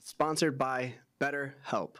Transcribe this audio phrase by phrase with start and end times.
[0.00, 1.96] sponsored by BetterHelp.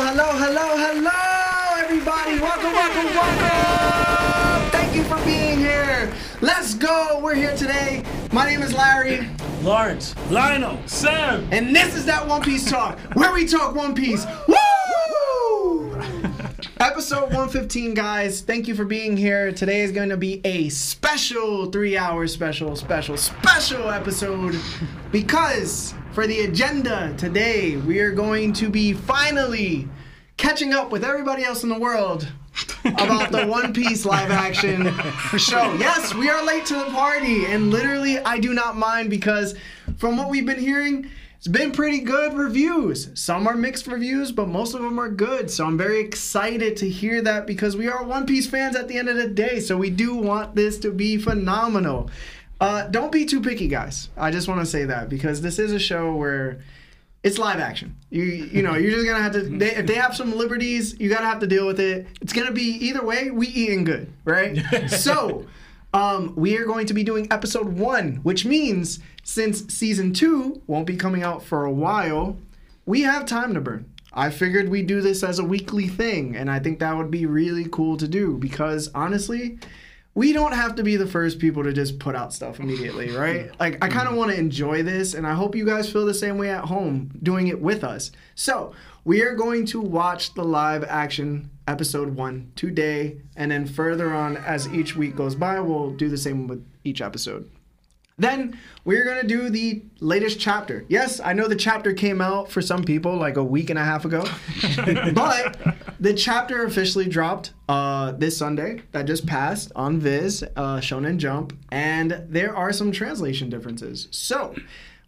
[0.00, 2.38] Hello, hello, hello, everybody.
[2.40, 4.70] Welcome, welcome, welcome.
[4.70, 6.12] Thank you for being here.
[6.40, 7.18] Let's go.
[7.20, 8.04] We're here today.
[8.32, 9.28] My name is Larry,
[9.62, 11.48] Lawrence, Lionel, Sam.
[11.50, 14.24] and this is that One Piece Talk, where we talk One Piece.
[14.46, 14.56] Woo!
[16.80, 18.40] Episode 115, guys.
[18.40, 19.50] Thank you for being here.
[19.50, 24.56] Today is going to be a special three hour special, special, special episode
[25.10, 29.88] because for the agenda today, we are going to be finally
[30.36, 32.26] catching up with everybody else in the world
[32.84, 34.92] about the One Piece live action
[35.38, 35.72] show.
[35.74, 39.54] Yes, we are late to the party, and literally, I do not mind because
[39.96, 43.10] from what we've been hearing, it's been pretty good reviews.
[43.14, 45.48] Some are mixed reviews, but most of them are good.
[45.48, 48.98] So I'm very excited to hear that because we are One Piece fans at the
[48.98, 49.60] end of the day.
[49.60, 52.10] So we do want this to be phenomenal.
[52.60, 54.08] Uh, don't be too picky, guys.
[54.16, 56.60] I just want to say that because this is a show where
[57.22, 57.96] it's live action.
[58.10, 59.42] You you know you're just gonna have to.
[59.58, 62.06] They, if they have some liberties, you gotta have to deal with it.
[62.20, 63.30] It's gonna be either way.
[63.30, 64.58] We eating good, right?
[64.88, 65.46] so,
[65.94, 70.86] um, we are going to be doing episode one, which means since season two won't
[70.86, 72.36] be coming out for a while,
[72.86, 73.90] we have time to burn.
[74.12, 77.26] I figured we'd do this as a weekly thing, and I think that would be
[77.26, 79.58] really cool to do because honestly,
[80.14, 83.50] we don't have to be the first people to just put out stuff immediately, right?
[83.60, 84.16] Like, I kind of mm-hmm.
[84.16, 87.10] want to enjoy this, and I hope you guys feel the same way at home
[87.22, 88.10] doing it with us.
[88.34, 94.12] So, we are going to watch the live action episode one today, and then further
[94.12, 97.48] on, as each week goes by, we'll do the same with each episode.
[98.18, 100.84] Then we're gonna do the latest chapter.
[100.88, 103.84] Yes, I know the chapter came out for some people like a week and a
[103.84, 104.24] half ago,
[105.14, 105.56] but
[106.00, 111.56] the chapter officially dropped uh, this Sunday that just passed on Viz, uh, Shonen Jump,
[111.70, 114.08] and there are some translation differences.
[114.10, 114.54] So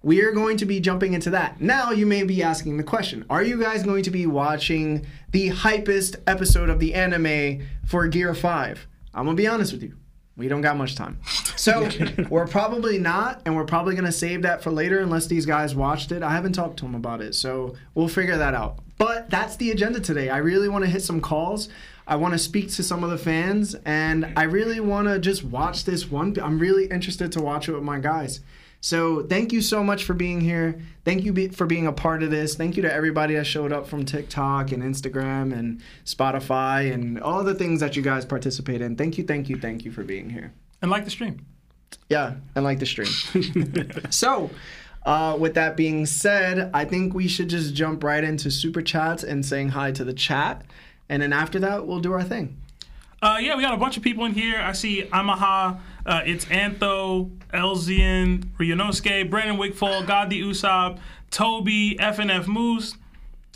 [0.03, 1.60] we are going to be jumping into that.
[1.60, 5.50] Now you may be asking the question: Are you guys going to be watching the
[5.50, 8.87] hypest episode of the anime for Gear Five?
[9.12, 9.97] I'm gonna be honest with you.
[10.41, 11.19] We don't got much time.
[11.55, 11.87] So
[12.31, 16.12] we're probably not, and we're probably gonna save that for later unless these guys watched
[16.12, 16.23] it.
[16.23, 18.78] I haven't talked to them about it, so we'll figure that out.
[18.97, 20.31] But that's the agenda today.
[20.31, 21.69] I really want to hit some calls.
[22.06, 25.45] I want to speak to some of the fans, and I really want to just
[25.45, 26.34] watch this one.
[26.43, 28.41] I'm really interested to watch it with my guys.
[28.81, 30.81] So thank you so much for being here.
[31.05, 32.55] Thank you be, for being a part of this.
[32.55, 37.45] Thank you to everybody that showed up from TikTok and Instagram and Spotify and all
[37.45, 38.97] the things that you guys participate in.
[38.97, 40.53] Thank you, thank you, thank you for being here.
[40.81, 41.45] And like the stream.
[42.09, 43.11] Yeah, and like the stream.
[44.11, 44.51] so,
[45.05, 49.23] uh, with that being said, I think we should just jump right into super chats
[49.23, 50.65] and saying hi to the chat,
[51.09, 52.57] and then after that, we'll do our thing.
[53.23, 54.59] Uh, yeah, we got a bunch of people in here.
[54.59, 55.79] I see Amaha,
[56.10, 60.98] uh, it's Antho, Elzian, Ryunosuke, Brandon Wigfall, God the Usopp,
[61.31, 62.97] Toby, FNF Moose,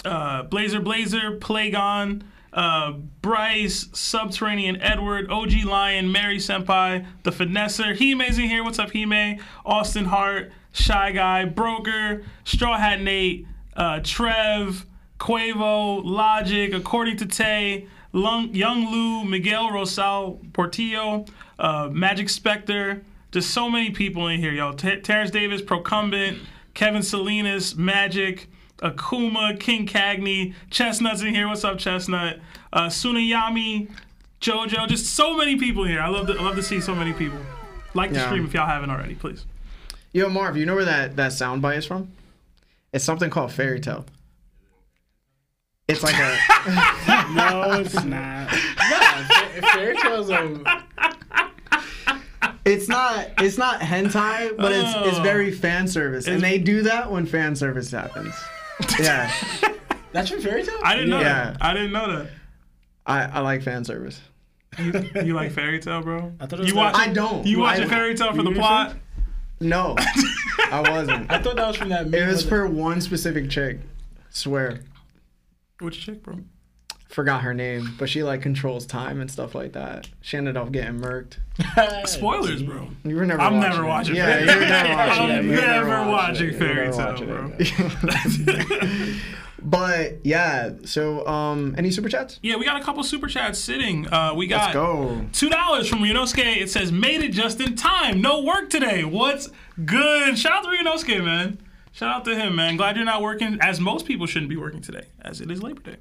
[0.04, 2.22] uh, Blazer Blazer, Plagon,
[2.52, 8.62] uh, Bryce, Subterranean Edward, OG Lion, Mary Senpai, The Finesser, Hime's in here.
[8.62, 9.40] What's up, Hime?
[9.66, 14.86] Austin Hart, Shy Guy, Broker, Straw Hat Nate, uh, Trev,
[15.18, 21.24] Quavo, Logic, According to Tay, Lung, Young Lou, Miguel Rosal Portillo,
[21.58, 23.02] uh, Magic Spectre.
[23.32, 24.72] Just so many people in here, yo.
[24.72, 26.38] T- Terrence Davis, Procumbent,
[26.74, 28.48] Kevin Salinas, Magic,
[28.78, 31.48] Akuma, King Cagney, Chestnut's in here.
[31.48, 32.38] What's up, Chestnut?
[32.72, 33.90] Uh, Sunayami,
[34.40, 34.86] JoJo.
[34.88, 36.00] Just so many people here.
[36.00, 37.38] I love to, I love to see so many people.
[37.94, 38.26] Like the Yeah.
[38.26, 39.46] stream if y'all haven't already, please.
[40.12, 42.12] Yo, Marv, you know where that that sound bite is from?
[42.92, 44.04] It's something called fairy tale.
[45.88, 46.36] It's like a
[47.34, 48.48] No, it's not.
[48.84, 50.48] No, fa- fairy tales are.
[52.64, 55.22] It's not it's not hentai, but it's it's Oh.
[55.22, 58.34] very fan service, and they do that when fan service happens.
[58.98, 59.30] Yeah,
[60.12, 60.78] That's from fairy tale.
[60.82, 61.52] I didn't know Yeah.
[61.52, 61.56] that.
[61.60, 62.30] I didn't know that.
[63.06, 64.20] I I like fan service.
[64.78, 64.92] You,
[65.24, 66.32] you like fairy tale, bro?
[66.40, 66.96] I thought it was you that- watch.
[66.96, 67.46] I don't.
[67.46, 68.96] You watch I- a fairy tale for the You plot?
[69.60, 69.94] No,
[70.72, 71.30] I wasn't.
[71.30, 72.06] I thought that was from that.
[72.06, 73.78] It meme was with for one specific chick.
[74.30, 74.80] Swear.
[75.78, 76.40] Which chick, bro?
[77.14, 80.08] Forgot her name, but she like controls time and stuff like that.
[80.20, 81.38] She ended up getting murked.
[82.08, 82.88] Spoilers, bro.
[83.04, 83.40] You were never.
[83.40, 83.88] I'm watching never it.
[83.88, 85.44] watching Yeah, you were never watching I'm it.
[85.44, 86.58] You never watching watching it.
[86.58, 87.52] Fairy tale, bro.
[87.56, 89.22] it.
[89.66, 92.38] But yeah, so um, any super chats?
[92.42, 94.06] Yeah, we got a couple super chats sitting.
[94.12, 95.24] Uh, we got Let's go.
[95.32, 96.56] two dollars from Ryunosuke.
[96.58, 98.20] It says, "Made it just in time.
[98.20, 99.04] No work today.
[99.04, 99.48] What's
[99.84, 101.58] good?" Shout out to Ryunosuke, man.
[101.92, 102.76] Shout out to him, man.
[102.76, 105.80] Glad you're not working, as most people shouldn't be working today, as it is Labor
[105.92, 105.96] Day.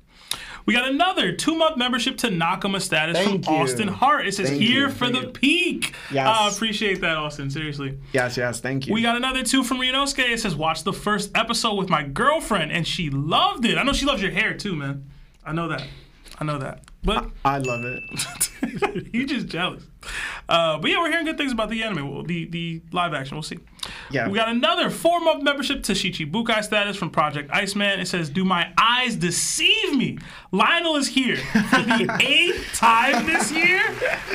[0.66, 3.62] We got another two month membership to Nakama status Thank from you.
[3.62, 4.28] Austin Hart.
[4.28, 4.90] It says, Thank "Here you.
[4.90, 5.28] for Thank the you.
[5.34, 6.28] peak." Yes.
[6.28, 7.50] Uh, appreciate that, Austin.
[7.50, 7.98] Seriously.
[8.14, 8.94] Yes, yes, thank you.
[8.94, 10.20] We got another two from Ryunosuke.
[10.30, 13.78] It says, watch the first episode with my girlfriend, and she loved it.
[13.78, 15.10] I know she loves your hair too, man.
[15.46, 15.84] I know that.
[16.40, 16.84] I know that.
[17.04, 18.02] But I love it.
[19.14, 19.84] you just jealous.
[20.48, 23.36] Uh, but yeah, we're hearing good things about the anime, well, the the live action.
[23.36, 23.60] We'll see.
[24.12, 24.28] Yeah.
[24.28, 28.00] We got another four month membership to Shichibukai status from Project Iceman.
[28.00, 30.18] It says, "Do my eyes deceive me?"
[30.52, 33.82] Lionel is here for the eighth time this year.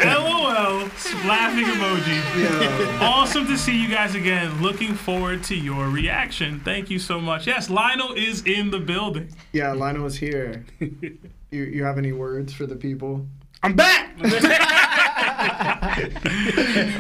[0.05, 0.89] LOL.
[1.27, 3.01] Laughing emoji.
[3.01, 4.61] Awesome to see you guys again.
[4.63, 6.61] Looking forward to your reaction.
[6.61, 7.47] Thank you so much.
[7.47, 9.31] Yes, Lionel is in the building.
[9.53, 10.65] Yeah, Lionel is here.
[11.51, 13.27] you, you have any words for the people?
[13.63, 14.15] I'm back.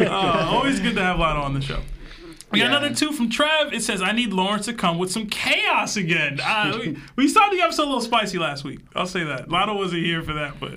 [0.00, 1.80] Uh, always good to have Lionel on the show.
[2.50, 2.76] We got Yeah.
[2.78, 3.72] another two from Trev.
[3.72, 6.40] It says, I need Lawrence to come with some chaos again.
[6.42, 8.80] Uh, we, we started the episode a little spicy last week.
[8.94, 9.50] I'll say that.
[9.50, 10.72] Lionel wasn't here for that, but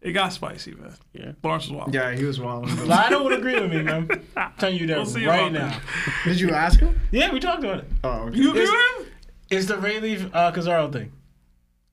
[0.00, 0.94] it got spicy, man.
[1.12, 1.32] Yeah.
[1.42, 1.94] Lawrence was wild.
[1.94, 2.70] Yeah, he was wild.
[2.86, 4.08] Lionel would agree with me, man.
[4.36, 5.80] I'm telling you that We'll see right about now.
[6.24, 6.98] Did you ask him?
[7.10, 7.84] Yeah, we talked about it.
[8.02, 8.36] Oh, okay.
[8.38, 9.12] You agree with him?
[9.50, 11.12] It's the Rayleigh uh, Kizaru thing.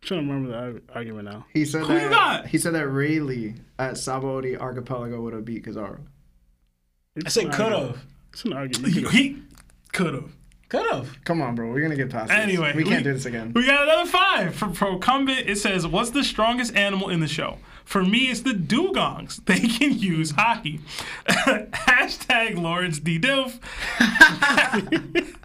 [0.02, 1.46] Trying to remember the argument now.
[1.54, 2.48] He said Who that you got?
[2.48, 6.00] he said that Rayleigh at Sabaody Archipelago would have beat Kizaru.
[7.26, 8.04] I said could have.
[8.32, 8.94] It's an argument.
[8.94, 9.42] You could've- He
[9.92, 10.32] could have.
[10.70, 11.24] Could have.
[11.24, 11.70] Come on, bro.
[11.72, 12.38] We're gonna get past this.
[12.38, 13.54] Anyway, we can't we- do this again.
[13.56, 15.48] We got another five from Procumbent.
[15.50, 17.58] It says, What's the strongest animal in the show?
[17.86, 19.40] For me, it's the dugongs.
[19.46, 20.82] They can use Haki.
[21.28, 23.18] Hashtag Lawrence D.
[23.18, 23.60] Dilf.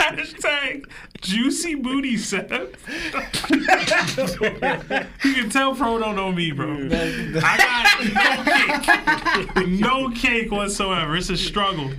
[0.00, 0.86] Hashtag
[1.22, 2.50] Juicy Booty Seth.
[5.24, 6.68] you can tell Pro don't know me, bro.
[6.92, 9.80] I got no cake.
[9.82, 11.16] No cake whatsoever.
[11.16, 11.90] It's a struggle.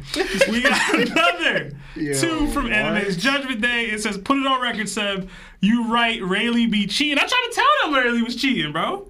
[0.49, 2.73] We got another Yo, two from what?
[2.73, 3.85] Anime's Judgment Day.
[3.85, 5.29] It says, put it on record, Seb.
[5.61, 7.17] You right, Rayleigh be cheating.
[7.17, 9.07] I tried to tell them Rayleigh was cheating, bro.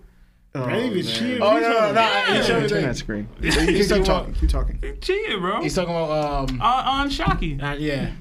[0.56, 1.12] Oh, Maybe man.
[1.12, 1.42] cheating.
[1.42, 2.02] Oh, no, no, no.
[2.02, 2.42] Yeah.
[2.42, 2.70] He Turn that.
[2.70, 3.28] that screen.
[3.42, 4.34] He's keep, keep talking talking.
[4.36, 4.80] Keep talking.
[5.02, 5.62] Cheating, bro.
[5.64, 6.62] He's talking about um.
[6.62, 7.62] on, on Shakky.
[7.62, 8.12] uh, yeah,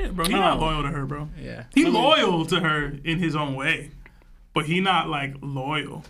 [0.00, 0.24] Yeah, bro.
[0.26, 1.28] He not loyal to her, bro.
[1.40, 1.64] yeah.
[1.74, 3.90] He loyal to her in his own way,
[4.54, 6.04] but he not like loyal.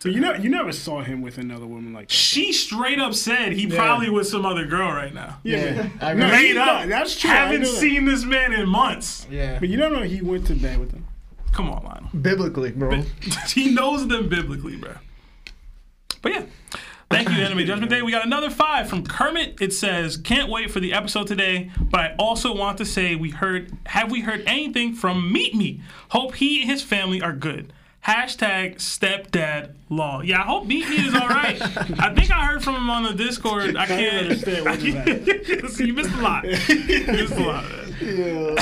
[0.00, 2.14] So you know, you never saw him with another woman like that.
[2.14, 5.38] She straight up said he probably with some other girl right now.
[5.44, 6.36] Yeah, I No, remember.
[6.36, 6.88] he- Straight up.
[6.88, 7.30] that's true.
[7.30, 7.76] I Haven't know that.
[7.78, 9.26] seen this man in months.
[9.30, 9.58] Yeah.
[9.60, 11.04] But you don't know he went to bed with him.
[11.52, 12.10] Come on, Lionel.
[12.20, 13.02] Biblically, bro.
[13.48, 14.94] he knows them biblically, bro.
[16.20, 16.42] But yeah.
[17.12, 18.02] Thank you, Enemy Judgment Day.
[18.02, 19.56] We got another five from Kermit.
[19.60, 23.30] It says, "Can't wait for the episode today, but I also want to say we
[23.30, 23.70] heard.
[23.86, 25.80] Have we heard anything from Meet Me?
[26.10, 27.72] Hope he and his family are good."
[28.06, 30.22] Hashtag stepdad law.
[30.22, 31.60] Yeah, I hope Meet Me is all right.
[32.00, 33.76] I think I heard from him on the Discord.
[33.76, 34.94] I can't understand what is
[35.62, 35.70] that.
[35.70, 36.42] See, you missed a lot.
[36.44, 36.50] You
[37.06, 37.64] missed a lot.
[38.02, 38.56] Man.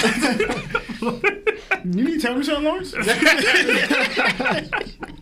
[1.83, 2.93] You need to tell me something, Lawrence?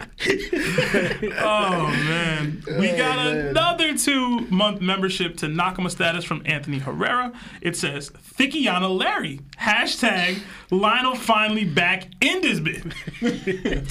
[0.00, 2.62] Oh man.
[2.78, 3.36] We oh, got man.
[3.48, 7.32] another two month membership to Nakama status from Anthony Herrera.
[7.60, 9.40] It says Thickiana Larry.
[9.58, 10.40] Hashtag
[10.70, 12.92] Lionel finally back in this bit.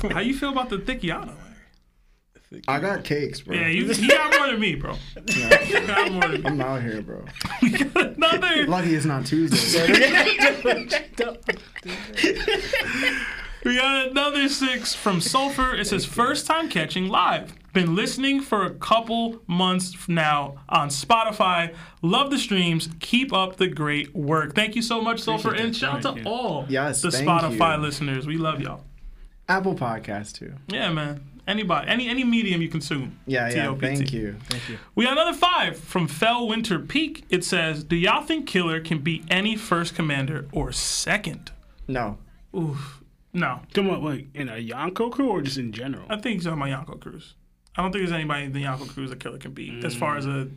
[0.11, 1.47] How you feel about the Thickiana Larry?
[2.65, 3.55] I got cakes, bro.
[3.57, 4.93] Yeah, you, he got more than me, bro.
[5.27, 6.49] He got more than me.
[6.49, 7.25] I'm out here, bro.
[7.61, 9.83] We another Lucky it's not Tuesday.
[13.67, 15.75] We got another six from Sulfur.
[15.75, 17.53] It says first time catching live.
[17.73, 21.75] Been listening for a couple months now on Spotify.
[22.01, 22.87] Love the streams.
[23.01, 24.55] Keep up the great work.
[24.55, 27.81] Thank you so much, Sulfur, and shout out to all Yes, the Spotify you.
[27.81, 28.25] listeners.
[28.25, 28.85] We love y'all.
[29.49, 30.53] Apple Podcast too.
[30.69, 31.21] Yeah, man.
[31.45, 33.19] Anybody, any any medium you consume.
[33.25, 33.65] Yeah, yeah.
[33.65, 33.81] TOPT.
[33.81, 34.77] Thank you, thank you.
[34.95, 37.25] We got another five from Fell Winter Peak.
[37.29, 41.51] It says, "Do y'all think Killer can beat any first commander or second?
[41.85, 42.17] No.
[42.55, 42.96] Oof.
[43.37, 46.05] No, Come on, like in a Yonko crew or just in general?
[46.09, 47.35] I think he's on my Yonko Cruz.
[47.75, 49.85] I don't think there's anybody in the Yonko Cruz that Killer can beat.
[49.85, 50.47] As far as a,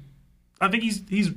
[0.62, 1.30] I think he's he's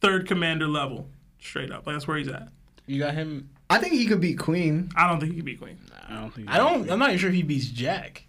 [0.00, 1.08] third commander level,
[1.40, 1.84] straight up.
[1.84, 2.48] Like that's where he's at.
[2.86, 3.50] You got him.
[3.68, 4.88] I think he could beat Queen.
[4.94, 5.78] I don't think he could beat Queen.
[6.08, 6.48] I don't think.
[6.48, 6.88] I don't.
[6.88, 8.24] I'm not even sure he beats Jack.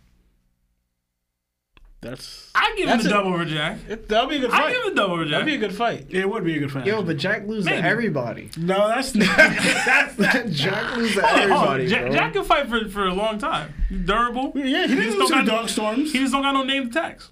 [2.01, 2.51] That's.
[2.53, 3.79] I give him That's the a- double over Jack.
[3.89, 4.59] It, that'll be a good fight.
[4.59, 4.73] I fight.
[4.73, 5.31] give him a double over Jack.
[5.31, 6.05] That'd be a good fight.
[6.09, 6.85] It would be a good fight.
[6.85, 7.81] Yo, but Jack loses Maybe.
[7.81, 8.51] everybody.
[8.57, 9.27] no, that's not.
[10.51, 12.11] Jack loses to Hold on, everybody, Jack, bro.
[12.13, 13.73] Jack can fight for, for a long time.
[13.89, 14.51] He's durable.
[14.55, 16.11] yeah, he just didn't don't lose to the got- Dark Storms.
[16.11, 17.31] He just don't got no name tags.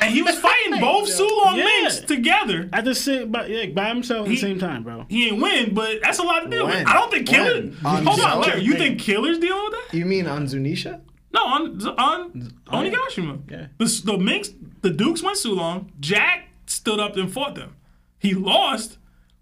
[0.00, 1.64] and he was fighting both Sulong Yeah.
[1.64, 2.68] Minks together.
[2.72, 5.06] At the same, by, yeah, by himself at He- the same time, bro.
[5.08, 6.74] He ain't win, but that's a lot to deal with.
[6.76, 6.86] When?
[6.86, 7.54] I don't think Killer.
[7.62, 7.76] When?
[7.84, 8.48] On Hold on, Zou?
[8.50, 8.62] Larry.
[8.62, 9.96] You think Killer's dealing with that?
[9.96, 11.00] You mean on Zunisha?
[11.32, 13.50] No, on on Onigashima.
[13.50, 13.66] Yeah.
[13.78, 14.50] The the Minks,
[14.82, 15.86] the Dukes went Sulong.
[16.00, 17.74] Jack stood up and fought them.
[18.18, 18.98] He lost,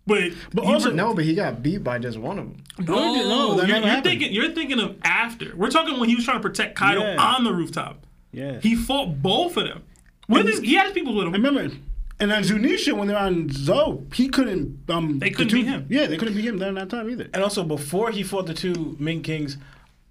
[0.07, 2.87] but But he also, re- No, but he got beat by just one of them.
[2.87, 5.55] no, no, that you're, you're thinking you're thinking of after.
[5.57, 7.17] We're talking when he was trying to protect Kaido Yeah.
[7.23, 8.05] on the rooftop.
[8.33, 8.61] yeah.
[8.61, 9.83] He fought both of them.
[10.29, 11.35] With his, he had his people with him.
[11.35, 11.71] I remember,
[12.19, 14.81] and on Zunisha when they're on Zou, he couldn't.
[14.91, 15.87] Um, They couldn't two- beat him.
[15.89, 17.29] Yeah, they couldn't beat him during that time either.
[17.33, 19.57] And also before he fought the two Mink Kings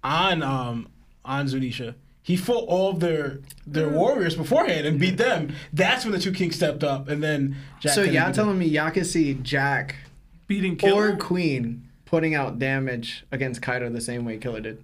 [0.02, 0.88] on um
[1.26, 3.92] on Zunisha, he fought all of their their mm.
[3.92, 5.54] warriors beforehand and beat them.
[5.72, 8.32] That's when the two kings stepped up, and then Jack So y'all beat them.
[8.32, 9.96] telling me y'all can see Jack
[10.46, 11.12] beating Killer.
[11.12, 14.82] or Queen putting out damage against Kaido the same way Killer did?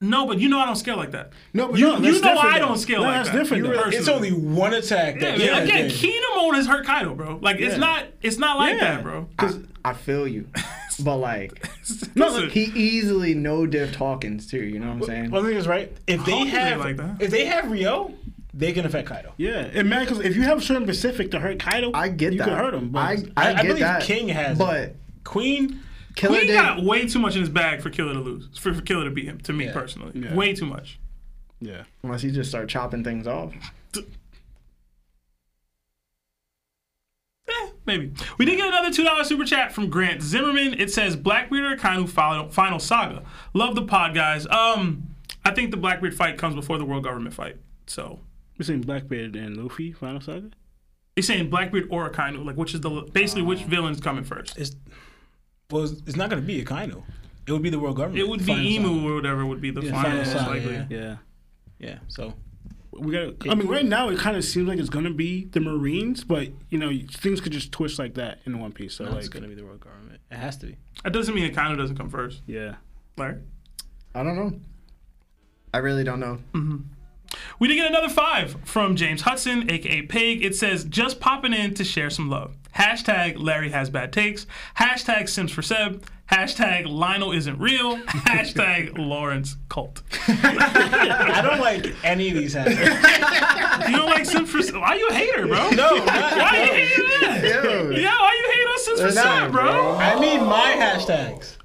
[0.00, 1.30] no, but you know I don't scale like that.
[1.54, 2.66] No, but You- no, you know I though.
[2.66, 3.38] don't scale no, like that's that.
[3.38, 3.64] different.
[3.66, 3.82] You though.
[3.88, 5.92] It's only one attack Yeah, that man, Killer again, did.
[5.92, 7.38] Kinemon has hurt Kaido, bro.
[7.40, 8.96] Like it's not it's not like Yeah.
[8.96, 9.28] that, bro.
[9.38, 9.52] I,
[9.84, 10.48] I feel you,
[10.98, 11.68] but like
[12.14, 14.62] no, he easily no diff Hawkins too.
[14.62, 15.30] You know what I'm saying?
[15.30, 15.90] One thing is right.
[16.06, 17.22] If they Hawkins ain't have like that.
[17.22, 18.14] if they have Ryuo,
[18.54, 19.32] they can affect Kaido.
[19.36, 22.38] Yeah, and man, because if you have certain Pacific to hurt Kaido, I get you
[22.40, 22.44] that.
[22.48, 22.90] could hurt him.
[22.90, 24.02] But I, I, I, I get believe that.
[24.02, 24.58] King has, it.
[24.58, 24.94] but
[25.24, 25.80] Queen.
[26.14, 26.54] Killer Queen did.
[26.54, 28.46] got way too much in his bag for Killer to lose.
[28.58, 29.72] For, for Killer to beat him, to me Yeah.
[29.72, 30.12] personally.
[30.14, 30.34] Yeah.
[30.34, 30.98] Way too much.
[31.58, 33.54] yeah, Unless he just start chopping things off.
[37.86, 38.12] Maybe.
[38.38, 40.74] We did get another $2 super chat from Grant Zimmerman.
[40.80, 43.22] It says Blackbeard or Kainu final, final saga.
[43.54, 44.46] Love the pod, guys.
[44.46, 45.08] Um,
[45.44, 47.56] I think the Blackbeard fight comes before the world government fight.
[47.88, 48.20] So
[48.58, 50.50] we're saying Blackbeard and Luffy final saga.
[51.16, 54.56] he's saying Blackbeard or Akainu, like which is the basically which villain's coming first.
[54.56, 54.76] It's
[55.70, 57.02] well, it's it's not going to be Akainu.
[57.48, 58.20] It would be the world government.
[58.20, 59.08] It would be Imu Saga.
[59.10, 60.74] or whatever would be the Yeah, final, final most likely.
[60.74, 60.86] yeah.
[60.90, 61.16] Yeah,
[61.80, 61.98] Yeah.
[62.06, 62.34] So
[62.92, 63.48] we got.
[63.48, 66.48] I mean, right now it kind of seems like it's gonna be the Marines, but
[66.70, 68.94] you know things could just twist like that in One Piece.
[68.94, 70.20] So no, it's going to be the world government.
[70.30, 70.76] It has to be.
[71.02, 72.42] That doesn't mean it kind of doesn't come first.
[72.46, 72.76] yeah,
[73.16, 73.38] Larry?
[74.14, 74.60] I don't know.
[75.74, 76.38] I really don't know.
[76.52, 76.76] Mm-hmm.
[77.58, 80.44] We did get another five from James Hudson, aka Pig.
[80.44, 82.56] It says, just popping in to share some love.
[82.76, 84.46] Hashtag Larry has bad takes.
[84.78, 86.02] Hashtag Sims for Seb.
[86.30, 87.98] Hashtag Lionel isn't real.
[88.06, 90.00] Hashtag Lawrence cult.
[90.26, 93.88] I don't like any of these hashtags.
[93.90, 94.76] You don't like Sims for Seb?
[94.76, 95.70] Why you a hater, bro?
[95.70, 97.42] no, not, Why you hating that?
[97.42, 97.98] Dude.
[97.98, 99.62] Yeah, why you hate on Sims for Seb, bro?
[99.64, 99.96] bro.
[99.96, 101.56] I mean my hashtags.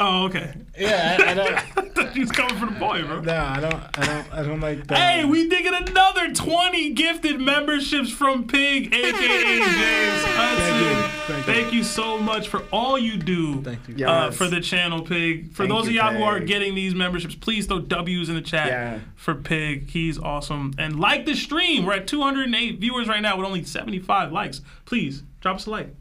[0.00, 0.52] Oh, okay.
[0.76, 1.54] Yeah, I, I don't.
[1.78, 3.20] I thought you was coming for the boy, bro.
[3.20, 3.98] No, I don't.
[3.98, 4.32] I don't.
[4.34, 4.98] I don't like that.
[4.98, 11.10] Hey, we did get another 20 gifted memberships from Pig, aka James Hudson.
[11.26, 11.78] Thank Thank you.
[11.78, 11.84] you.
[11.84, 13.94] so much for all you do Thank you.
[13.98, 14.10] Yeah.
[14.10, 14.36] uh, Yes.
[14.36, 15.52] for the channel, Pig.
[15.52, 18.34] For Thank those of you, y'all who are getting these memberships, please throw W's in
[18.34, 18.98] the chat Yeah.
[19.14, 19.88] for Pig.
[19.90, 20.74] He's awesome.
[20.76, 21.86] And like the stream.
[21.86, 24.60] We're at 208 viewers right now with only 75 likes.
[24.86, 25.94] Please drop us a like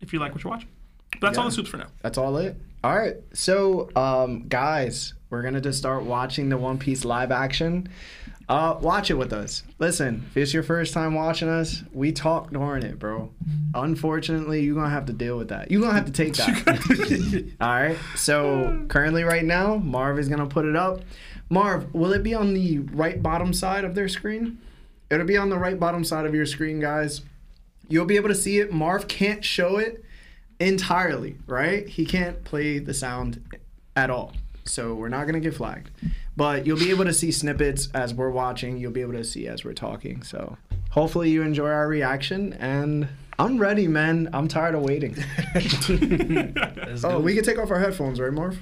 [0.00, 0.68] if you like what you're watching.
[1.20, 1.86] But that's all the suits for now.
[2.02, 2.56] That's all it.
[2.84, 3.16] All right.
[3.32, 7.88] So, um, guys, we're gonna just start watching the One Piece live action.
[8.48, 9.62] Uh, watch it with us.
[9.78, 13.30] Listen, if it's your first time watching us, we talk during it, bro.
[13.74, 15.70] Unfortunately, you're gonna have to deal with that.
[15.70, 17.52] You're gonna have to take that.
[17.60, 17.98] all right.
[18.14, 21.00] So currently, right now, Marv is gonna put it up.
[21.50, 24.58] Marv, will it be on the right bottom side of their screen?
[25.10, 27.22] It'll be on the right bottom side of your screen, guys.
[27.88, 28.72] You'll be able to see it.
[28.72, 30.04] Marv can't show it
[30.60, 31.88] entirely, right?
[31.88, 33.42] He can't play the sound
[33.96, 34.32] at all.
[34.64, 35.90] So we're not going to get flagged.
[36.36, 38.76] But you'll be able to see snippets as we're watching.
[38.76, 40.22] You'll be able to see as we're talking.
[40.22, 40.56] So
[40.90, 42.52] hopefully you enjoy our reaction.
[42.54, 44.28] And I'm ready, man.
[44.32, 45.16] I'm tired of waiting.
[47.04, 48.58] oh, we can take off our headphones, right, Marv?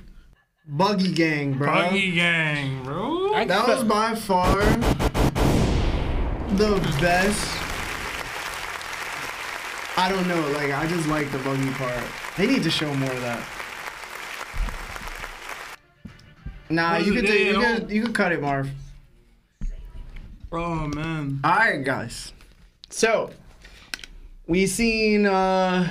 [0.68, 1.66] Buggy Gang, bro.
[1.66, 3.44] Buggy Gang, bro.
[3.44, 4.56] That was by far
[6.56, 7.65] the best.
[9.98, 12.02] I don't know, like I just like the buggy part.
[12.36, 13.42] They need to show more of that.
[16.68, 18.68] Nah, you could you could you could cut it, Marv.
[20.52, 21.40] Oh, man.
[21.44, 22.32] All right, guys.
[22.88, 23.30] So
[24.46, 25.90] we seen uh,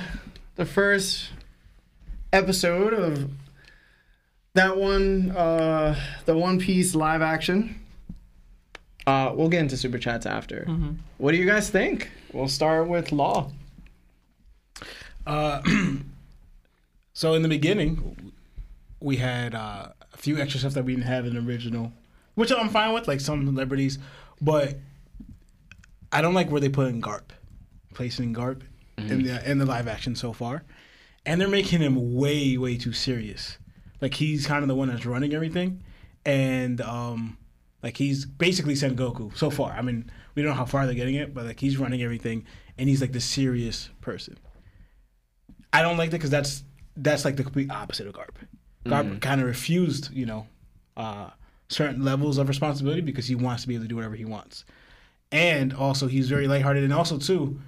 [0.56, 1.28] the first
[2.32, 3.30] episode of
[4.54, 5.94] that one, uh,
[6.24, 7.80] the One Piece live action.
[9.06, 10.64] Uh, we'll get into super chats after.
[11.18, 12.10] What do you guys think?
[12.32, 13.50] We'll start with Law.
[15.26, 15.60] Uh,
[17.12, 18.32] so in the beginning,
[19.00, 21.92] we had uh, a few extra stuff that we didn't have in the original,
[22.34, 23.98] which I'm fine with, like some celebrities,
[24.40, 24.76] but
[26.12, 27.30] I don't like where they put in Garp,
[27.94, 28.62] placing Garp
[29.08, 30.62] in the in the live action so far,
[31.26, 33.58] and they're making him way way too serious.
[34.00, 35.82] Like he's kind of the one that's running everything,
[36.24, 37.38] and um,
[37.82, 39.72] Like he's basically Sengoku so far.
[39.72, 42.44] I mean, we don't know how far they're getting it, but like he's running everything,
[42.78, 44.38] and he's like the serious person.
[45.76, 46.64] I don't like that because that's
[46.96, 48.30] that's like the complete opposite of Garp.
[48.86, 50.46] Garp kind of refused, you know,
[50.96, 51.28] uh,
[51.68, 54.64] certain levels of responsibility because he wants to be able to do whatever he wants,
[55.30, 57.60] and also he's very lighthearted, and also too,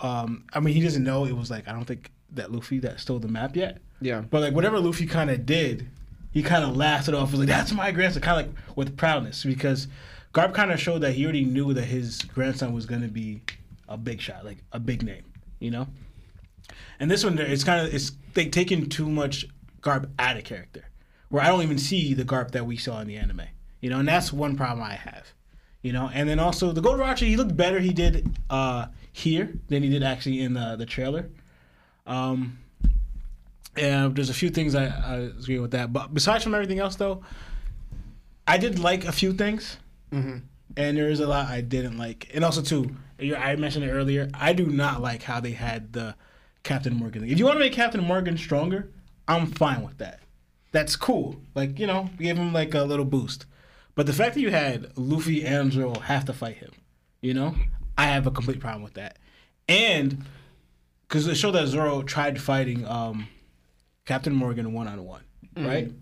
[0.00, 3.00] um, I mean, he doesn't know it was like I don't think that Luffy that
[3.00, 3.78] stole the map yet.
[4.02, 4.20] Yeah.
[4.20, 5.88] But like whatever Luffy kind of did,
[6.32, 7.30] he kind of laughed it off.
[7.30, 9.88] Was like that's my grandson, kind of like with proudness because
[10.34, 13.40] Garp kind of showed that he already knew that his grandson was going to be
[13.88, 15.24] a big shot, like a big name,
[15.60, 15.86] you know.
[17.02, 19.44] And this one, it's kind of it's they taking too much
[19.80, 20.84] Garp out of character,
[21.30, 23.42] where I don't even see the Garp that we saw in the anime,
[23.80, 23.98] you know.
[23.98, 25.26] And that's one problem I have,
[25.82, 26.08] you know.
[26.14, 29.88] And then also the Gold Roger, he looked better he did uh, here than he
[29.88, 31.28] did actually in the the trailer.
[32.06, 32.58] Um,
[33.76, 35.92] and there's a few things I, I agree with that.
[35.92, 37.24] But besides from everything else, though,
[38.46, 39.76] I did like a few things,
[40.76, 42.30] and there is a lot I didn't like.
[42.32, 44.30] And also, too, you- I mentioned it earlier.
[44.34, 46.14] I do not like how they had the
[46.62, 47.24] Captain Morgan.
[47.28, 48.90] If you want to make Captain Morgan stronger,
[49.28, 50.20] I'm fine with that.
[50.72, 51.36] That's cool.
[51.54, 53.46] Like you know, give him like a little boost.
[53.94, 56.70] But the fact that you had Luffy and Zoro have to fight him,
[57.20, 57.54] you know,
[57.98, 59.18] I have a complete problem with that.
[59.68, 60.24] And
[61.06, 63.28] because it showed that Zoro tried fighting um,
[64.06, 65.22] Captain Morgan one on one,
[65.56, 65.92] right?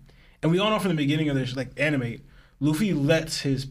[0.41, 2.21] And we all know from the beginning of this like anime,
[2.59, 3.67] Luffy lets his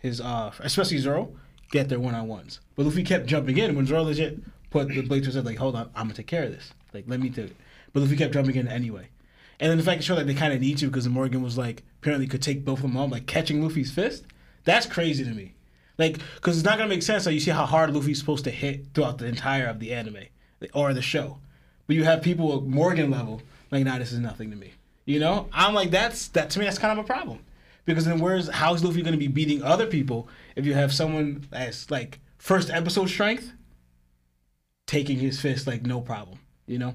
[0.00, 1.34] his uh especially Zoro
[1.70, 4.38] get their one on ones, but Luffy kept jumping in when Zoro legit
[4.72, 7.20] put the his head like, hold on, I'm gonna take care of this, like let
[7.20, 7.56] me do it.
[7.92, 9.08] But Luffy kept jumping in anyway.
[9.60, 11.58] And then the fact it showed that they kind of need to because Morgan was
[11.58, 14.24] like apparently could take both of them on, like catching Luffy's fist.
[14.64, 15.54] That's crazy to me.
[15.98, 17.26] Like, because it's not gonna make sense.
[17.26, 20.24] Like, you see how hard Luffy's supposed to hit throughout the entire of the anime
[20.72, 21.38] or the show,
[21.86, 24.72] but you have people at Morgan level like, nah, this is nothing to me.
[25.04, 26.64] You know, I'm like, that's that to me.
[26.64, 27.40] That's kind of a problem
[27.84, 31.90] because then where's how's Luffy gonna be beating other people if you have someone that's
[31.90, 33.52] like first episode strength
[34.92, 36.38] taking his fist like no problem.
[36.66, 36.94] You know,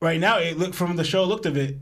[0.00, 1.76] right now it looked from the show looked of it,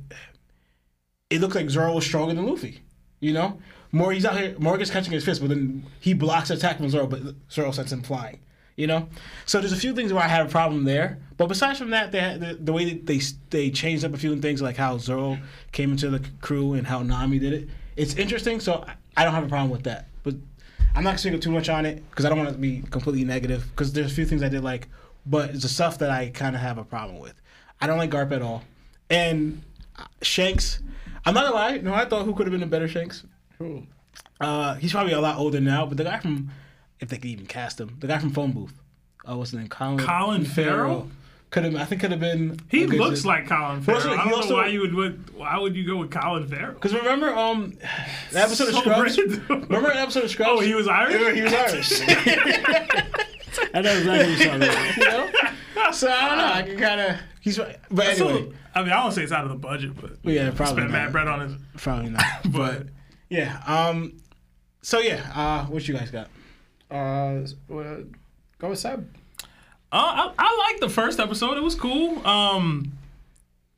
[1.30, 2.80] it looked like Zoro was stronger than Luffy.
[3.20, 3.60] You know,
[3.92, 4.56] more he's out here.
[4.58, 7.92] Morgan's catching his fist, but then he blocks the attack from Zoro, but Zoro sends
[7.92, 8.40] him flying.
[8.76, 9.08] You know,
[9.44, 11.18] so there's a few things where I have a problem there.
[11.36, 14.16] But besides from that, they had, the, the way that they they changed up a
[14.16, 15.38] few things, like how Zoro
[15.72, 17.68] came into the crew and how Nami did it.
[17.96, 18.84] It's interesting, so
[19.16, 20.08] I- don't have a problem with that.
[20.22, 20.36] But
[20.94, 23.24] I'm not going to too much on it because I don't want to be completely
[23.24, 23.66] negative.
[23.70, 24.88] Because there's a few things I did like,
[25.26, 27.34] but it's the stuff that I kind of have a problem with.
[27.80, 28.62] I don't like Garp at all,
[29.10, 29.62] and
[29.98, 30.80] uh, Shanks.
[31.24, 31.76] I'm not gonna lie.
[31.78, 33.24] No, I thought who could have been a better Shanks.
[33.58, 33.84] Cool.
[34.40, 36.50] Uh, he's probably a lot older now, but the guy from,
[37.00, 38.74] if they could even cast him, the guy from Phone Booth.
[39.28, 39.68] Uh, what's his name?
[39.68, 40.04] Colin.
[40.04, 41.08] Colin Farrell?
[41.50, 41.76] Could have.
[41.76, 42.58] I think could have been.
[42.70, 44.20] He looks like Colin But also, Farrell.
[44.20, 45.34] I don't also- know why you would.
[45.36, 46.72] Why would you go with Colin Farrell?
[46.72, 47.76] Because remember, um,
[48.32, 49.18] the episode of So Scrubs.
[49.18, 49.44] random.
[49.68, 50.50] Remember an episode of Scrubs?
[50.50, 51.34] Oh, he was Irish.
[51.36, 52.00] He was Irish.
[53.74, 54.96] I know exactly what you're talking about.
[54.96, 55.90] you know.
[55.92, 56.52] So I don't know.
[56.52, 57.16] I can kind of.
[57.40, 57.58] He's.
[57.58, 57.76] right.
[57.90, 58.52] But So, anyway.
[58.74, 61.12] I mean, I don't say it's out of the budget, but yeah, probably spend mad
[61.12, 61.58] bread on it.
[61.76, 62.24] Probably not.
[62.46, 62.86] but
[63.28, 63.60] yeah.
[63.66, 64.20] Um.
[64.80, 65.30] So yeah.
[65.34, 66.28] Uh, what you guys got?
[66.90, 68.04] Uh, well,
[68.58, 69.08] go with Seb.
[69.90, 71.56] Uh, I, I liked the first episode.
[71.58, 72.26] It was cool.
[72.26, 72.92] Um,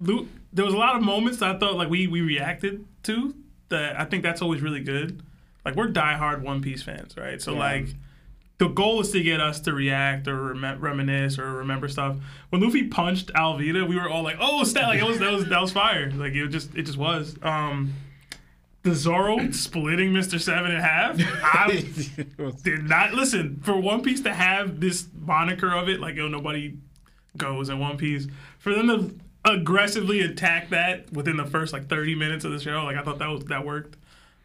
[0.01, 3.35] Luke, there was a lot of moments that I thought like we we reacted to.
[3.71, 5.23] That I think that's always really good.
[5.65, 7.41] Like we're diehard One Piece fans, right?
[7.41, 7.89] So like.
[8.59, 12.17] The goal is to get us to react or rem- reminisce or remember stuff.
[12.51, 15.47] When Luffy punched Alvida, we were all like, "Oh, stat!" Like it was that was
[15.47, 16.11] that was fire.
[16.13, 17.37] Like it just it just was.
[17.43, 17.95] Um,
[18.83, 21.17] the Zoro splitting Mister Seven in half.
[21.43, 21.85] I
[22.63, 26.77] did not listen for One Piece to have this moniker of it, like yo, nobody
[27.37, 28.29] goes in One Piece.
[28.59, 32.85] For them to aggressively attack that within the first like thirty minutes of the show,
[32.85, 33.97] like I thought that was that worked.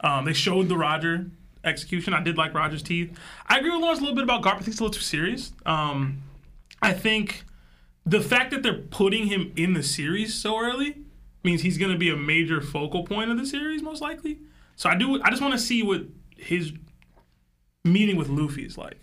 [0.01, 1.29] Um, they showed the Roger
[1.63, 2.13] execution.
[2.13, 3.17] I did like Roger's teeth.
[3.47, 4.53] I agree with Lawrence a little bit about Garp.
[4.53, 5.51] I think it's a little too serious.
[5.65, 6.21] Um,
[6.81, 7.43] I think
[8.05, 10.97] the fact that they're putting him in the series so early
[11.43, 14.39] means he's going to be a major focal point of the series, most likely.
[14.75, 15.21] So I do.
[15.21, 16.03] I just want to see what
[16.37, 16.71] his
[17.83, 18.99] meeting with Luffy is like.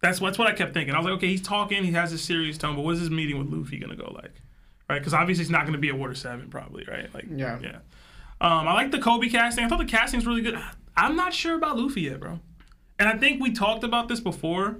[0.00, 0.94] That's that's what I kept thinking.
[0.94, 3.10] I was like, okay, he's talking, he has a serious tone, but what is his
[3.10, 4.32] meeting with Luffy gonna go like?
[4.88, 4.98] Right?
[4.98, 7.12] Because obviously it's not gonna be a Water Seven, probably, right?
[7.14, 7.58] Like, Yeah.
[7.62, 7.78] yeah.
[8.40, 9.64] Um, I like the Koby casting.
[9.64, 10.58] I thought the casting's really good.
[10.96, 12.40] I'm not sure about Luffy yet, bro.
[12.98, 14.76] And I think we talked about this before.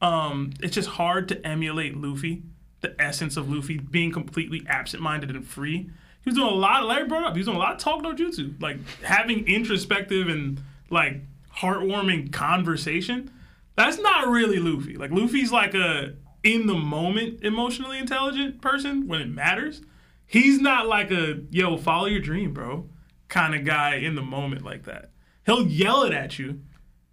[0.00, 2.42] Um, it's just hard to emulate Luffy,
[2.80, 5.90] the essence of Luffy being completely absent-minded and free.
[6.22, 6.82] He was doing a lot.
[6.82, 7.34] Of, Larry brought up.
[7.34, 11.20] He was doing a lot of talk no jutsu, like having introspective and like
[11.56, 13.30] heartwarming conversation.
[13.76, 14.96] That's not really Luffy.
[14.96, 19.82] Like Luffy's like a in the moment emotionally intelligent person when it matters.
[20.26, 22.88] He's not like a yo follow your dream, bro,
[23.28, 25.10] kind of guy in the moment like that.
[25.48, 26.60] He'll yell it at you,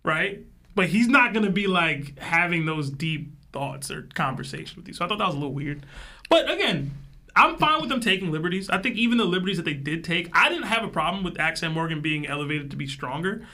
[0.04, 0.42] right?
[0.76, 4.94] But he's not gonna be like having those deep thoughts or conversations with you.
[4.94, 5.86] So I thought that was a little weird.
[6.30, 6.92] But again,
[7.34, 8.70] I'm fine with them taking liberties.
[8.70, 11.40] I think even the liberties that they did take, I didn't have a problem with
[11.40, 13.48] Axel Morgan being elevated to be stronger.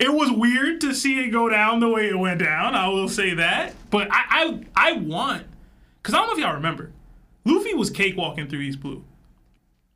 [0.00, 2.74] It was weird to see it go down the way it went down.
[2.74, 5.46] I will say that, but I I, I want
[6.02, 6.90] because I don't know if y'all remember,
[7.44, 9.04] Luffy was cakewalking through East Blue.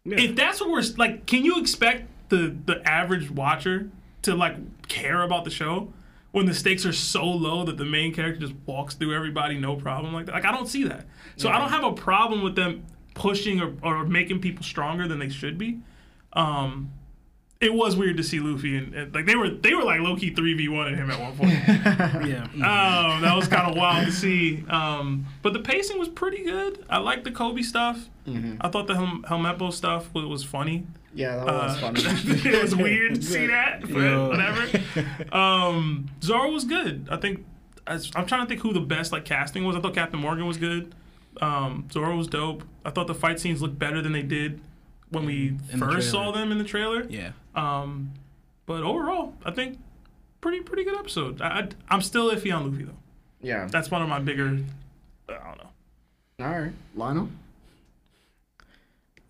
[0.05, 3.91] If that's what we're like, can you expect the the average watcher
[4.23, 5.93] to like care about the show
[6.33, 9.77] when the stakes are so low that the main character just walks through everybody no
[9.77, 10.33] problem like that?
[10.35, 11.07] Like I don't see that.
[11.37, 15.19] So I don't have a problem with them pushing or, or making people stronger than
[15.19, 15.79] they should be.
[16.35, 16.93] Um,
[17.61, 20.15] it was weird to see Luffy and, and like they were they were like low
[20.15, 21.59] key three v one at him at one point.
[22.29, 22.45] Yeah.
[22.55, 24.65] Um, that was kind of wild to see.
[24.69, 26.85] Um, but the pacing was pretty good.
[26.89, 28.09] I liked the Koby stuff.
[28.61, 30.87] I thought the Hel- Helmeppo stuff was, was funny.
[31.15, 32.01] Yeah, that was Uh, funny.
[32.05, 34.29] it was weird to see that, but Yo.
[34.29, 34.67] whatever.
[35.37, 37.09] Um, Zoro was good.
[37.11, 37.45] I think
[37.87, 39.75] I was- I'm trying to think who the best like casting was.
[39.77, 40.95] I thought Captain Morgan was good.
[41.41, 42.65] Um, Zoro was dope.
[42.85, 44.61] I thought the fight scenes looked better than they did
[45.11, 47.07] when we In the first saw them in the trailer.
[47.09, 47.31] Yeah.
[47.55, 48.13] Um,
[48.67, 49.79] but overall, I think
[50.41, 51.41] pretty pretty good episode.
[51.41, 52.93] I, I I'm still iffy on Luffy though.
[53.41, 53.67] yeah.
[53.71, 54.59] That's one of my bigger.
[55.29, 56.45] I don't know.
[56.45, 57.31] All right, Lionel.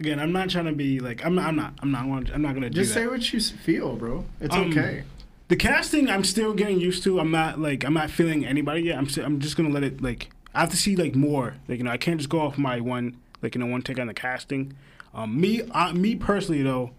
[0.01, 1.39] Again, I'm not trying to be like I'm.
[1.39, 1.75] I'm not.
[1.83, 2.05] I'm not.
[2.05, 3.01] going I'm not gonna do Just that.
[3.01, 4.25] say what you feel, bro.
[4.41, 5.03] It's Um, okay.
[5.49, 7.19] The casting, I'm still getting used to.
[7.19, 8.99] I'm not like I'm not feeling anybody yet.
[8.99, 9.09] I'm.
[9.25, 10.31] I'm just gonna let it like.
[10.55, 11.55] I have to see like more.
[11.67, 13.99] Like you know, I can't just go off my one like you know one take
[13.99, 14.75] on the casting.
[15.15, 16.91] Um, me, uh, me personally though,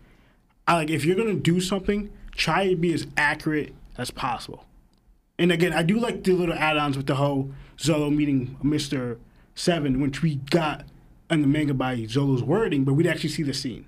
[0.67, 4.65] I like if you're gonna do something, try to be as accurate as possible.
[5.37, 9.17] And again, I do like the little add-ons with the whole Zolo meeting Mister
[9.55, 10.83] Seven, which we got
[11.29, 13.85] in the manga by Zolo's wording, but we'd actually see the scene.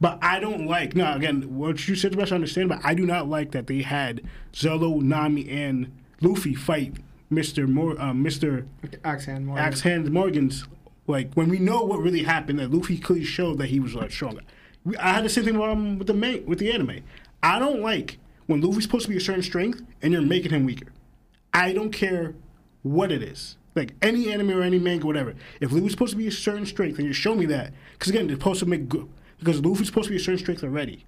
[0.00, 2.92] But I don't like now again what you said the best I understand, but I
[2.92, 4.20] do not like that they had
[4.52, 6.96] Zolo, Nami, and Luffy fight
[7.30, 8.66] Mister Mor- uh, Mister
[9.04, 9.58] Axe hand more.
[9.58, 10.66] Axe Hand Morgan's
[11.06, 14.10] like when we know what really happened that Luffy clearly showed that he was like
[14.10, 14.42] stronger.
[14.84, 17.00] We, I had the same thing with, um, with the ma- with the anime.
[17.42, 20.66] I don't like when Luffy's supposed to be a certain strength and you're making him
[20.66, 20.88] weaker.
[21.54, 22.34] I don't care
[22.82, 23.56] what it is.
[23.74, 25.34] Like any anime or any manga, whatever.
[25.60, 28.28] If Luffy's supposed to be a certain strength, and you show me that, because again,
[28.28, 29.08] they're supposed to make good.
[29.38, 31.04] Because Luffy's supposed to be a certain strength already.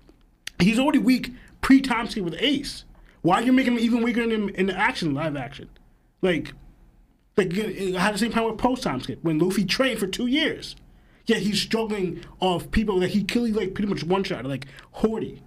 [0.59, 2.85] He's already weak pre time with Ace.
[3.23, 5.69] Why are you making him even weaker in, in the action, live action?
[6.23, 6.53] Like,
[7.37, 10.07] like I uh, had the same problem with post time skip when Luffy trained for
[10.07, 10.77] two years.
[11.27, 15.41] Yet he's struggling off people that he killed like pretty much one shot, like Hody.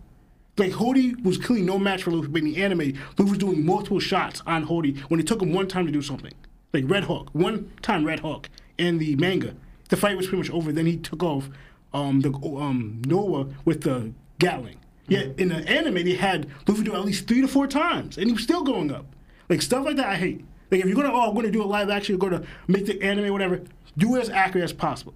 [0.58, 3.66] Like Hody was clearly no match for Luffy, but in the anime, Luffy was doing
[3.66, 6.34] multiple shots on Hody when it took him one time to do something.
[6.74, 9.56] Like Red Hawk, one time Red Hawk in the manga,
[9.90, 10.72] the fight was pretty much over.
[10.72, 11.50] Then he took off
[11.94, 14.80] um, the um, Noah with the Gatling.
[15.08, 18.18] Yet in the anime, they had Luffy do it at least three to four times,
[18.18, 19.08] and he was still going up.
[19.50, 20.46] Like stuff like that, I hate.
[20.70, 23.02] Like if you're gonna oh, I'm gonna do a live action, you're gonna make the
[23.02, 23.62] anime whatever,
[23.98, 25.16] do it as accurate as possible.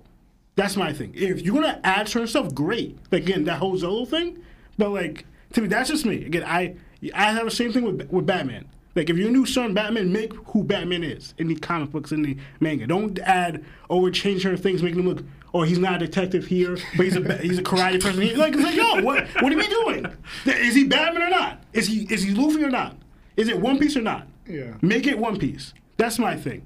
[0.56, 1.14] That's my thing.
[1.16, 2.98] If you're gonna add certain stuff, great.
[3.12, 4.44] Like again, that whole Zolo thing.
[4.78, 6.26] But like to me, that's just me.
[6.26, 6.76] Again, I
[7.14, 8.66] I have the same thing with with Batman.
[8.96, 12.22] Like if you're gonna certain Batman, make who Batman is in the comic books in
[12.22, 12.86] the manga.
[12.88, 15.24] Don't add or we're changing certain things, making him look.
[15.52, 18.22] Or he's not a detective here, but he's a he's a karate person.
[18.24, 20.08] He- Like, it's like, yo, what what are we doing?
[20.46, 21.64] Is he Batman or not?
[21.74, 22.96] Is he is he Luffy or not?
[23.38, 24.28] Is it One Piece or not?
[24.48, 24.74] Yeah.
[24.82, 25.74] Make it One Piece.
[25.98, 26.66] That's my thing.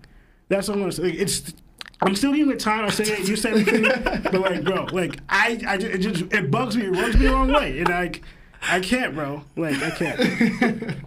[0.50, 1.04] That's what I'm gonna say.
[1.04, 1.54] Like, it's
[2.02, 2.86] I'm still giving it time.
[2.86, 3.28] I say it.
[3.28, 3.84] You said everything,
[4.24, 6.86] but like, bro, like I, I just, it just it bugs me.
[6.86, 8.22] It rubs me the wrong way, and like,
[8.62, 9.44] I can't, bro.
[9.58, 10.96] Like, I can't.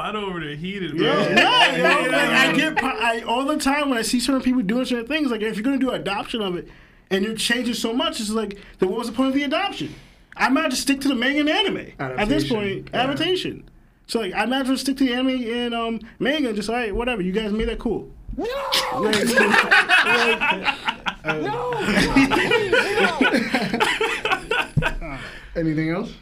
[0.00, 1.06] Lotto over there heated, bro.
[1.06, 4.86] Yeah, yo, like, I get I, all the time when I see certain people doing
[4.86, 5.30] certain things.
[5.30, 6.68] Like, if you're gonna do adoption of it,
[7.10, 9.94] and you're changing so much, it's like, then what was the point of the adoption?
[10.36, 12.88] I might just stick to the manga and anime at this point.
[12.94, 13.02] yeah.
[13.02, 13.68] Adaptation.
[14.06, 16.70] So like, I might as well stick to the anime and um, manga and just
[16.70, 17.20] all right, whatever.
[17.20, 18.10] You guys made that cool.
[18.38, 18.46] No.
[21.26, 21.72] No.
[25.56, 26.12] Anything else?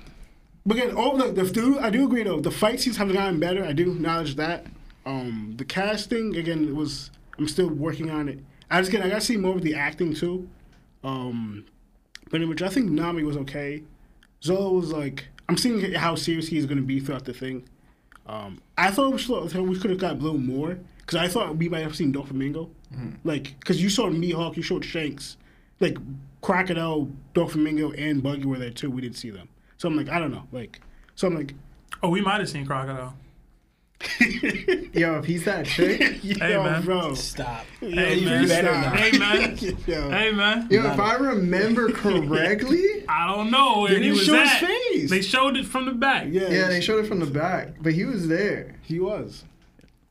[0.68, 2.40] But again, all the, the, the I do agree though.
[2.40, 3.64] The fight scenes have gotten better.
[3.64, 4.66] I do acknowledge that.
[5.06, 7.10] Um, the casting again it was.
[7.38, 8.40] I'm still working on it.
[8.70, 10.46] I just again I gotta see more of the acting too.
[11.02, 11.64] Um,
[12.30, 13.82] but in which I think Nami was okay.
[14.42, 17.66] Zolo was like I'm seeing how serious he's going to be throughout the thing.
[18.26, 21.70] Um, I thought we, should, we could have got little more because I thought we
[21.70, 22.68] might have seen Doflamingo.
[23.24, 25.38] Like because you saw Mihawk, you showed Shanks,
[25.80, 25.96] like
[26.42, 28.90] Crocodile, Doflamingo, and Buggy were there too.
[28.90, 29.48] We didn't see them.
[29.78, 30.46] So I'm like I don't know.
[30.52, 30.80] Like
[31.14, 31.54] so I'm like
[32.02, 33.14] Oh, we might have seen Crocodile.
[34.92, 36.20] Yo, if he's that chick.
[36.22, 36.84] yo, man.
[36.84, 37.14] bro.
[37.14, 37.66] Stop.
[37.80, 38.46] Hey, man.
[38.46, 38.96] better not.
[38.96, 39.58] Hey, man.
[39.86, 40.10] Yo.
[40.10, 40.68] Hey, man.
[40.70, 44.46] Yo, if I remember correctly, I don't know where he was show at.
[44.46, 44.92] his face.
[44.92, 45.10] face.
[45.10, 46.28] They showed it from the back.
[46.30, 48.76] yeah, Yeah, they showed it from the back, but he was there.
[48.82, 49.44] He was.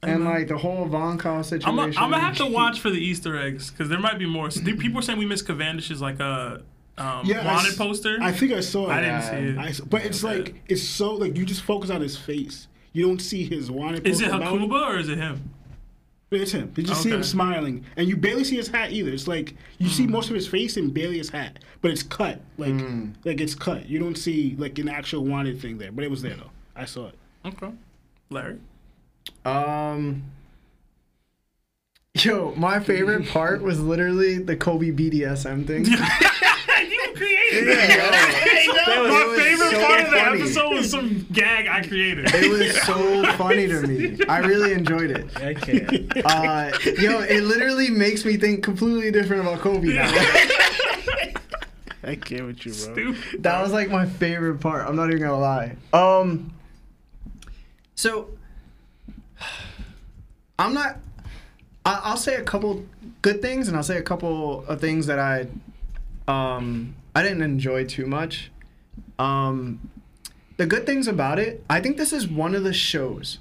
[0.03, 1.81] And like the whole Von Call situation.
[1.81, 4.49] I'm gonna have to watch for the Easter eggs because there might be more.
[4.49, 6.61] People are saying we missed Cavendish's like a
[6.97, 8.17] um, Yeah, I wanted s- poster.
[8.21, 8.93] I think I saw it.
[8.93, 9.57] I didn't see it.
[9.57, 12.67] I s- but it's like it's so like you just focus on his face.
[12.93, 14.07] You don't see his wanted.
[14.07, 14.69] is it poster mounted.
[14.69, 15.51] Hakuba or is it him?
[16.29, 16.73] It's him.
[16.75, 19.11] You just see him smiling, and you barely see his hat either.
[19.11, 19.93] It's like you Hmm.
[19.93, 22.41] see most of his face and barely his hat, but it's cut.
[22.57, 23.11] Like Hmm.
[23.23, 23.87] like it's cut.
[23.87, 26.51] You don't see like an actual wanted thing there, but it was there though.
[26.75, 27.15] I saw it.
[27.45, 27.69] Okay,
[28.29, 28.57] Larry.
[29.45, 30.23] Um.
[32.15, 35.85] Yo, my favorite part was literally the Koby BDSM thing.
[37.19, 37.77] you created it.
[38.87, 40.41] That was- My favorite so part of the funny.
[40.41, 42.25] episode was some gag I created.
[42.33, 44.17] It was so funny to me.
[44.27, 45.37] I really enjoyed it.
[45.37, 46.11] I can't.
[46.25, 50.07] Uh, yo, it literally makes me think completely different about Koby now.
[52.03, 52.93] I can't with you, bro.
[53.13, 53.43] Stupid.
[53.43, 54.87] That was like my favorite part.
[54.87, 55.75] I'm not even gonna lie.
[55.93, 56.53] Um.
[57.95, 58.29] So,
[60.59, 60.97] I'm not.
[61.85, 62.85] I, I'll say a couple
[63.21, 65.47] good things, and I'll say a couple of things that I,
[66.27, 68.51] um, I didn't enjoy too much.
[69.17, 69.89] Um,
[70.57, 73.39] the good things about it, I think this is one of the shows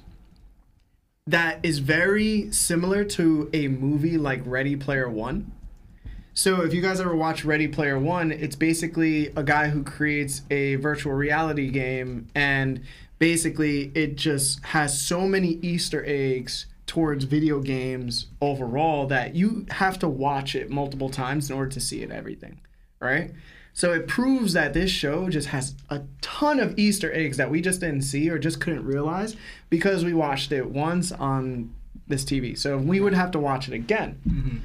[1.27, 5.51] that is very similar to a movie like Ready Player One.
[6.33, 10.41] So if you guys ever watch Ready Player One, it's basically a guy who creates
[10.49, 12.81] a virtual reality game and
[13.19, 19.99] basically it just has so many Easter eggs towards video games overall that you have
[19.99, 22.59] to watch it multiple times in order to see it everything.
[22.99, 23.33] Right?
[23.77, 27.61] So it proves that this show just has a ton of Easter eggs that we
[27.61, 29.35] just didn't see or just couldn't realize
[29.69, 31.75] because we watched it once on
[32.07, 32.57] this TV.
[32.57, 34.19] So we would have to watch it again.
[34.27, 34.57] Mm-hmm.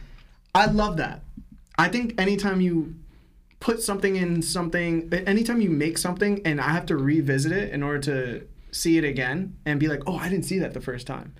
[0.54, 1.20] I love that.
[1.76, 2.94] I think anytime you
[3.60, 7.82] put something in something, anytime you make something and I have to revisit it in
[7.82, 11.06] order to see it again and be like, oh, I didn't see that the first
[11.06, 11.34] time,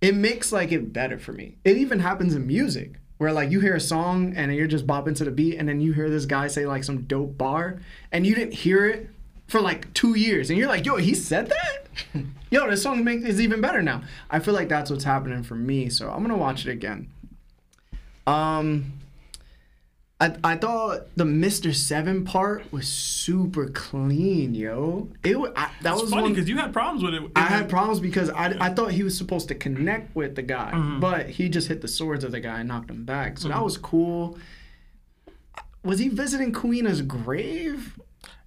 [0.00, 1.56] it makes like it better for me.
[1.64, 5.14] It even happens in music where like you hear a song and you're just bopping
[5.16, 7.78] to the beat and then you hear this guy say like some dope bar
[8.12, 9.10] and you didn't hear it
[9.48, 12.24] for like two years and you're like, yo, he said that?
[12.50, 14.02] yo, this song make, is even better now.
[14.30, 17.08] I feel like that's what's happening for me, so I'm gonna watch it again.
[18.26, 18.92] Um,
[20.20, 25.08] I I thought the Mister Seven part was super clean, yo.
[25.22, 27.22] It I, that It's was funny because you had problems with it.
[27.36, 30.72] I had problems because I, I thought he was supposed to connect with the guy,
[31.00, 33.38] but he just hit the swords of the guy and knocked him back.
[33.38, 34.38] So that was cool.
[35.84, 37.98] Was he visiting Kuina's grave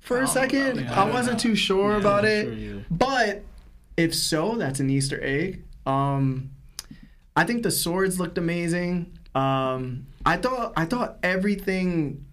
[0.01, 0.87] for a second?
[0.89, 2.45] I wasn't too sure about it.
[2.53, 2.85] sure.
[2.91, 3.43] But
[3.95, 5.63] if so, that's an Easter egg.
[5.85, 6.51] Um,
[7.35, 9.17] I think the swords looked amazing.
[9.33, 12.25] Um, I thought I thought everything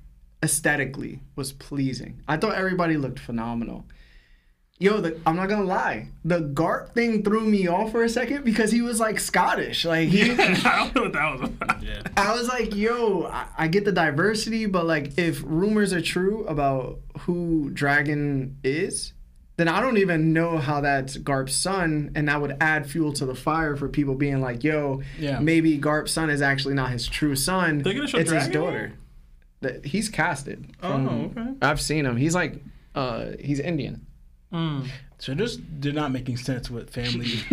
[0.43, 2.23] aesthetically was pleasing.
[2.29, 3.87] I thought everybody looked phenomenal.
[4.81, 6.09] Yo, the, I'm not gonna lie.
[6.25, 9.85] The Garp thing threw me off for a second because he was like Scottish.
[9.85, 11.83] Like he, I don't know what that was about.
[11.83, 12.03] Yeah.
[12.17, 16.47] I was like, yo, I, I get the diversity, but like if rumors are true
[16.47, 19.15] about who Dragon is,
[19.59, 23.27] then I don't even know how that's Garp's son, and that would add fuel to
[23.27, 25.39] the fire for people being like, yo, Yeah.
[25.41, 27.79] maybe Garp's son is actually not his true son.
[27.81, 28.93] They're gonna show it's his Dragon daughter.
[29.61, 30.65] That he's casted.
[30.83, 30.93] Oh,
[31.37, 31.49] okay.
[31.61, 32.17] I've seen him.
[32.17, 32.63] He's like,
[32.95, 34.07] uh, he's Indian.
[34.53, 34.89] Mm.
[35.19, 37.27] So just they're not making sense with family.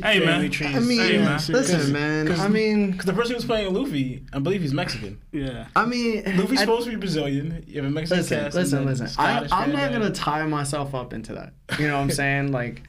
[0.00, 0.74] Hey family man, trees.
[0.76, 1.40] I mean, Hey, man.
[1.48, 2.32] listen, man.
[2.40, 5.20] I mean, Because the person who's playing Luffy, I believe he's Mexican.
[5.30, 5.66] Yeah.
[5.76, 7.62] I mean, Luffy's I- supposed to be Brazilian.
[7.68, 8.56] You have a Mexican listen, cast.
[8.56, 9.06] listen, and then listen.
[9.06, 11.52] I, Scottish I'm not gonna tie myself up into that.
[11.78, 12.52] You know what I'm saying?
[12.60, 12.82] Like,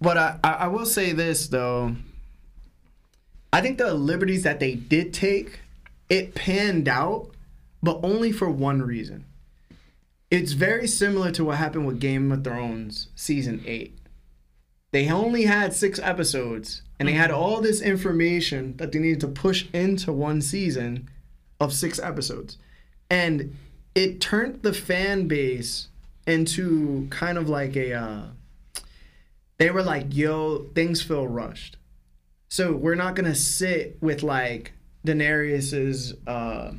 [0.00, 1.96] but I, I, I will say this though.
[3.52, 5.60] I think the liberties that they did take,
[6.10, 7.30] it panned out,
[7.82, 9.24] but only for one reason.
[10.30, 13.98] It's very similar to what happened with Game of Thrones season eight.
[14.90, 19.28] They only had six episodes, and they had all this information that they needed to
[19.28, 21.08] push into one season
[21.60, 22.58] of six episodes.
[23.10, 23.56] And
[23.94, 25.88] it turned the fan base
[26.26, 28.22] into kind of like a uh,
[29.56, 31.76] they were like, yo, things feel rushed.
[32.48, 34.72] So we're not gonna sit with like
[35.06, 36.72] Daenerys's uh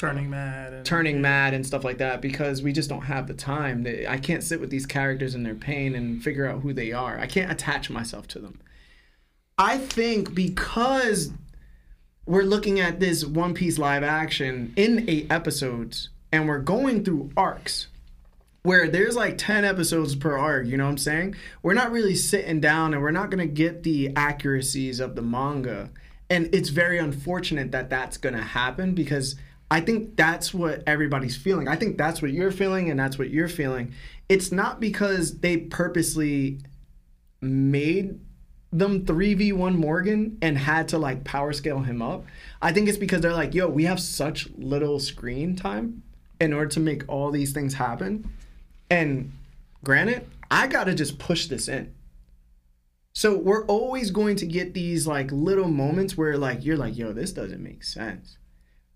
[0.00, 0.72] turning mad.
[0.72, 3.86] And, turning mad and stuff like that because we just don't have the time.
[4.08, 7.18] I can't sit with these characters in their pain and figure out who they are.
[7.18, 8.60] I can't attach myself to them.
[9.58, 11.32] I think because
[12.24, 17.30] we're looking at this One Piece live action in eight episodes and we're going through
[17.36, 17.88] arcs
[18.62, 21.34] where there's like 10 episodes per arc, you know what I'm saying?
[21.62, 25.22] We're not really sitting down and we're not going to get the accuracies of the
[25.22, 25.90] manga.
[26.30, 29.34] And it's very unfortunate that that's going to happen because
[29.70, 31.68] I think that's what everybody's feeling.
[31.68, 33.92] I think that's what you're feeling and that's what you're feeling
[34.30, 36.60] it's not because they purposely
[37.40, 38.20] made
[38.70, 42.24] them 3v1 Morgan and had to like power scale him up.
[42.62, 46.04] I think it's because they're like, yo, we have such little screen time
[46.40, 48.30] in order to make all these things happen.
[48.88, 49.32] And
[49.82, 51.92] granted, I got to just push this in.
[53.12, 57.12] So we're always going to get these like little moments where like you're like, yo,
[57.12, 58.36] this doesn't make sense.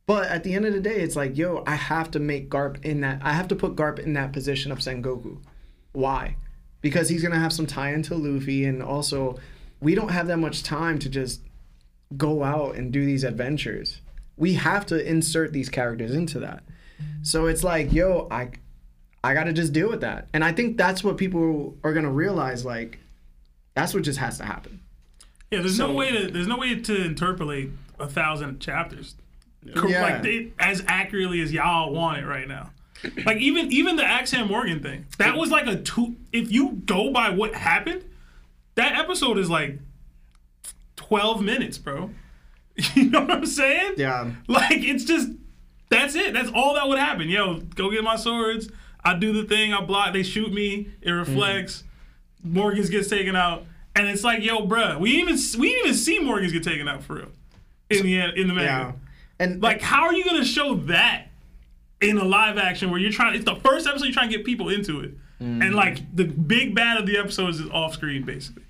[0.06, 2.84] But at the end of the day, it's like, yo, I have to make Garp
[2.84, 3.20] in that.
[3.22, 5.38] I have to put Garp in that position of Sengoku.
[5.92, 6.36] Why?
[6.82, 9.38] Because he's gonna have some tie into Luffy, and also
[9.80, 11.40] we don't have that much time to just
[12.16, 14.00] go out and do these adventures.
[14.36, 16.64] We have to insert these characters into that.
[17.22, 18.50] So it's like, yo, I,
[19.22, 22.10] I got to just deal with that, and I think that's what people are gonna
[22.12, 22.64] realize.
[22.64, 22.98] Like,
[23.74, 24.80] that's what just has to happen.
[25.50, 29.14] Yeah, there's So- no way to there's no way to interpolate a thousand chapters,
[29.76, 30.02] Cor- Yeah.
[30.02, 32.70] like they, as accurately as y'all want it right now.
[33.26, 36.16] Like even even the Axe-Hand Morgan thing, that was like a two.
[36.32, 38.02] If you go by what happened,
[38.76, 39.78] that episode is like
[40.96, 42.10] twelve minutes, bro.
[42.94, 43.94] You know what I'm saying?
[43.98, 44.32] Yeah.
[44.48, 45.28] Like it's just
[45.90, 46.32] that's it.
[46.34, 47.28] That's all that would happen.
[47.28, 48.68] Yo, go get my swords.
[49.04, 49.72] I do the thing.
[49.72, 50.12] I block.
[50.12, 50.88] They shoot me.
[51.02, 51.84] It reflects.
[52.42, 56.52] Morgans gets taken out, and it's like, yo, bruh, we even we even see Morgans
[56.52, 57.28] get taken out for real
[57.90, 58.96] in the in the manga.
[59.38, 61.28] And Like, how are you gonna show that
[62.00, 63.34] in a live action where you're trying?
[63.34, 65.64] It's the first episode you're trying to get people into it, mm.
[65.64, 68.62] and like the big bad of the episode is off screen basically.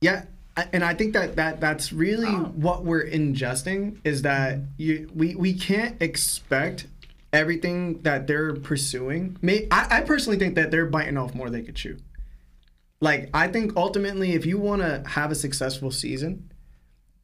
[0.00, 0.24] Yeah,
[0.72, 5.54] and I think that, that that's really what we're ingesting is that you we we
[5.54, 6.86] can't expect
[7.32, 9.38] everything that they're pursuing.
[9.40, 11.98] May I, I personally think that they're biting off more than they could chew.
[13.00, 16.51] Like I think ultimately, if you want to have a successful season,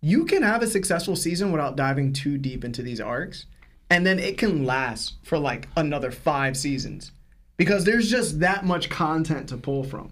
[0.00, 3.46] you can have a successful season without diving too deep into these arcs,
[3.90, 7.12] and then it can last for like another five seasons
[7.56, 10.11] because there's just that much content to pull from.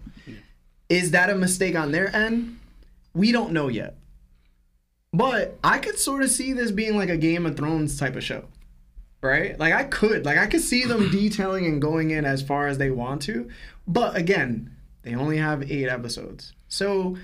[0.89, 2.59] Is that a mistake on their end?
[3.15, 3.97] We don't know yet.
[5.13, 8.25] But I could sort of see this being like a Game of Thrones type of
[8.25, 8.45] show.
[9.23, 9.59] Right?
[9.59, 10.25] Like I could.
[10.25, 13.49] Like I could see them detailing and going in as far as they want to.
[13.89, 16.53] But again, they only have 8 episodes.
[16.69, 17.17] So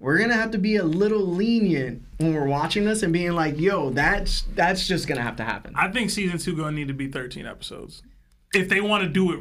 [0.00, 3.32] we're going to have to be a little lenient when we're watching this and being
[3.32, 6.72] like, "Yo, that's that's just going to have to happen." I think season two gonna
[6.72, 8.02] need to be 13 episodes
[8.54, 9.40] if they want to do it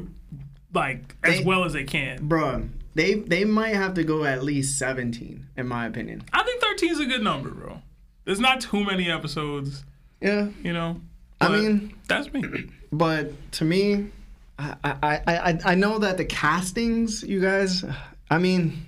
[0.73, 2.27] like as They- well as they can.
[2.29, 6.23] Bruh, they they might have to go at least 17 in my opinion.
[6.33, 7.81] I think 13 is a good number, bro.
[8.25, 9.83] There's not too many episodes,
[10.21, 10.49] Yeah.
[10.63, 11.01] you know.
[11.41, 12.43] I mean, that's me.
[12.91, 14.09] But to me,
[14.59, 17.83] I, I, I, I- I know that the castings, you guys,
[18.29, 18.85] I mean,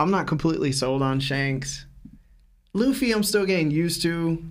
[0.00, 1.84] I'm not completely sold on Shanks.
[2.72, 4.42] Luffy, I'm still getting used to.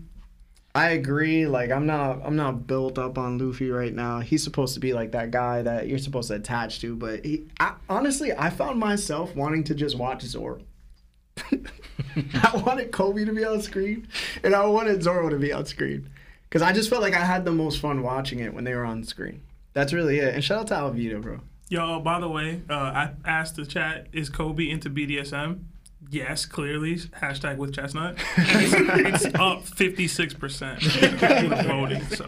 [0.76, 1.48] I agree.
[1.48, 4.20] Like I'm not, I'm not built up on Luffy right now.
[4.20, 6.96] He's supposed to be like that guy that you're supposed to attach to.
[6.96, 10.62] But he, I, honestly, I found myself wanting to just watch Zoro.
[11.38, 14.08] I wanted Koby to be on screen,
[14.44, 16.12] and I wanted Zoro to be on screen.
[16.48, 18.86] Because I just felt like I had the most fun watching it when they were
[18.86, 19.42] on screen.
[19.74, 20.36] That's really it.
[20.36, 21.40] And shout out to Alvida, bro.
[21.70, 25.66] Yo, by the way, uh, I asked the chat, is Koby into BDSM?
[26.10, 26.96] Yes, clearly.
[26.96, 28.16] Hashtag with chestnut.
[28.38, 32.04] It's, it's up 56% with voting.
[32.16, 32.28] So,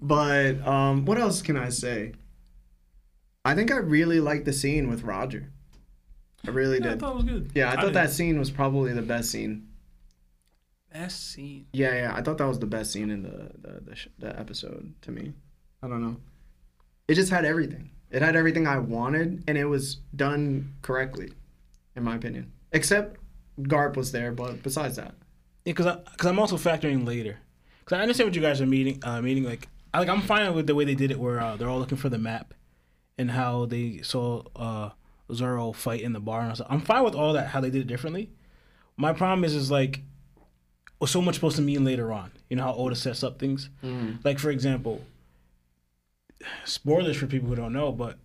[0.00, 2.12] But um, what else can I say?
[3.44, 5.50] I think I really liked the scene with Roger.
[6.46, 7.00] I really yeah, I did.
[7.00, 7.50] thought it was good.
[7.54, 7.94] Yeah, I thought did.
[7.94, 9.68] that scene was probably the best scene.
[10.92, 11.66] Best scene.
[11.72, 14.38] Yeah, yeah, I thought that was the best scene in the the, the, sh- the
[14.38, 15.32] episode to me.
[15.82, 16.16] I don't know.
[17.08, 17.90] It just had everything.
[18.10, 21.32] It had everything I wanted, and it was done correctly,
[21.96, 22.52] in my opinion.
[22.72, 23.18] Except
[23.62, 25.14] Garp was there, but besides that,
[25.64, 27.38] Yeah, because because I'm also factoring later.
[27.80, 29.00] Because I understand what you guys are meeting.
[29.02, 31.56] Uh, meeting like I like I'm fine with the way they did it, where uh,
[31.56, 32.54] they're all looking for the map,
[33.18, 34.90] and how they saw uh,
[35.32, 36.40] Zoro fight in the bar.
[36.40, 37.48] And I was like, I'm fine with all that.
[37.48, 38.30] How they did it differently.
[38.96, 40.02] My problem is is like,
[41.00, 42.30] was so much supposed to mean later on.
[42.48, 43.70] You know how Oda sets up things.
[44.22, 45.04] Like for example,
[46.64, 48.18] spoilers for people who don't know, but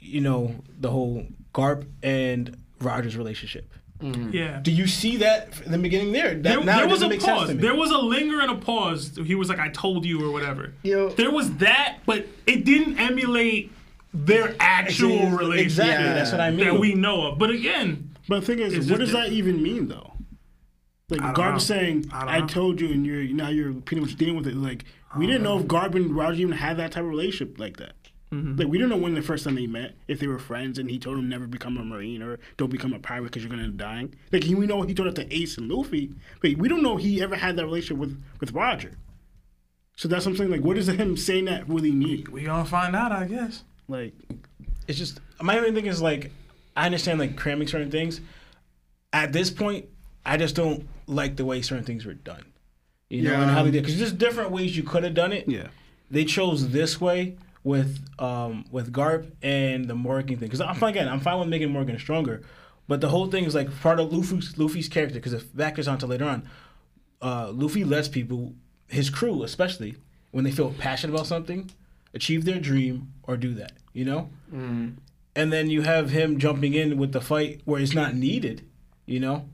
[0.00, 3.72] you know the whole Garp and Rogers relationship.
[4.00, 4.30] Mm-hmm.
[4.32, 4.60] Yeah.
[4.60, 6.34] Do you see that in the beginning there?
[6.34, 7.56] That There, now there was a pause.
[7.56, 9.18] There was a linger and a pause.
[9.24, 10.74] He was like, I told you or whatever.
[10.82, 11.10] Yo.
[11.10, 13.72] There was that, but it didn't emulate
[14.12, 16.66] their actual Exactly, relationship Exactly, that's what I mean.
[16.66, 17.38] that we know of.
[17.38, 20.12] But again, But the thing is, It's what just does that even mean though?
[21.10, 21.58] Like Garp know.
[21.58, 24.56] saying, I I, told you, and you're now you're pretty much dealing with it.
[24.56, 24.84] Like
[25.18, 27.92] we didn't know if Garp and Roger even had that type of relationship like that.
[28.32, 28.56] Mm-hmm.
[28.56, 30.90] Like we didn't know when the first time they met, if they were friends, and
[30.90, 33.64] he told him never become a marine or don't become a pirate because you're gonna
[33.64, 34.14] end up dying.
[34.32, 36.96] Like he, we know he told it to Ace and Luffy, but we don't know
[36.96, 38.92] he ever had that relationship with with Roger.
[39.96, 42.26] So that's something like, what does him saying that really mean?
[42.32, 43.62] We gonna find out, I guess.
[43.88, 44.14] Like,
[44.88, 46.32] it's just my only thing is like
[46.76, 48.20] I understand like cramming certain things.
[49.12, 49.86] At this point,
[50.26, 52.44] I just don't like the way certain things were done.
[53.10, 55.48] You know, and how they did because there's different ways you could have done it.
[55.48, 55.68] yeah,
[56.10, 60.90] They chose this way with um with Garp and the Morgan thing because I'm fine
[60.90, 61.08] again.
[61.08, 62.42] I'm fine with making Morgan stronger,
[62.88, 65.86] but the whole thing is like part of Luffy's Luffy's character because if that goes
[65.86, 66.48] on to later on,
[67.22, 68.54] uh, Luffy lets people,
[68.88, 69.94] his crew especially,
[70.32, 71.70] when they feel passionate about something,
[72.14, 73.72] achieve their dream or do that.
[73.92, 74.30] You know
[75.36, 78.62] and then you have him jumping in with the fight where it's not needed.
[79.06, 79.48] You know,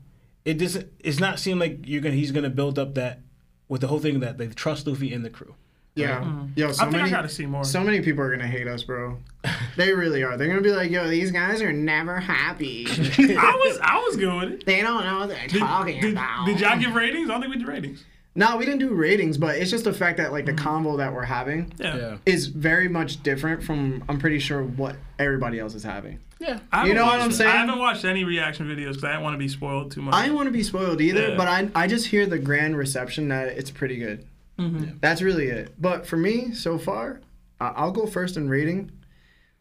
[0.45, 0.91] it doesn't.
[0.99, 2.15] It's not seem like you're gonna.
[2.15, 3.19] He's gonna build up that
[3.67, 5.55] with the whole thing that they trust Luffy and the crew.
[5.95, 6.23] Yeah.
[6.55, 6.73] Yo, mm.
[6.73, 7.63] so I think many, I gotta see more.
[7.63, 9.17] So many people are gonna hate us, bro.
[9.77, 10.35] They really are.
[10.35, 12.85] They're gonna be like, "Yo, these guys are never happy.
[12.89, 14.65] I was I was good with it.
[14.65, 17.29] they don't know what they're talking Did, about." did y'all give ratings?
[17.29, 18.03] I don't think we did ratings.
[18.35, 20.85] No, we didn't do ratings, but it's just the fact that like the mm-hmm.
[20.85, 22.17] convo that we're having Yeah.
[22.25, 26.19] is very much different from I'm pretty sure what everybody else is having.
[26.41, 26.59] Yeah.
[26.71, 27.51] I haven't You know what watched- I'm saying?
[27.51, 30.15] I haven't watched any reaction videos because I don't want to be spoiled too much.
[30.15, 31.35] I don't want to be spoiled either, Yeah.
[31.37, 34.25] but I I just hear the grand reception that it's pretty good.
[34.57, 34.97] Mm-hmm.
[35.01, 35.73] That's really it.
[35.79, 37.21] But for me, so far,
[37.59, 38.91] I- I'll go first in rating.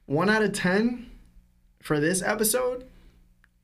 [0.06, 1.10] One out of ten
[1.82, 2.86] for this episode.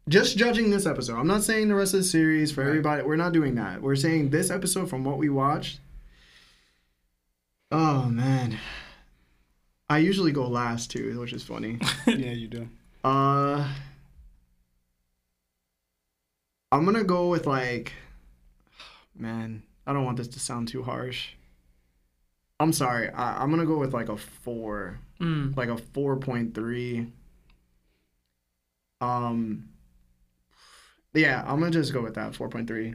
[0.08, 1.18] Just judging this episode.
[1.18, 3.02] I'm not saying the rest of the series for everybody.
[3.02, 3.82] We're not doing that.
[3.82, 5.80] We're saying this episode from what we watched.
[7.72, 8.58] Oh man.
[9.88, 11.78] I usually go last too, which is funny.
[12.06, 12.68] yeah, you do.
[13.06, 13.64] Uh,
[16.72, 17.92] I'm gonna go with like,
[19.16, 21.28] man, I don't want this to sound too harsh.
[22.58, 23.08] I'm sorry.
[23.10, 25.56] I, I'm gonna go with like a four, Mm.
[25.56, 27.06] like a four point three.
[29.00, 29.68] Um,
[31.14, 32.94] yeah, I'm gonna just go with that four point three.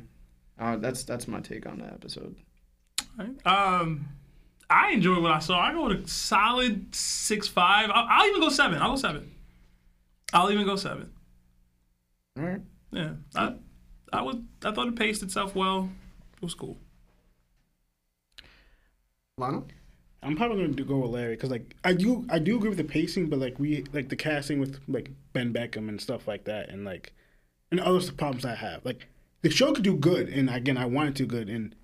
[0.59, 2.35] Uh, that's that's my take on that episode.
[3.45, 4.09] Um,
[4.69, 5.59] I enjoyed what I saw.
[5.59, 7.89] I go with a solid six five.
[7.93, 8.79] I'll, I'll even go seven.
[8.81, 9.31] I'll go seven.
[10.33, 11.11] I'll even go seven.
[12.37, 12.61] All right.
[12.91, 13.55] Yeah, I,
[14.11, 14.37] I was.
[14.63, 15.89] I thought it paced itself well.
[16.35, 16.77] It was cool.
[19.37, 19.67] Lionel?
[20.23, 22.77] I'm probably going to go with Larry because like I do I do agree with
[22.77, 26.43] the pacing, but like we like the casting with like Ben Beckman and stuff like
[26.45, 27.13] that, and like
[27.71, 28.85] and other problems I have.
[28.85, 29.07] Like
[29.41, 31.75] the show could do good, and again I want it to good, and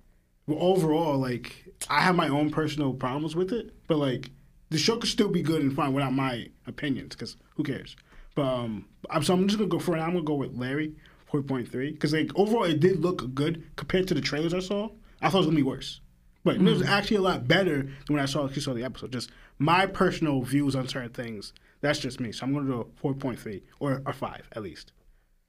[0.48, 4.30] overall like I have my own personal problems with it, but like
[4.70, 7.96] the show could still be good and fine without my opinions because who cares?
[8.38, 10.00] But um, I'm so I'm just gonna go for it.
[10.00, 10.94] I'm gonna go with Larry.
[11.32, 14.88] 4.3 because like overall it did look good compared to the trailers I saw.
[15.20, 16.00] I thought it was gonna be worse.
[16.42, 19.12] But it was actually a lot better than when I saw actually saw the episode.
[19.12, 21.52] Just my personal views on certain things.
[21.82, 22.32] That's just me.
[22.32, 24.92] So I'm gonna do a four point three or a five at least.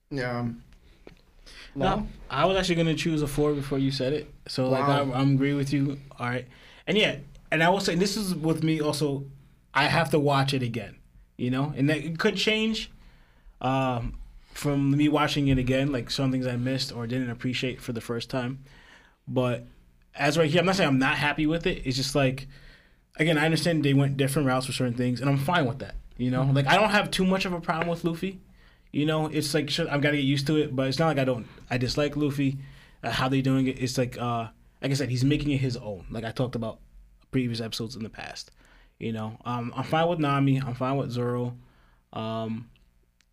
[0.10, 0.48] Yeah.
[1.76, 4.34] No, I was actually gonna choose a four before you said it.
[4.48, 5.98] So like I, I'm agree with you.
[6.20, 6.48] All right,
[6.88, 7.18] and yeah,
[7.52, 9.26] and I will say this is with me also.
[9.74, 10.99] I have to watch it again,
[11.40, 12.92] you know, and that it could change
[13.62, 14.18] um,
[14.54, 15.92] from me watching it again.
[15.92, 18.64] Like some things I missed or didn't appreciate for the first time,
[19.28, 19.66] but
[20.16, 21.84] as right here, I'm not saying I'm not happy with it.
[21.86, 22.48] It's just like
[23.18, 25.96] again, I understand they went different routes for certain things, and I'm fine with that.
[26.18, 28.42] You know, like I don't have too much of a problem with Luffy.
[28.92, 31.08] You know, it's like sure, I've got to get used to it, but it's not
[31.08, 31.48] like I don't.
[31.70, 32.58] I dislike Luffy.
[33.02, 33.80] Uh, how they're doing it?
[33.80, 34.48] It's like, uh,
[34.82, 36.06] like I said, he's making it his own.
[36.10, 36.80] Like I talked about
[37.32, 38.52] previous episodes in the past.
[39.00, 40.62] You know, um, I'm fine with Nami.
[40.62, 41.56] I'm fine with Zoro.
[42.12, 42.70] Um,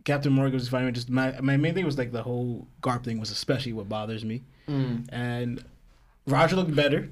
[0.04, 0.92] Captain Morgan was fine.
[0.94, 4.24] Just my my main thing was like the whole Garp thing was especially what bothers
[4.24, 4.44] me.
[4.68, 5.64] And
[6.26, 7.10] Roger looked better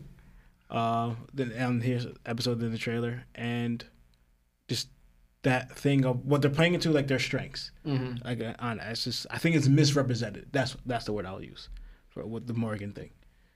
[0.70, 3.84] uh, than on his episode than the trailer, and
[4.68, 4.88] just
[5.42, 7.70] that thing of what they're playing into like their strengths.
[7.86, 8.26] Mm-hmm.
[8.26, 10.48] Like uh, on it's just I think it's misrepresented.
[10.52, 11.68] That's that's the word I'll use
[12.08, 13.10] for with the Morgan thing.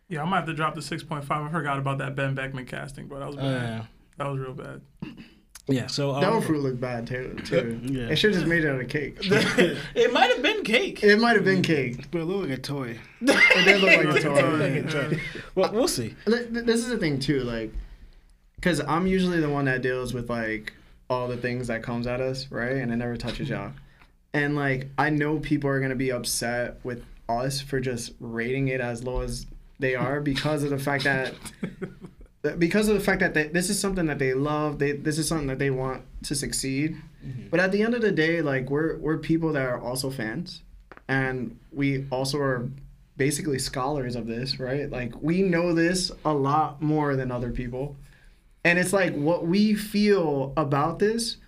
[0.09, 1.45] Yeah, I might have to drop the six point five.
[1.45, 3.81] I forgot about that Ben Beckman casting, but that was bad.
[3.81, 3.85] Uh,
[4.19, 4.81] that was real bad.
[5.69, 5.87] yeah.
[5.87, 7.37] So um, Devil fruit looked bad too.
[7.45, 7.81] too.
[7.85, 8.09] Yeah.
[8.09, 9.19] It should have just made it out of cake.
[9.23, 11.03] it might have been cake.
[11.03, 12.11] it might have been cake.
[12.11, 12.99] But it looked like a toy.
[13.21, 15.21] It did look like a toy.
[15.55, 16.15] Well, we'll see.
[16.27, 17.73] Th- th- This is the thing too, like,
[18.57, 20.73] because I'm usually the one that deals with like
[21.11, 22.77] all the things that comes at us, right?
[22.77, 23.73] And it never touches y'all.
[24.35, 28.81] And like, I know people are gonna be upset with us for just rating it
[28.81, 29.47] as low as
[29.79, 31.35] they are because of the fact that
[32.59, 35.27] because of the fact that they, this is something that they love they this is
[35.27, 37.49] something that they want to succeed mm-hmm.
[37.51, 40.63] but at the end of the day like we're we're people that are also fans
[41.09, 42.69] and we also are
[43.17, 47.97] basically scholars of this right like we know this a lot more than other people
[48.65, 51.39] and it's like what we feel about this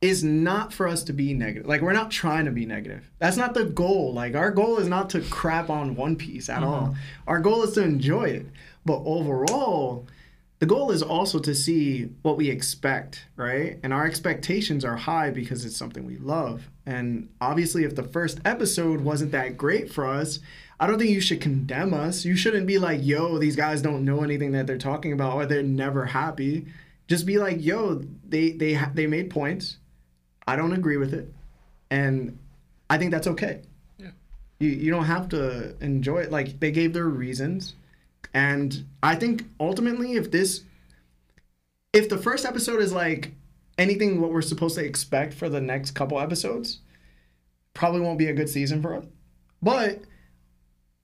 [0.00, 1.66] is not for us to be negative.
[1.66, 3.10] Like we're not trying to be negative.
[3.18, 4.12] That's not the goal.
[4.12, 6.66] Like our goal is not to crap on One Piece at mm-hmm.
[6.66, 6.94] all.
[7.26, 8.46] Our goal is to enjoy it.
[8.86, 10.06] But overall,
[10.60, 13.78] the goal is also to see what we expect, right?
[13.82, 16.70] And our expectations are high because it's something we love.
[16.86, 20.38] And obviously, if the first episode wasn't that great for us,
[20.78, 22.24] I don't think you should condemn us.
[22.24, 25.46] You shouldn't be like, yo, these guys don't know anything that they're talking about or
[25.46, 26.66] they're never happy.
[27.08, 29.78] Just be like, yo, they they they made points.
[30.46, 31.32] I don't agree with it.
[31.90, 32.38] And
[32.88, 33.62] I think that's okay.
[33.98, 34.10] Yeah.
[34.60, 36.30] You you don't have to enjoy it.
[36.30, 37.74] Like they gave their reasons.
[38.36, 40.62] And I think ultimately if this
[41.94, 43.32] if the first episode is like
[43.78, 46.80] anything what we're supposed to expect for the next couple episodes,
[47.72, 49.06] probably won't be a good season for us.
[49.62, 50.00] But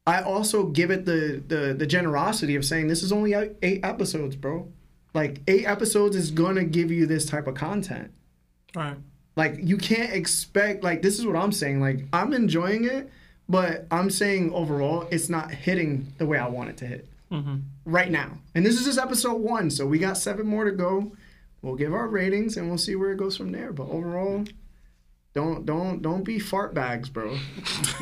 [0.07, 4.37] I also give it the the the generosity of saying this is only eight episodes,
[4.37, 4.71] bro.
[5.15, 8.13] Like eight episodes is gonna give you this type of content.
[8.77, 8.99] Right.
[9.37, 11.81] Like you can't expect like this is what I'm saying.
[11.81, 13.09] Like I'm enjoying it,
[13.49, 17.57] but I'm saying overall it's not hitting the way I want it to hit Mm-hmm.
[17.87, 18.39] right now.
[18.55, 21.13] And this is just episode one, so we got seven more to go.
[21.63, 23.73] We'll give our ratings and we'll see where it goes from there.
[23.73, 24.45] But overall,
[25.35, 27.39] don't don't don't be fart bags, bro.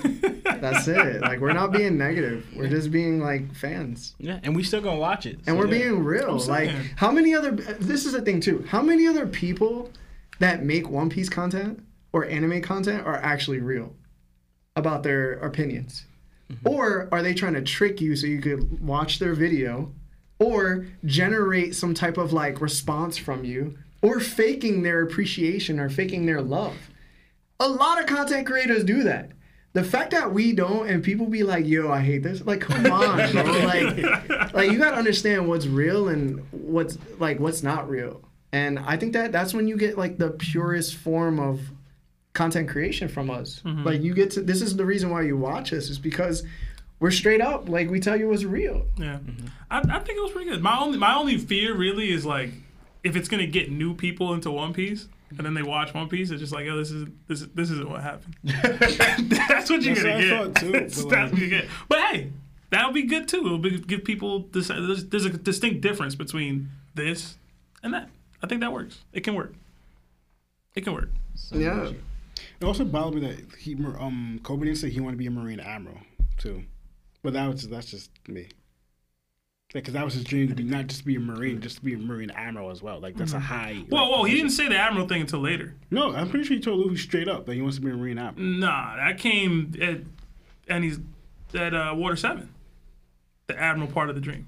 [0.45, 1.20] That's it.
[1.20, 2.45] Like we're not being negative.
[2.57, 4.16] We're just being like fans.
[4.18, 5.37] Yeah, and we still gonna watch it.
[5.47, 5.85] And so we're yeah.
[5.85, 6.39] being real.
[6.39, 7.53] Like, how many other?
[7.53, 8.64] This is the thing too.
[8.68, 9.91] How many other people
[10.41, 13.95] that make One Piece content or anime content are actually real
[14.74, 16.07] about their opinions,
[16.51, 16.68] Mm-hmm.
[16.68, 19.92] or are they trying to trick you so you could watch their video,
[20.38, 26.26] or generate some type of like response from you, or faking their appreciation or faking
[26.26, 26.76] their love?
[27.61, 29.32] A lot of content creators do that.
[29.72, 32.86] The fact that we don't and people be like, "Yo, I hate this," like, come
[32.90, 33.42] on, bro.
[33.64, 38.22] Like, like you gotta understand what's real and what's like what's not real.
[38.53, 41.61] And I think that that's when you get like the purest form of
[42.33, 43.62] content creation from us.
[43.64, 43.85] Mm-hmm.
[43.85, 46.45] Like you get to this is the reason why you watch us is because
[46.99, 47.68] we're straight up.
[47.68, 48.87] Like we tell you what's real.
[48.97, 49.47] Yeah, mm-hmm.
[49.70, 50.62] I, I think it was pretty good.
[50.62, 52.51] My only my only fear really is like
[53.03, 55.09] if it's gonna get new people into One Piece.
[55.37, 56.31] And then they watch One Piece.
[56.31, 58.35] It's just like, oh, this is this this isn't what happened.
[58.43, 60.55] That's what you're That's gonna what get.
[60.55, 61.66] thought, too, That's but, what you get.
[61.89, 62.33] But hey,
[62.70, 63.47] that'll be good too.
[63.47, 64.68] It'll be, give people this.
[64.68, 67.37] There's, there's a distinct difference between this
[67.85, 68.09] and that.
[68.43, 68.99] I think that works.
[69.12, 69.55] It can work.
[70.74, 71.11] It can work.
[71.53, 71.93] Yeah.
[72.61, 75.30] It also bothered me that he, um, Koby didn't say he wanted to be a
[75.30, 75.99] Marine Admiral
[76.38, 76.64] too,
[77.22, 78.49] but that was that's just me.
[79.72, 81.95] Because that was his dream to be not just be a Marine, just to be
[81.95, 82.99] a Marine Admiral as well.
[82.99, 83.84] Like that's a high.
[83.88, 84.24] Whoa, like, whoa!
[84.24, 85.76] He didn't say the admiral thing until later.
[85.93, 87.95] No, I'm pretty sure he told Luffy straight up that he wants to be a
[87.95, 88.49] Marine Admiral.
[88.49, 90.01] Nah, that came at
[90.66, 90.99] and he's
[91.55, 92.53] at uh, Water Seven,
[93.47, 94.47] the admiral part of the dream.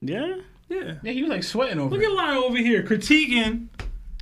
[0.00, 0.36] Yeah.
[0.68, 0.94] Yeah.
[1.02, 1.94] Yeah, he was like sweating over.
[1.94, 2.06] Look it.
[2.06, 3.68] at Lion over here critiquing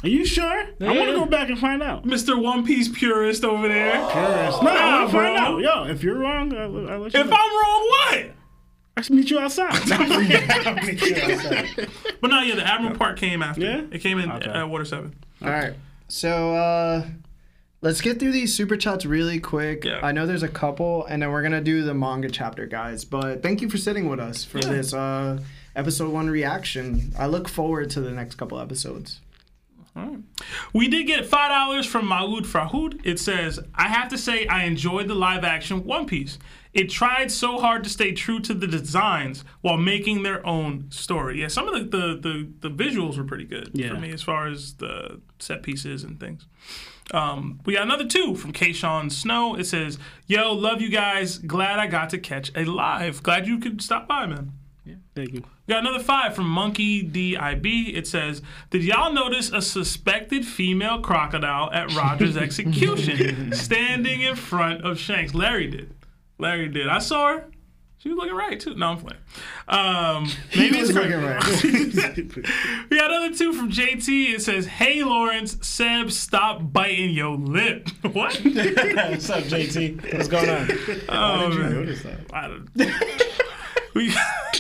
[0.05, 0.65] Are you sure?
[0.81, 2.05] I want to go back and find out.
[2.05, 2.41] Mr.
[2.41, 3.93] One Piece purist over there.
[4.11, 5.59] purist No, I Nah, want to find out.
[5.61, 7.33] Yo, if you're wrong, I'll, I'll let you If know.
[7.37, 8.31] I'm wrong, what?
[8.97, 9.73] I should meet you outside.
[10.87, 11.89] meet you outside.
[12.21, 13.63] But no, yeah, the admiral part came after.
[13.63, 13.83] Yeah?
[13.91, 14.51] It came in Okay.
[14.51, 15.15] at Water Seven.
[15.43, 15.73] All right.
[16.09, 17.07] So uh
[17.81, 19.85] let's get through these super chats really quick.
[19.85, 20.01] Yeah.
[20.03, 23.05] I know there's a couple and then we're going to do the manga chapter, guys.
[23.05, 24.69] But thank you for sitting with us for Yeah.
[24.69, 25.41] this uh
[25.75, 27.13] episode 1 reaction.
[27.19, 29.21] I look forward to the next couple episodes.
[30.73, 33.01] We did get five dollars from Maud Frahoud.
[33.05, 36.39] It says, "I have to say, I enjoyed the live action One Piece.
[36.73, 41.41] It tried so hard to stay true to the designs while making their own story.
[41.41, 42.17] Yeah, some of the the,
[42.61, 46.19] the, the visuals were pretty good for me as far as the set pieces and
[46.19, 46.47] things."
[47.13, 49.55] Um, we got another two from Kayshawn Snow.
[49.55, 51.39] It says, "Yo, love you guys.
[51.39, 53.23] Glad I got to catch a live.
[53.23, 54.53] Glad you could stop by, man."
[54.85, 55.45] Yeah, Thank you.
[55.67, 57.65] We got another five from Monkey DIB.
[57.67, 64.85] It says, Did y'all notice a suspected female crocodile at Roger's execution standing in front
[64.85, 65.33] of Shanks?
[65.35, 65.95] Larry did.
[66.39, 66.89] Larry did.
[66.89, 67.45] I saw her.
[67.97, 68.75] She was looking right, too.
[68.75, 69.21] No, I'm playing.
[69.67, 72.91] Um, maybe it's looking right.
[72.91, 74.35] We got another two from JT.
[74.35, 77.89] It says, Hey, Lawrence, Seb, stop biting your lip.
[78.03, 78.35] what?
[78.43, 80.13] What's up, JT?
[80.13, 80.69] What's going on?
[81.09, 81.73] Oh, man.
[81.73, 82.21] Notice that.
[82.31, 82.69] I don't.
[83.95, 84.15] we,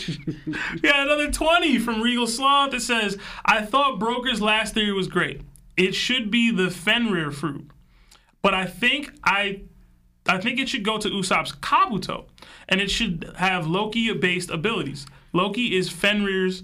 [0.83, 5.41] got another 20 from Regal Sloth that says, I thought Broker's last theory was great.
[5.77, 7.71] It should be the Fenrir fruit.
[8.43, 9.63] But I think I
[10.27, 12.27] I think it should go to Usopp's Kabuto.
[12.69, 15.07] And it should have Loki-based abilities.
[15.33, 16.63] Loki is Fenrir's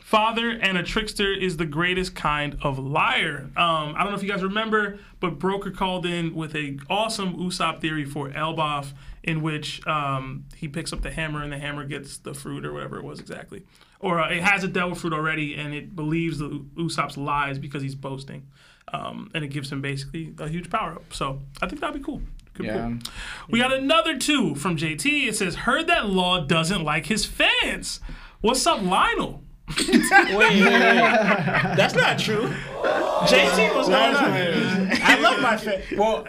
[0.00, 3.48] father, and a trickster is the greatest kind of liar.
[3.56, 7.36] Um, I don't know if you guys remember, but Broker called in with a awesome
[7.36, 8.92] Usopp theory for Elbaf,
[9.22, 12.72] in which um, he picks up the hammer and the hammer gets the fruit or
[12.72, 13.64] whatever it was exactly,
[13.98, 17.82] or uh, it has a devil fruit already and it believes the Usopp's lies because
[17.82, 18.46] he's boasting,
[18.92, 21.12] um, and it gives him basically a huge power up.
[21.12, 22.22] So I think that'd be cool.
[22.54, 22.88] Be Yeah.
[22.88, 22.98] cool.
[23.48, 25.28] We got another two from JT.
[25.28, 28.00] It says, "Heard that Law doesn't like his fans."
[28.42, 29.42] What's up, Lionel?
[29.88, 31.00] wait, wait, wait.
[31.76, 32.52] That's not true.
[32.82, 34.90] JT, was going on?
[35.02, 36.26] I love my fa- well,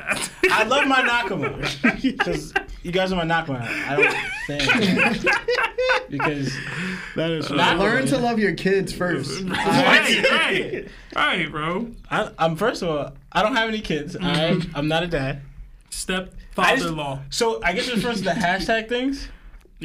[0.52, 3.62] I love my Nakama because you guys are my Nakama.
[3.62, 4.16] I don't
[4.46, 5.32] say
[6.10, 6.54] because
[7.16, 9.42] That is Not- Learn to love your kids first.
[9.44, 11.88] Right, right, right, bro.
[12.10, 14.16] I, I'm first of all, I don't have any kids.
[14.16, 14.76] I, mm-hmm.
[14.76, 15.42] I'm not a dad.
[15.90, 17.22] Step father-in-law.
[17.30, 19.28] So I guess in reference to the hashtag things,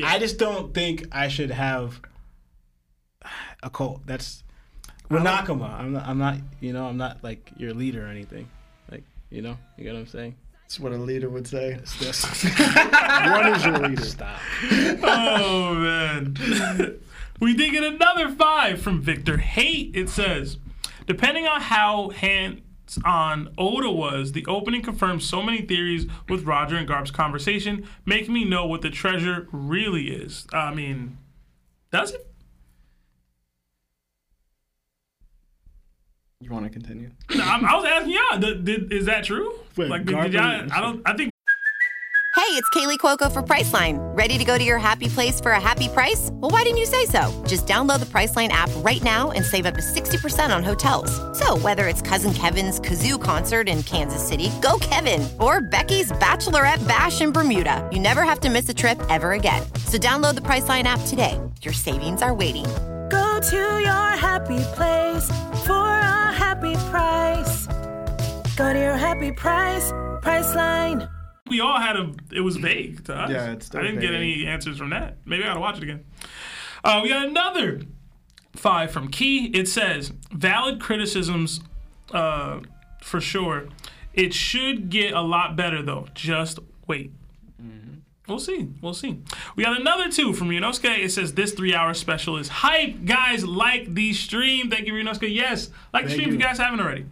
[0.04, 2.00] I just don't think I should have
[3.66, 4.06] a cult.
[4.06, 4.42] That's
[5.10, 5.78] we're Nakama.
[5.78, 6.06] I'm not.
[6.06, 6.36] I'm not.
[6.60, 6.86] You know.
[6.86, 8.48] I'm not like your leader or anything.
[8.90, 9.58] Like you know.
[9.76, 10.36] You get what I'm saying?
[10.62, 11.78] That's what a leader would say.
[13.26, 14.04] What is your leader?
[14.04, 14.40] Stop.
[14.72, 16.98] oh man.
[17.40, 19.94] we did get another five from Victor Hate.
[19.94, 20.58] It says,
[21.06, 22.62] depending on how hands
[23.04, 28.34] on Oda was, the opening confirms so many theories with Roger and Garp's conversation, making
[28.34, 30.46] me know what the treasure really is.
[30.52, 31.18] I mean,
[31.92, 32.26] does it?
[36.46, 37.10] You want to continue?
[37.34, 39.52] No, I'm- I, was asking y'all, did, did, is that true?
[39.76, 40.72] Wait, like, did, did y'all?
[40.72, 41.02] I don't.
[41.04, 41.32] I think
[42.36, 43.96] Hey, it's Kaley Cuoco for Priceline.
[44.16, 46.28] Ready to go to your happy place for a happy price?
[46.34, 47.42] Well, why didn't you say so?
[47.48, 51.10] Just download the Priceline app right now and save up to 60% on hotels.
[51.36, 56.86] So, whether it's Cousin Kevin's Kazoo concert in Kansas City, go Kevin, or Becky's Bachelorette
[56.86, 59.62] Bash in Bermuda, you never have to miss a trip ever again.
[59.86, 61.40] So, download the Priceline app today.
[61.62, 62.66] Your savings are waiting.
[63.10, 65.28] Go to your happy place
[65.66, 67.66] for a happy price.
[68.56, 69.90] Go to your happy price,
[70.22, 71.08] Priceline.
[71.48, 72.12] we all had a.
[72.32, 73.30] It was vague to us.
[73.30, 74.20] Yeah, it's I didn't get vague.
[74.38, 75.18] any answers from that.
[75.24, 76.04] Maybe I gotta watch it again.
[76.82, 77.82] Uh, we got another
[78.54, 79.46] five from Key.
[79.46, 81.60] It says valid criticisms,
[82.12, 82.60] uh,
[83.02, 83.68] for sure.
[84.14, 86.06] It should get a lot better though.
[86.14, 87.12] Just wait.
[88.28, 88.68] We'll see.
[88.82, 89.20] We'll see.
[89.54, 90.98] We got another two from Rionosuke.
[90.98, 93.04] It says this three-hour special is hype.
[93.04, 94.68] Guys, like the stream.
[94.70, 95.32] Thank you, Rionosuke.
[95.32, 97.06] Yes, like the stream if you guys haven't already.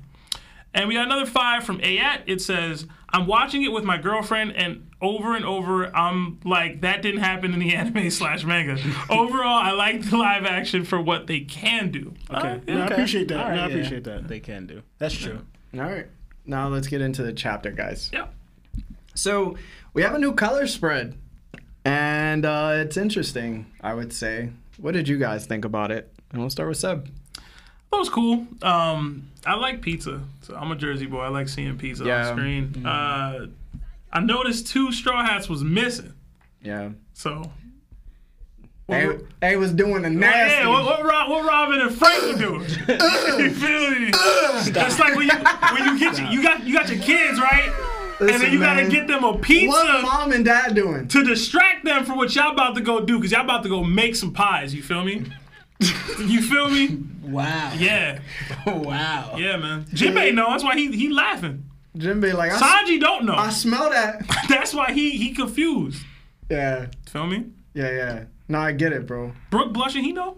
[0.73, 2.23] And we got another five from Ayat.
[2.27, 7.01] It says, I'm watching it with my girlfriend, and over and over, I'm like, that
[7.01, 8.73] didn't happen in the anime slash manga.
[9.09, 12.13] Overall, I like the live action for what they can do.
[12.29, 12.61] Okay.
[12.69, 13.39] Uh, No, I appreciate that.
[13.39, 13.73] All No, right, I yeah.
[13.75, 14.27] appreciate that.
[14.27, 14.83] They can do.
[14.99, 15.39] That's true.
[15.75, 16.09] All right.
[16.45, 18.11] Now let's get into the chapter, guys.
[18.13, 18.27] yeah.
[19.15, 19.57] So
[19.93, 21.17] we have a new color spread,
[21.85, 23.67] and uh, it's interesting.
[23.81, 24.51] I would say.
[24.79, 26.13] What did you guys think about it?
[26.33, 27.09] And we'll start with Seb.
[27.93, 28.45] That was cool.
[28.61, 30.21] Um, I like pizza.
[30.43, 31.21] So I'm a Jersey boy.
[31.21, 32.31] I like seeing pizza Yeah.
[32.31, 32.85] on screen.
[32.85, 33.47] Uh,
[34.13, 36.13] I noticed two straw hats was missing.
[36.61, 36.91] Yeah.
[37.13, 37.53] So
[38.91, 40.57] A, A was doing the nasty.
[40.57, 42.61] Yeah, what, what, Rob, what Robin and Frank were doing.
[42.89, 44.11] you feel me?
[44.73, 45.37] That's like when you
[45.73, 47.71] when you get your, you got you got your kids right,
[48.21, 51.09] and then you gotta get them a pizza what mom and dad doing?
[51.09, 53.83] to distract them from what y'all about to go do, cause y'all about to go
[53.85, 54.75] make some pies.
[54.75, 55.25] You feel me?
[56.21, 56.99] you feel me?
[57.23, 57.73] Wow.
[57.77, 58.21] Yeah,
[58.67, 59.35] Wow.
[59.39, 59.85] yeah, man.
[59.87, 60.49] Jinbei know.
[60.51, 61.65] That's why he he laughing.
[61.97, 63.35] Jinbei, like I, s- Sanji don't know.
[63.35, 64.23] I smell that.
[64.49, 66.03] That's why he he confused.
[66.51, 67.47] Yeah, Feel me?
[67.73, 68.25] yeah, yeah.
[68.49, 69.33] No, I get it, bro.
[69.51, 70.05] Brook blushing.
[70.05, 70.37] He know.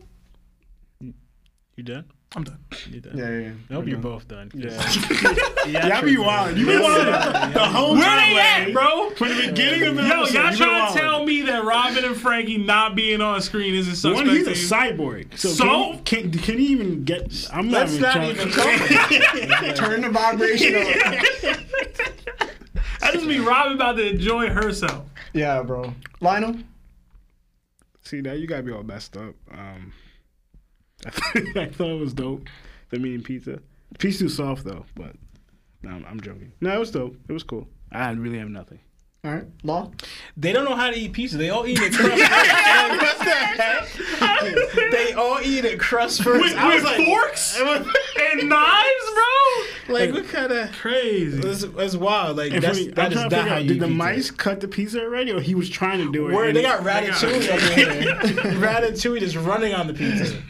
[1.00, 2.04] You done?
[2.37, 2.59] I'm done.
[2.91, 3.16] You done?
[3.16, 3.53] Yeah, yeah.
[3.70, 4.51] I hope you're both done.
[4.55, 4.68] Yeah.
[5.89, 6.59] Y'all be wild.
[6.59, 9.09] You been wild the whole Where they at, bro?
[9.12, 12.14] From the beginning of the Yo, episode, y'all trying to tell me that Robin and
[12.14, 14.26] Franky not being on screen isn't suspect?
[14.26, 15.39] One, he's a cyborg.
[15.39, 15.93] So, So?
[16.05, 17.49] Can, can, can he even get?
[17.51, 18.30] I'm not Let's even not trying.
[18.32, 18.51] even.
[19.74, 20.87] Turn the vibration up.
[23.01, 25.07] That just mean Robin about to enjoy herself.
[25.32, 25.95] yeah, bro.
[26.20, 26.57] Lionel.
[28.03, 29.34] See, now you gotta be all messed up.
[29.51, 29.95] Um,
[31.57, 32.46] I thought it was dope.
[32.90, 33.61] The meat and pizza.
[33.98, 35.12] Pizza too soft though, but
[35.82, 36.52] no, I'm, I'm joking.
[36.61, 37.16] No, it was dope.
[37.28, 37.68] It was cool.
[37.92, 38.80] I really have nothing.
[39.24, 39.44] All right.
[39.64, 39.90] Law.
[40.36, 41.36] They don't know how to eat pizza.
[41.36, 43.00] They all eat it crust first.
[43.00, 44.88] What's that?
[44.92, 46.42] they all eat it crust first.
[46.42, 49.94] With, I was with like, forks and knives, bro.
[49.94, 51.40] like what kind of Crazy.
[51.40, 52.36] That's, that's wild.
[52.36, 53.80] Like And that's funny, that I'm is trying to not figure how out, you did
[53.80, 53.96] the pizza.
[53.98, 56.32] mice cut the pizza already, or he was trying to do it?
[56.32, 58.52] Where they got ratatouille up there.
[58.54, 60.40] ratatouille just running on the pizza.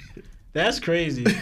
[0.57, 1.27] That's crazy.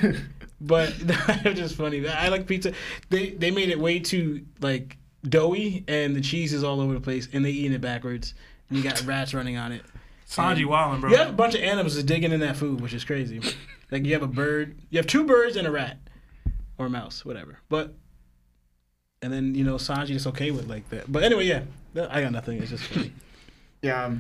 [0.61, 0.95] But
[1.45, 2.09] it's just funny.
[2.09, 2.73] I like pizza.
[3.11, 4.97] They they made it way too like
[5.29, 8.33] doughy, and the cheese is all over the place, and they eating it backwards.
[8.69, 9.83] And you got rats running on it.
[10.27, 11.11] Sanji Wildin, bro.
[11.11, 13.41] You have a bunch of animals just digging in that food, which is crazy.
[13.91, 15.99] Like you have a bird, you have two birds and a rat,
[16.79, 17.59] or a mouse, whatever.
[17.69, 17.95] But
[19.21, 21.13] and then you know Sanji is okay with like that.
[21.13, 21.65] But anyway, yeah,
[22.09, 22.61] I got nothing.
[22.61, 23.13] It's just funny.
[23.83, 24.15] Yeah.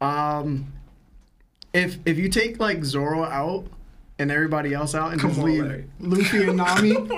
[0.00, 0.72] Um.
[1.72, 3.68] If if you take like Zoro out
[4.20, 5.86] and everybody else out and just on, leave Larry.
[5.98, 6.92] Luffy and Nami,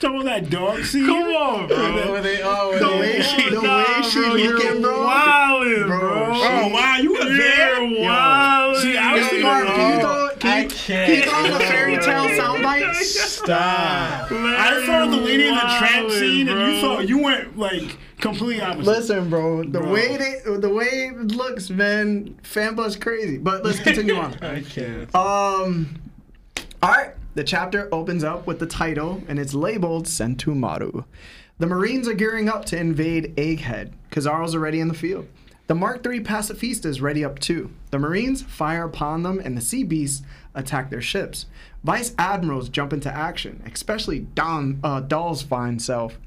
[0.00, 1.06] Talking about that dog scene.
[1.06, 2.12] Come on, bro.
[2.12, 5.04] Where they oh, the way she the way she looking, bro.
[5.04, 5.98] Wildin', bro.
[5.98, 7.80] Bro, Oh wow, you were You're there.
[7.80, 8.82] wildin'.
[8.82, 9.46] See, I was Yo, thinking
[10.44, 12.94] Mark, about can He thought of a fairy tale soundbite.
[12.94, 14.30] Stop.
[14.32, 16.96] I saw the lady in the trap Wildin', scene, and you bro.
[16.96, 18.84] thought you went like completely opposite.
[18.86, 19.92] Listen, bro, the Bro.
[19.92, 23.38] way they, the way it looks, man, fanbus crazy.
[23.38, 24.34] But let's continue on.
[24.42, 25.14] I can't.
[25.14, 26.00] Um,
[26.82, 27.10] all right.
[27.34, 31.04] The chapter opens up with the title, and it's labeled Sentomaru.
[31.58, 33.92] The Marines are gearing up to invade Egghead.
[34.12, 35.26] Kizaru's already in the field.
[35.66, 37.70] The Mark III Pacifista is ready up too.
[37.90, 40.22] The Marines fire upon them, and the Sea Beasts
[40.54, 41.46] attack their ships.
[41.82, 46.18] Vice admirals jump into action, especially Don uh, fine self.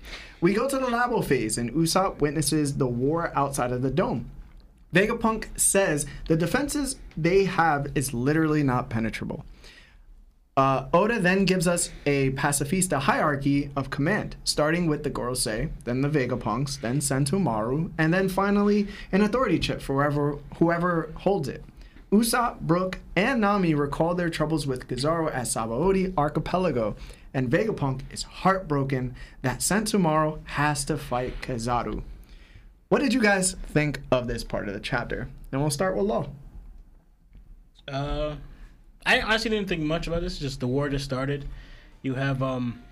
[0.41, 4.31] We go to the Labo phase, and Usopp witnesses the war outside of the dome.
[4.93, 9.45] Vegapunk says the defenses they have is literally not penetrable.
[10.57, 16.01] Uh, Oda then gives us a pacifista hierarchy of command, starting with the Gorosei, then
[16.01, 21.63] the Vegapunks, then Sentomaru, and then finally an authority chip for whoever, whoever holds it.
[22.11, 26.95] Usopp, Brook, and Nami recall their troubles with Kizaru at Sabaody Archipelago,
[27.35, 32.01] and Vegapunk is heartbroken that Sentomaru has to fight Kizaru.
[32.89, 35.29] What did you guys think of this part of the chapter?
[35.51, 36.29] And we'll start with Law.
[37.87, 38.37] Uh,
[39.07, 40.37] I honestly didn't think much about this.
[40.37, 41.45] Just the war just started.
[42.01, 42.83] You have um,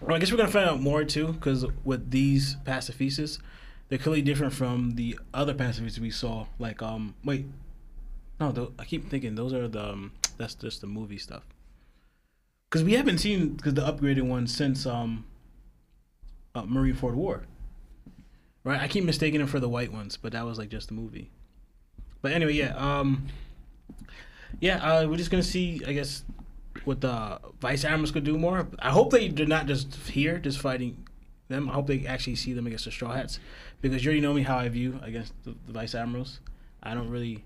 [0.00, 3.40] well, I guess we're gonna find out more too, because with these pacifistas,
[3.88, 6.46] they're clearly different from the other pacifistas we saw.
[6.60, 7.46] Like um, wait,
[8.38, 11.42] no, I keep thinking those are the um, that's just the movie stuff.
[12.70, 15.24] Because we haven't seen cause the upgraded ones since um,
[16.54, 17.42] uh, Marineford War.
[18.62, 20.94] Right, I keep mistaking them for the white ones, but that was like just the
[20.94, 21.30] movie.
[22.22, 22.76] But anyway, yeah.
[22.76, 23.26] Um,
[24.60, 26.24] yeah, uh, we're just gonna see, I guess,
[26.84, 28.66] what the vice admirals could do more.
[28.78, 31.06] I hope they they're not just here, just fighting
[31.48, 31.68] them.
[31.68, 33.38] I hope they actually see them against the straw hats,
[33.80, 36.40] because you already know me how I view against the, the vice admirals.
[36.82, 37.44] I don't really,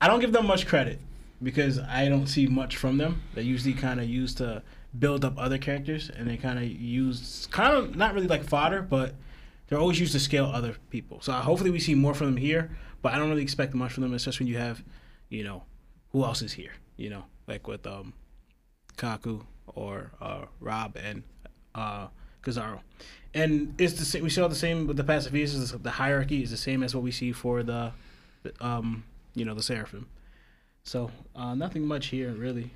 [0.00, 1.00] I don't give them much credit
[1.42, 3.22] because I don't see much from them.
[3.34, 4.62] They usually kind of use to
[4.98, 8.82] build up other characters, and they kind of use kind of not really like fodder,
[8.82, 9.14] but
[9.68, 11.20] they're always used to scale other people.
[11.20, 12.70] So hopefully we see more from them here,
[13.02, 14.82] but I don't really expect much from them, especially when you have,
[15.28, 15.62] you know,
[16.18, 16.72] who else is here?
[16.96, 18.12] You know, like with um,
[18.96, 21.22] Kaku or uh, Rob and
[21.76, 22.08] uh,
[22.42, 22.80] Kizaru.
[23.34, 24.24] And it's the same.
[24.24, 25.80] We saw the same with the pacifistas.
[25.80, 27.92] The hierarchy is the same as what we see for the,
[28.42, 29.04] the, um,
[29.36, 30.08] you know, the seraphim.
[30.82, 32.72] So uh, nothing much here really.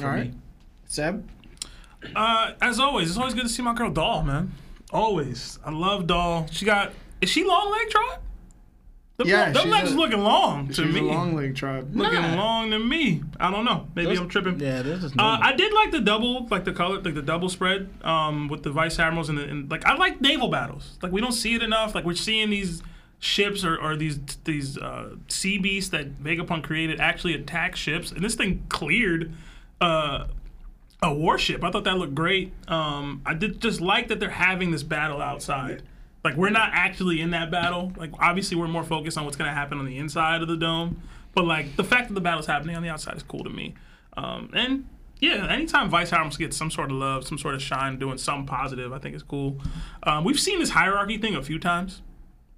[0.00, 0.32] for All right.
[0.32, 0.38] me.
[0.86, 1.28] Seb?
[2.16, 4.50] Uh, as always, it's always good to see my girl Doll, man.
[4.90, 6.48] Always, I love Doll.
[6.50, 8.18] She got is she long leg tribe?
[9.18, 11.00] Them, Yeah, long, them she's legs a- looking long to She's me.
[11.00, 11.94] a long leg tribe.
[11.94, 12.34] looking Nah.
[12.34, 13.22] long to me.
[13.38, 13.86] I don't know.
[13.94, 14.58] Maybe Those- I'm tripping.
[14.58, 15.12] Yeah, this is.
[15.18, 15.38] Uh.
[15.42, 18.70] I did like the double, like the color, like the double spread um, with the
[18.70, 20.98] vice admirals and, the, and like I like naval battles.
[21.02, 21.94] Like we don't see it enough.
[21.94, 22.82] Like we're seeing these
[23.20, 28.24] ships or, or these these uh, sea beasts that Vegapunk created actually attack ships, and
[28.24, 29.32] this thing cleared
[29.80, 30.24] uh,
[31.02, 31.62] a warship.
[31.62, 32.52] I thought that looked great.
[32.66, 35.82] Um, I did just like that they're having this battle outside.
[36.24, 37.92] Like we're not actually in that battle.
[37.96, 40.56] Like obviously we're more focused on what's going to happen on the inside of the
[40.56, 41.02] dome.
[41.34, 43.74] But like the fact that the battle's happening on the outside is cool to me.
[44.16, 44.86] Um, and
[45.20, 48.46] yeah, anytime Vice Admirals get some sort of love, some sort of shine, doing something
[48.46, 49.56] positive, I think is cool.
[50.02, 52.02] Um, we've seen this hierarchy thing a few times,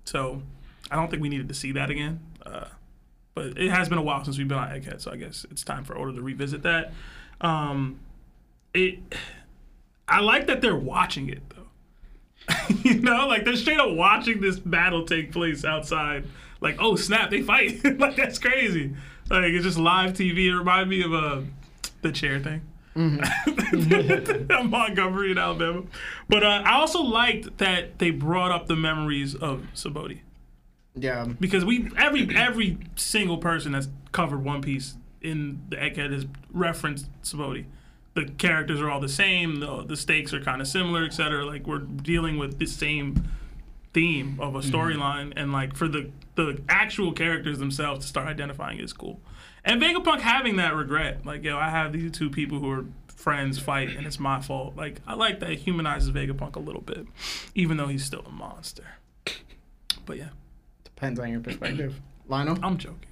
[0.05, 0.43] so
[0.91, 2.21] I don't think we needed to see that again.
[2.45, 2.65] Uh,
[3.35, 5.63] but it has been a while since we've been on Egghead, so I guess it's
[5.63, 6.93] time for Oda to revisit that.
[7.41, 8.01] Um,
[8.73, 8.99] it,
[10.09, 11.64] I like that they're watching it though.
[12.83, 16.25] you know, like they're straight up watching this battle take place outside.
[16.61, 17.83] Like, oh snap, they fight!
[17.99, 18.95] like that's crazy.
[19.31, 20.47] Like it's just live TV.
[20.47, 21.41] It reminded me of uh,
[22.03, 22.63] the chair thing.
[24.69, 25.83] Montgomery in Alabama.
[26.29, 30.21] But uh, I also liked that they brought up the memories of Sabaody
[30.95, 31.27] Yeah.
[31.41, 37.09] because we every every single person that's covered One Piece in the Egghead has referenced
[37.23, 37.65] Sabaody.
[38.15, 39.61] The characters are all the same.
[39.61, 41.45] The the stakes are kind of similar, etc.
[41.45, 43.29] Like we're dealing with the same
[43.93, 48.79] theme of a storyline, and like for the the actual characters themselves to start identifying
[48.79, 49.21] is cool.
[49.65, 53.59] And Vegapunk having that regret, like yo, I have these two people who are friends
[53.59, 54.77] fight, and it's my fault.
[54.77, 57.07] Like I like that it humanizes Vegapunk a little bit,
[57.55, 58.85] even though he's still a monster.
[60.07, 60.29] But yeah,
[61.05, 62.01] Depends on your perspective.
[62.29, 62.59] Lionel?
[62.63, 63.11] I'm joking.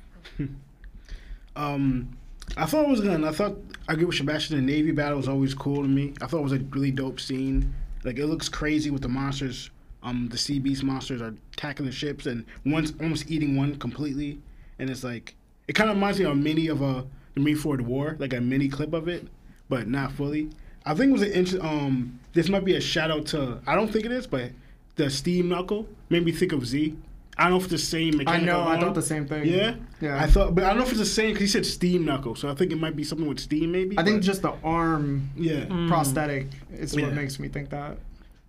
[1.54, 2.16] Um,
[2.56, 3.22] I thought it was good.
[3.24, 4.56] I thought I agree with Sebastian.
[4.56, 6.14] The Navy battle was always cool to me.
[6.22, 7.74] I thought it was a really dope scene.
[8.04, 9.70] Like it looks crazy with the monsters.
[10.02, 14.40] Um, the sea beast monsters are attacking the ships and one's almost eating one completely.
[14.78, 15.34] And it's like
[15.68, 17.04] it kind of reminds me of a mini of a
[17.34, 19.26] the Marineford War, like a mini clip of it,
[19.68, 20.50] but not fully.
[20.84, 22.18] I think it was an inter- um.
[22.34, 24.50] This might be a shout out to I don't think it is, but
[24.96, 26.96] the Steam Knuckle made me think of Z
[27.38, 28.14] I don't know if it's the same.
[28.14, 28.60] I mechanical know.
[28.60, 28.80] I arm.
[28.80, 29.46] thought the same thing.
[29.46, 30.22] Yeah, Yeah.
[30.22, 32.34] I thought, but I don't know if it's the same because he said steam knuckle,
[32.34, 33.98] so I think it might be something with steam, maybe.
[33.98, 35.64] I think just the arm yeah.
[35.88, 37.10] prosthetic is what Yeah.
[37.10, 37.96] makes me think that.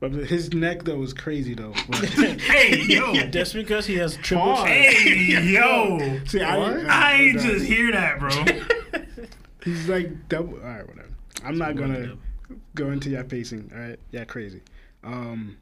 [0.01, 1.71] But his neck though was crazy though.
[1.93, 3.13] Hey, yo.
[3.27, 4.67] that's because he has triple Pause.
[4.67, 6.19] Hey, yo.
[6.25, 8.31] See, I, didn't- I ain't no, just hear that, bro.
[9.63, 10.55] He's like double.
[10.55, 11.07] All right, whatever.
[11.45, 12.17] I'm not gonna
[12.75, 13.71] go into your pacing.
[13.73, 14.61] All right, yeah, crazy.
[15.05, 15.57] Um,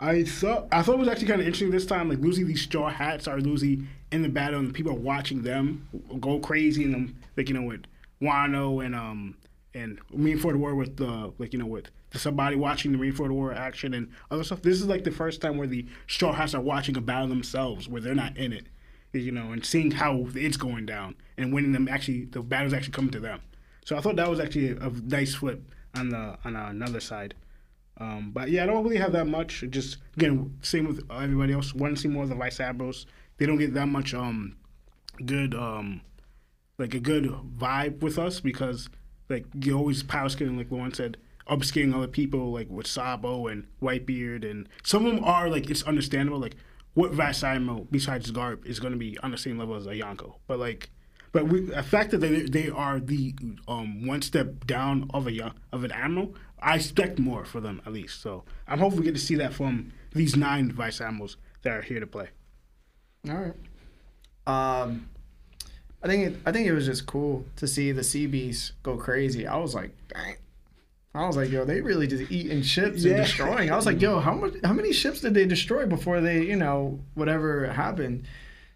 [0.00, 2.08] I thought I thought it was actually kind of interesting this time.
[2.08, 5.88] Like losing these straw hats are losing in the battle, and people are watching them
[6.20, 7.82] go crazy, and them like you know with
[8.22, 9.36] Wano and um
[9.74, 13.12] and Marine for the War with the like you know with somebody watching the Marine
[13.12, 14.62] for the War action and other stuff.
[14.62, 17.88] This is like the first time where the straw hats are watching a battle themselves,
[17.88, 18.66] where they're not in it,
[19.12, 22.92] you know, and seeing how it's going down and winning them actually the battle's actually
[22.92, 23.40] coming to them.
[23.84, 25.62] So I thought that was actually a, a nice flip
[25.96, 27.34] on the on another side.
[27.98, 29.64] Um, but yeah, I don't really have that much.
[29.70, 31.74] Just again, same with everybody else.
[31.74, 33.06] Want to see more of the vice admirals.
[33.38, 34.56] They don't get that much um,
[35.24, 36.00] good um,
[36.78, 37.24] like a good
[37.58, 38.88] vibe with us because
[39.28, 41.16] like you always power scaling, like Lauren said,
[41.48, 45.82] upscaling other people like with Sabo and Whitebeard, and some of them are like it's
[45.82, 46.38] understandable.
[46.38, 46.56] Like
[46.94, 49.90] what vice admiral besides Garp is going to be on the same level as a
[49.90, 50.90] Yonko, but like.
[51.30, 53.34] But we, the fact that they they are the
[53.68, 57.92] um, one step down of a of an admiral, I expect more for them at
[57.92, 58.20] least.
[58.20, 61.82] So I'm hoping we get to see that from these nine vice admirals that are
[61.82, 62.28] here to play.
[63.28, 63.54] All right.
[64.46, 65.08] Um,
[66.02, 68.96] I think it, I think it was just cool to see the sea beasts go
[68.96, 69.46] crazy.
[69.46, 70.36] I was like, dang.
[71.14, 73.72] I was like, yo, they really just eating ships and destroying.
[73.72, 74.54] I was like, yo, how much?
[74.62, 78.24] How many ships did they destroy before they, you know, whatever happened?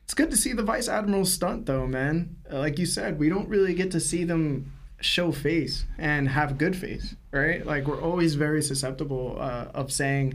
[0.05, 2.37] It's good to see the vice admiral stunt though, man.
[2.51, 4.73] Like you said, we don't really get to see them
[5.03, 7.65] show face and have good face, right?
[7.67, 10.35] Like we're always very susceptible uh, of saying,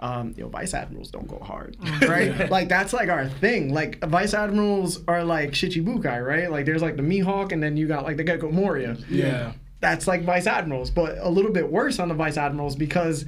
[0.00, 2.50] um, you know, vice admirals don't go hard, right?
[2.50, 3.72] like that's like our thing.
[3.72, 6.50] Like vice admirals are like Shichibukai, right?
[6.50, 8.96] Like there's like the Mihawk, and then you got like the Gecko Moria.
[9.08, 9.52] Yeah.
[9.80, 13.24] That's like vice admirals, but a little bit worse on the vice admirals because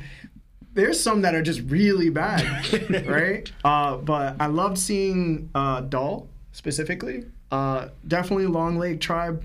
[0.72, 3.50] there's some that are just really bad, right?
[3.64, 7.24] Uh, but I loved seeing uh, Doll specifically.
[7.50, 9.44] Uh, definitely Long Leg Tribe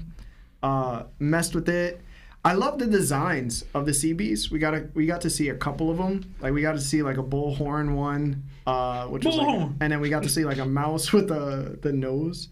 [0.63, 2.01] uh, messed with it.
[2.43, 4.51] I love the designs of the CBs.
[4.51, 6.35] We got a, we got to see a couple of them.
[6.41, 9.99] Like we got to see like a bullhorn one, uh, which was like, and then
[9.99, 12.49] we got to see like a mouse with the the nose.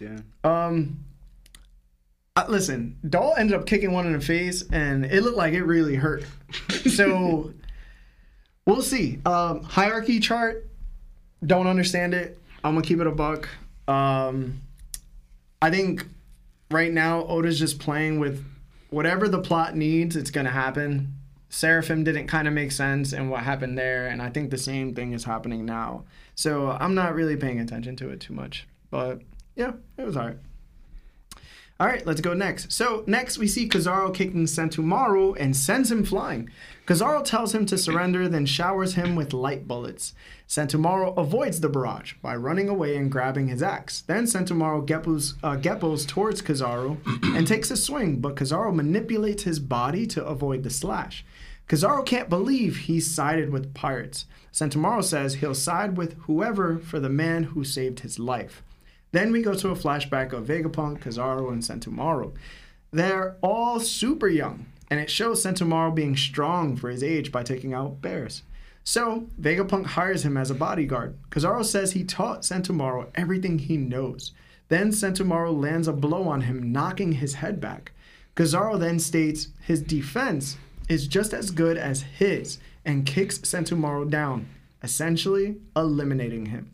[0.00, 0.18] Yeah.
[0.42, 1.04] Um,
[2.34, 5.62] uh, listen, Doll ended up kicking one in the face, and it looked like it
[5.62, 6.24] really hurt.
[6.90, 7.52] so
[8.66, 9.20] we'll see.
[9.24, 10.68] Um, hierarchy chart,
[11.46, 12.38] don't understand it.
[12.64, 13.48] I'm gonna keep it a buck.
[13.86, 14.62] Um,
[15.62, 16.06] I think
[16.70, 18.44] right now Oda's just playing with
[18.90, 20.16] whatever the plot needs.
[20.16, 21.14] It's gonna happen.
[21.50, 24.94] Seraphim didn't kind of make sense and what happened there, and I think the same
[24.94, 26.04] thing is happening now.
[26.34, 29.22] So I'm not really paying attention to it too much, but
[29.56, 30.36] yeah, it was alright.
[31.80, 32.72] All right, let's go next.
[32.72, 36.50] So next we see Kizaru kicking Sentomaru and sends him flying.
[36.88, 40.12] Kizaru tells him to surrender, then showers him with light bullets.
[40.48, 44.00] Sentomaru avoids the barrage by running away and grabbing his axe.
[44.00, 46.98] Then Sentomaru geppos, uh, geppos towards Kizaru
[47.36, 51.24] and takes a swing, but Kizaru manipulates his body to avoid the slash.
[51.68, 54.26] Kizaru can't believe he's sided with pirates.
[54.52, 58.64] Sentomaru says he'll side with whoever for the man who saved his life.
[59.12, 62.34] Then we go to a flashback of Vegapunk, Kizaru, and Sentomaru.
[62.90, 67.72] They're all super young, and it shows Sentomaru being strong for his age by taking
[67.72, 68.42] out bears.
[68.84, 71.16] So, Vegapunk hires him as a bodyguard.
[71.30, 74.32] Kizaru says he taught Sentomaru everything he knows.
[74.68, 77.92] Then Sentomaru lands a blow on him, knocking his head back.
[78.36, 80.56] Kizaru then states his defense
[80.88, 84.48] is just as good as his and kicks Sentomaru down,
[84.82, 86.70] essentially eliminating him.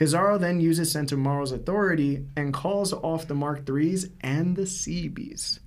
[0.00, 5.60] Kizaru then uses Sentomaru's authority and calls off the Mark IIIs and the Seabees.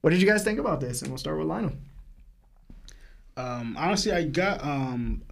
[0.00, 1.02] What did you guys think about this?
[1.02, 1.74] And we'll start with Lionel.
[3.36, 5.22] Um, honestly, I got um.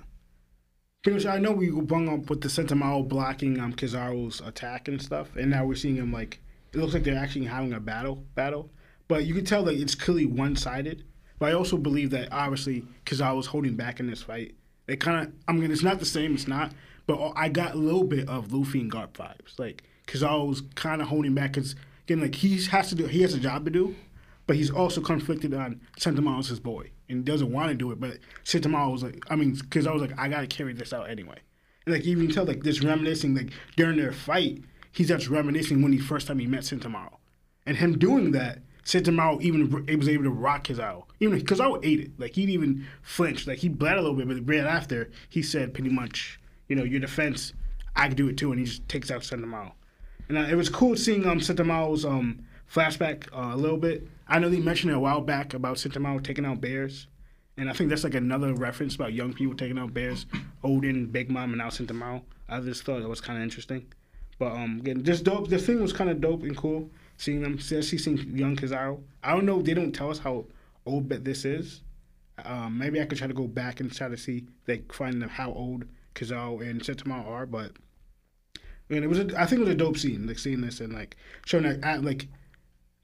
[1.02, 5.00] Pretty much, I know we bung up with the Sentinel blocking um Kizaru's attack and
[5.00, 6.40] stuff, and now we're seeing him like
[6.72, 8.70] it looks like they're actually having a battle battle,
[9.06, 11.04] but you can tell that it's clearly one sided.
[11.38, 14.54] But I also believe that obviously Kizaru was holding back in this fight.
[14.86, 16.72] They kind of, I mean, it's not the same, it's not,
[17.08, 19.58] but I got a little bit of Luffy and Garp vibes.
[19.58, 23.06] Like because I was kind of holding back because again, like he has to do,
[23.06, 23.96] he has a job to do,
[24.46, 27.98] but he's also conflicted on Sentinel's his boy and doesn't want to do it.
[27.98, 31.10] But Sentinel was like, I mean, because I was like, I gotta carry this out
[31.10, 31.38] anyway.
[31.86, 35.82] And like you can tell, like this reminiscing, like during their fight, he's just reminiscing
[35.82, 37.20] when he first time he met Sentinel,
[37.66, 38.60] and him doing that.
[38.84, 42.18] Sentinel even r- was able to rock his out, even because I ate it.
[42.18, 43.46] Like he didn't even flinch.
[43.46, 46.84] Like he bled a little bit, but right after he said pretty much, you know,
[46.84, 47.52] your defense.
[47.96, 49.72] I could do it too, and he just takes out Sentinel.
[50.28, 54.06] And uh, it was cool seeing um Sentinel's um flashback uh, a little bit.
[54.28, 57.06] I know they mentioned it a while back about Sentinel taking out bears,
[57.56, 60.26] and I think that's like another reference about young people taking out bears.
[60.62, 62.24] Oden, Big Mom, and now Sentinel.
[62.48, 63.86] I just thought it was kind of interesting.
[64.38, 65.48] But um, again, just dope.
[65.48, 69.00] The thing was kind of dope and cool seeing them, especially seeing young Kizaru.
[69.22, 69.60] I don't know.
[69.60, 70.46] They don't tell us how
[70.86, 71.82] old this is.
[72.44, 75.52] Um, maybe I could try to go back and try to see like find how
[75.52, 75.84] old
[76.18, 77.46] Kizaru and Sentinel are.
[77.46, 77.72] But
[78.90, 80.92] and it was, a, I think it was a dope scene, like seeing this and
[80.92, 81.16] like
[81.46, 82.28] showing that at, like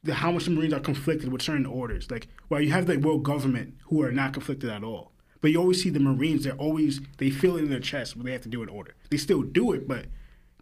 [0.03, 2.11] the, how much the Marines are conflicted with certain orders.
[2.11, 5.12] Like, well, you have the world government who are not conflicted at all.
[5.41, 8.25] But you always see the Marines, they're always, they feel it in their chest, but
[8.25, 8.95] they have to do an order.
[9.11, 10.07] They still do it, but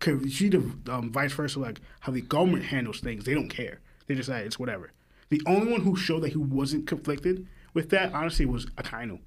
[0.04, 0.58] you see the
[0.90, 3.78] um, vice versa, like how the government handles things, they don't care.
[4.08, 4.90] They just like, it's whatever.
[5.30, 9.20] The only one who showed that he wasn't conflicted with that, honestly, was Akainu.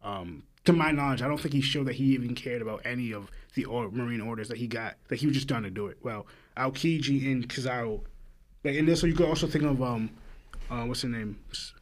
[0.00, 3.12] Um, to my knowledge, I don't think he showed that he even cared about any
[3.12, 5.86] of the or- Marine orders that he got, that he was just done to do
[5.88, 5.98] it.
[6.02, 8.00] Well, Aokiji and Kizaru
[8.64, 10.08] like and this, so you could also think of um,
[10.70, 11.74] uh, what's her name, S-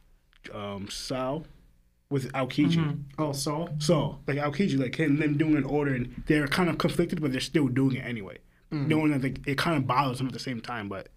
[0.53, 1.45] um, Sao,
[2.11, 2.76] with Aokiji.
[3.18, 3.70] Oh, Saul.
[3.78, 7.30] So like Aokiji, like him, them doing an order, and they're kind of conflicted, but
[7.30, 8.39] they're still doing it anyway.
[8.72, 11.09] Knowing that they, it kind of bothers them at the same time, but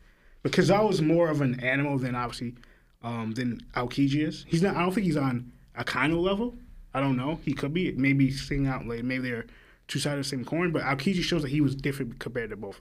[0.44, 2.54] because I was more of an animal than obviously
[3.02, 4.46] um, than Aokiji is.
[4.48, 4.76] He's not.
[4.76, 6.58] I don't think he's on a Akainu level.
[6.96, 7.40] I don't know.
[7.44, 7.92] He could be.
[7.92, 9.46] Maybe seeing out like maybe they're
[9.90, 10.72] two sides of the same coin.
[10.72, 12.80] But Aokiji shows that he was different compared to both.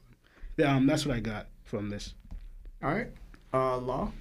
[0.57, 2.15] Yeah, um, that's what I got from this.
[2.81, 3.09] All right.
[3.53, 4.13] Uh, Law.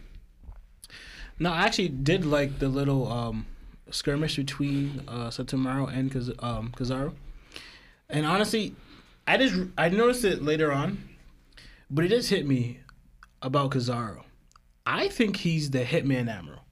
[1.38, 3.46] No, I actually did like the little um,
[3.92, 7.14] skirmish between uh, Sentomaru and Kaz- um, Kizaru.
[8.10, 8.76] And honestly,
[9.28, 11.08] I just I noticed it later on,
[11.92, 12.80] but it just hit me
[13.44, 14.24] about Kizaru.
[14.86, 16.63] I think he's the Hitman Admiral,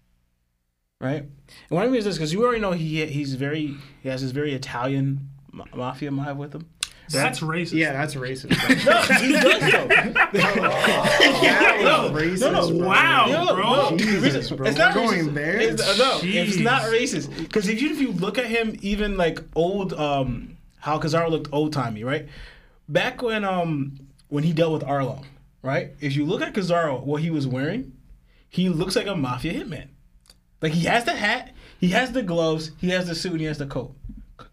[1.01, 1.23] right?
[1.23, 1.29] And
[1.69, 4.31] what I mean is this because you already know he he's very he has this
[4.31, 6.67] very Italian ma- mafia vibe with him.
[7.09, 7.73] That's racist.
[7.73, 8.53] Yeah, that's racist.
[9.19, 9.87] he does though.
[10.61, 12.39] that was racist.
[12.51, 12.87] no, bro.
[12.87, 13.89] Wow, No, bro.
[13.91, 13.97] no.
[13.97, 14.67] Jesus, bro.
[14.67, 15.33] It's not We're going racist.
[15.33, 15.59] there.
[15.59, 17.35] It's, uh, no, it's not racist.
[17.37, 21.49] Because if you if you look at him, even like old, um, how Kizaru looked
[21.51, 22.27] old timey, right?
[22.87, 23.99] Back when um
[24.29, 25.25] when he dealt with Arlong,
[25.61, 25.91] right?
[25.99, 27.93] If you look at Kizaru, what he was wearing,
[28.49, 29.87] he looks like a mafia hitman.
[30.61, 33.47] Like he has the hat, he has the gloves, he has the suit, and he
[33.47, 33.95] has the coat.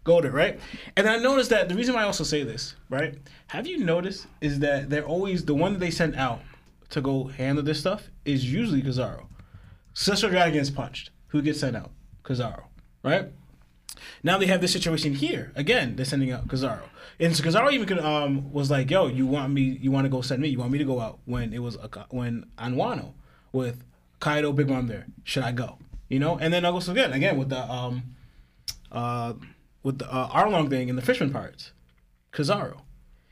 [0.03, 0.59] Golden, right?
[0.95, 3.17] And I noticed that the reason why I also say this, right?
[3.47, 6.41] Have you noticed is that they're always the one that they send out
[6.89, 9.25] to go handle this stuff is usually Kizaru.
[9.93, 11.11] Sister Dragon gets punched.
[11.27, 11.91] Who gets sent out?
[12.23, 12.63] Kizaru,
[13.03, 13.27] right?
[14.23, 15.51] Now they have this situation here.
[15.55, 16.81] Again, they're sending out Kizaru.
[17.19, 20.09] And so Kizaru even could, um, was like, yo, you want me, you want to
[20.09, 23.13] go send me, you want me to go out when it was, Aka- when Anwano
[23.51, 23.83] with
[24.19, 25.07] Kaido, Big Mom there.
[25.23, 25.77] Should I go?
[26.09, 26.37] You know?
[26.37, 28.03] And then also again, again with the, um,
[28.91, 29.33] uh,
[29.83, 31.71] with the uh, Arlong thing and the Fishman Pirates.
[32.33, 32.81] Kizaru.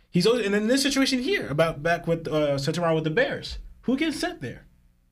[0.10, 3.60] He's always, and in this situation here about back with uh, Sentomaru with the Bears,
[3.82, 4.66] who gets sent there?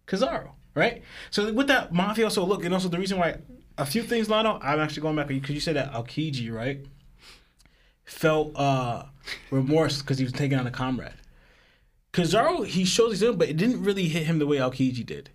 [0.07, 1.03] Kizaru, right?
[1.29, 3.37] So with that mafia also look, and also the reason why
[3.77, 6.85] a few things, Lano, I'm actually going back because you said that Aokiji, right,
[8.05, 9.05] felt uh,
[9.51, 11.13] remorse because he was taking on a comrade.
[12.13, 15.29] Kizaru, he shows his doing, but it didn't really hit him the way Aokiji did.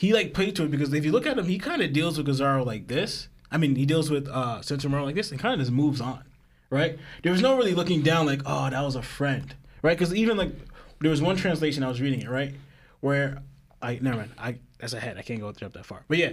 [0.00, 2.16] He like played to it because if you look at him, he kind of deals
[2.16, 3.28] with Kizaru like this.
[3.52, 6.24] I mean, he deals with uh, Sentomaru like this and kind of just moves on,
[6.70, 6.98] right?
[7.22, 9.98] There was no really looking down like, oh, that was a friend, right?
[9.98, 10.54] Because even like
[11.02, 12.54] there was one translation I was reading it right
[13.00, 13.42] where
[13.82, 14.30] I never mind.
[14.38, 15.18] I that's ahead.
[15.18, 16.02] I can't go jump that far.
[16.08, 16.32] But yeah,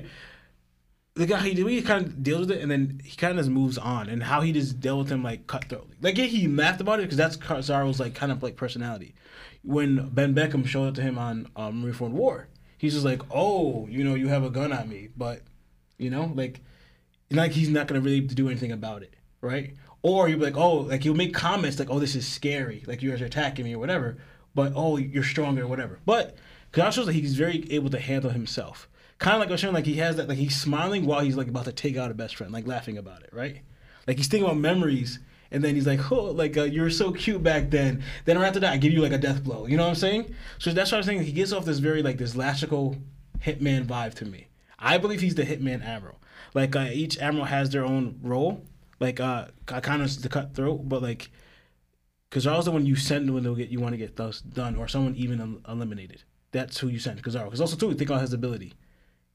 [1.15, 3.49] the guy he, he kind of deals with it and then he kind of just
[3.49, 5.89] moves on and how he just dealt with him like cutthroat.
[6.01, 9.13] Like yeah, he laughed about it because that's Kizaru's like kind of like personality.
[9.61, 12.47] When Ben Beckman showed up to him on um, Reformed War,
[12.77, 15.41] he's just like, oh, you know, you have a gun on me, but
[15.97, 16.61] you know, like
[17.31, 19.73] like he's not gonna really do anything about it, right?
[20.01, 23.01] Or you'll be like, oh, like you'll make comments like, oh, this is scary, like
[23.01, 24.17] you guys are attacking me or whatever,
[24.55, 25.99] but oh, you're stronger or whatever.
[26.05, 26.37] But
[26.71, 28.87] Kizaru shows that he's very able to handle himself.
[29.19, 31.35] Kind of like I was showing, like he has that, like he's smiling while he's
[31.35, 33.61] like about to take out a best friend, like laughing about it, right?
[34.07, 35.19] Like he's thinking about memories,
[35.51, 38.03] and then he's like, oh, like uh, you were so cute back then.
[38.25, 39.65] Then right after that, I give you like a death blow.
[39.65, 40.33] You know what I'm saying?
[40.59, 41.23] So that's what I'm saying.
[41.23, 42.97] He gives off this very like this lastical
[43.39, 44.47] hitman vibe to me.
[44.79, 46.19] I believe he's the hitman admiral.
[46.53, 48.63] Like uh, each admiral has their own role.
[48.99, 51.29] Like uh, kind of the cutthroat, but like
[52.31, 54.87] Kizaru's the one you send when they'll get you want to get those done, or
[54.87, 56.23] someone even el- eliminated.
[56.51, 57.45] That's who you send Kizaru.
[57.45, 58.73] Because also too, think about his ability.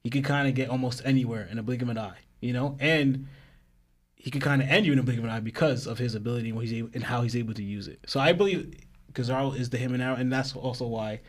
[0.03, 2.75] He could kind of get almost anywhere in a blink of an eye, you know,
[2.79, 3.27] and
[4.23, 6.15] he could kind of end you in a blink of an eye because of his
[6.15, 7.99] ability and, what he's able, and how he's able to use it.
[8.07, 8.73] So I believe
[9.11, 11.19] Kizaru is the him and now, and that's also why.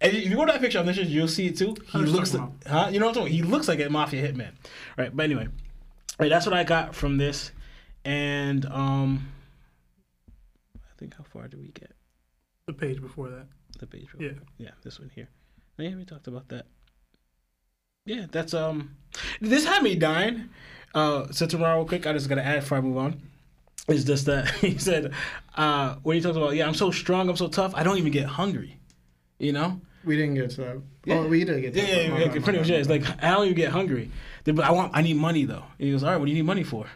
[0.00, 1.74] And if you go to that picture on this, you'll see it too.
[1.88, 2.88] He looks, like, huh?
[2.92, 3.34] You know what I'm talking?
[3.34, 4.52] He looks like a mafia hitman,
[4.96, 5.14] right?
[5.14, 5.48] But anyway,
[6.20, 7.50] right, that's what I got from this,
[8.04, 9.26] and um,
[10.76, 11.90] I think how far do we get?
[12.68, 13.46] The page before that.
[13.80, 14.06] The page.
[14.20, 14.30] Yeah.
[14.58, 15.28] Yeah, this one here.
[15.78, 16.66] Yeah, we talked about that.
[18.04, 18.94] Yeah, that's um.
[19.40, 20.48] This had me dying.
[20.96, 23.20] Uh, Sentomaru, real quick, I just gotta add before I move on.
[23.86, 25.12] Is just that he said
[25.56, 28.10] uh, when he talks about yeah, I'm so strong, I'm so tough, I don't even
[28.12, 28.78] get hungry.
[29.38, 29.80] You know?
[30.04, 30.82] We didn't get to that.
[31.04, 31.14] Yeah.
[31.16, 32.02] Oh, we did get to Yeah, that.
[32.04, 32.68] yeah, My yeah, bad, my pretty much.
[32.68, 34.10] bad, Yeah, it's like I don't even get hungry.
[34.44, 35.64] But I want, I need money though.
[35.78, 36.86] And he goes, all right, what do you need money for?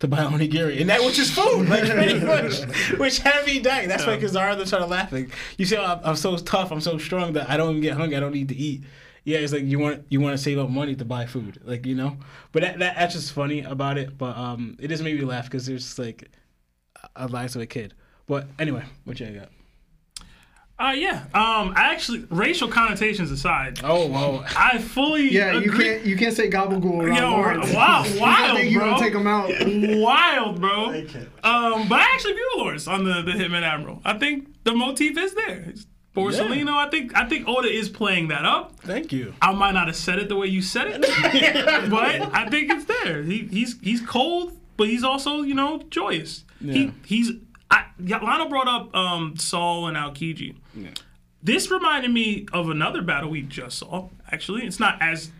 [0.00, 2.60] To buy onigiri, and that which is food, like pretty much,
[3.00, 3.88] which had me dying.
[3.88, 5.32] That's why Kizaru they started laughing.
[5.56, 7.96] You see, how I'm, I'm so tough, I'm so strong that I don't even get
[7.96, 8.16] hungry.
[8.16, 8.84] I don't need to eat.
[9.28, 11.84] Yeah, it's like you want you want to save up money to buy food, like
[11.84, 12.16] you know.
[12.52, 14.16] But that, that that's just funny about it.
[14.16, 16.30] But um, it just made me laugh because there's just like
[17.14, 17.92] a life of a kid.
[18.26, 19.50] But anyway, what you got?
[20.80, 21.24] Uh, yeah.
[21.34, 24.44] Um, actually, racial connotations aside, Oh, wow.
[24.56, 27.72] I fully Yeah, you can't you can't say gabagool around Yo, Lawrence.
[27.74, 28.90] wow, wild, think you bro.
[28.90, 29.50] gonna take him out.
[30.00, 30.90] Wild, bro.
[31.42, 34.00] Um, but I actually view Lawrence on the, the Hitman Admiral.
[34.04, 35.64] I think the motif is there.
[35.68, 35.84] It's
[36.18, 38.78] Borsalino, I think I think Oda is playing that up.
[38.80, 39.34] Thank you.
[39.40, 41.00] I might not have said it the way you said it,
[41.90, 43.22] but I think it's there.
[43.22, 46.44] He, he's he's cold, but he's also you know joyous.
[46.60, 46.72] Yeah.
[46.74, 47.30] He he's.
[47.70, 50.56] I, yeah, Lionel brought up um, Saul and Aokiji.
[51.42, 54.08] This reminded me of another battle we just saw.
[54.30, 55.30] Actually, it's not as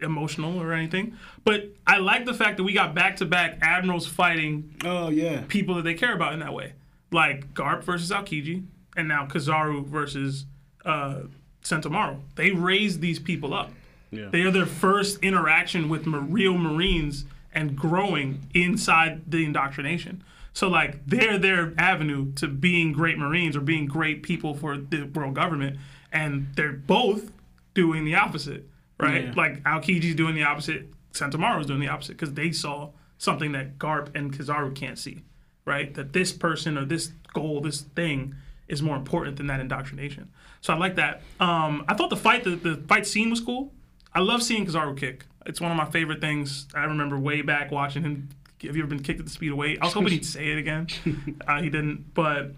[0.00, 4.06] emotional or anything, but I like the fact that we got back to back admirals
[4.06, 5.42] fighting Oh yeah.
[5.48, 6.74] people that they care about in that way,
[7.10, 8.64] like Garp versus Aokiji,
[8.98, 10.44] and now Kizaru versus
[10.84, 11.20] uh,
[11.62, 12.20] Sentomaru.
[12.34, 13.70] They raised these people up.
[14.10, 14.28] Yeah.
[14.30, 17.24] They are their first interaction with real Marines
[17.54, 20.24] and growing inside the indoctrination.
[20.52, 25.04] So like they're their avenue to being great Marines or being great people for the
[25.04, 25.78] world government,
[26.12, 27.30] and they're both
[27.74, 28.68] doing the opposite,
[28.98, 29.26] right?
[29.26, 29.34] Yeah.
[29.36, 34.14] Like Aokiji's doing the opposite, Sentomaru's doing the opposite because they saw something that Garp
[34.16, 35.22] and Kizaru can't see,
[35.64, 35.94] right?
[35.94, 38.34] That this person or this goal, this thing,
[38.68, 40.30] is more important than that indoctrination.
[40.60, 41.22] So I like that.
[41.40, 43.72] Um, I thought the fight, the, the fight scene was cool.
[44.14, 45.24] I love seeing Kizaru kick.
[45.46, 46.66] It's one of my favorite things.
[46.74, 48.28] I remember way back watching him.
[48.62, 49.78] Have you ever been kicked at the speed of weight?
[49.80, 50.88] I was hoping he'd say it again.
[51.46, 52.52] Uh, he didn't, but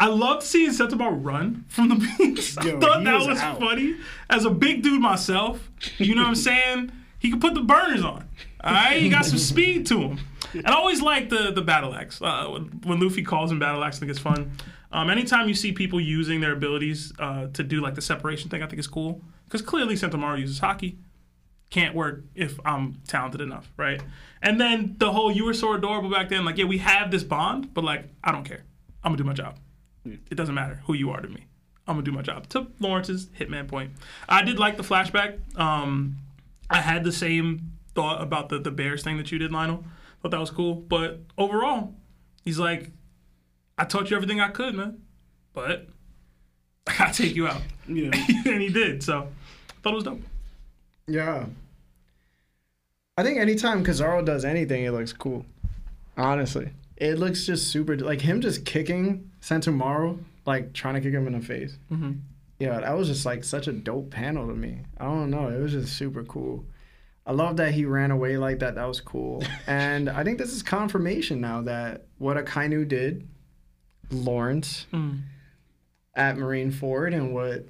[0.00, 2.58] I loved seeing Sentomaru run from the beats.
[2.58, 3.96] I Yo, thought that was funny.
[4.28, 6.92] As a big dude myself, you know what I'm saying?
[7.20, 8.28] He could put the burners on.
[8.64, 10.20] All right, he got some speed to him.
[10.54, 12.20] And I always like the the battle axe.
[12.20, 14.52] Uh, when, when Luffy calls him battle axe, I think it's fun.
[14.92, 18.62] Um, anytime you see people using their abilities uh, to do like the separation thing,
[18.62, 20.96] I think it's cool because clearly Sentomaru uses Haki.
[21.70, 24.02] Can't work if I'm talented enough, right?
[24.42, 27.24] And then the whole you were so adorable back then, like yeah, we have this
[27.24, 28.64] bond, but like I don't care.
[29.02, 29.58] I'm gonna do my job.
[30.04, 31.46] It doesn't matter who you are to me.
[31.86, 32.48] I'm gonna do my job.
[32.50, 33.92] To Lawrence's hitman point,
[34.28, 35.38] I did like the flashback.
[35.58, 36.16] Um,
[36.68, 39.84] I had the same thought about the the Bears thing that you did, Lionel.
[40.22, 41.94] Thought that was cool, but overall,
[42.44, 42.90] he's like,
[43.82, 45.02] I taught you everything I could, man,
[45.52, 45.88] but
[46.86, 48.10] I gotta take you out, Yeah.
[48.46, 49.02] and he did.
[49.02, 49.22] So,
[49.70, 50.20] I thought it was dope.
[51.08, 51.46] Yeah.
[53.18, 55.44] I think anytime Kizaru does anything, it looks cool.
[56.16, 57.96] Honestly, it looks just super.
[57.96, 61.76] Like him just kicking Sentomaru, like trying to kick him in the face.
[61.90, 62.20] Mhm.
[62.60, 64.78] Yeah, that was just like such a dope panel to me.
[64.98, 66.64] I don't know, it was just super cool.
[67.26, 68.76] I love that he ran away like that.
[68.76, 69.42] That was cool.
[69.66, 73.26] and I think this is confirmation now that what Akainu did,
[74.12, 75.22] Lawrence Mm.
[76.14, 77.66] at Marineford, and what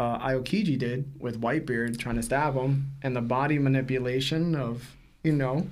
[0.00, 5.32] uh, Aokiji did with Whitebeard trying to stab him, and the body manipulation of, you
[5.32, 5.68] know,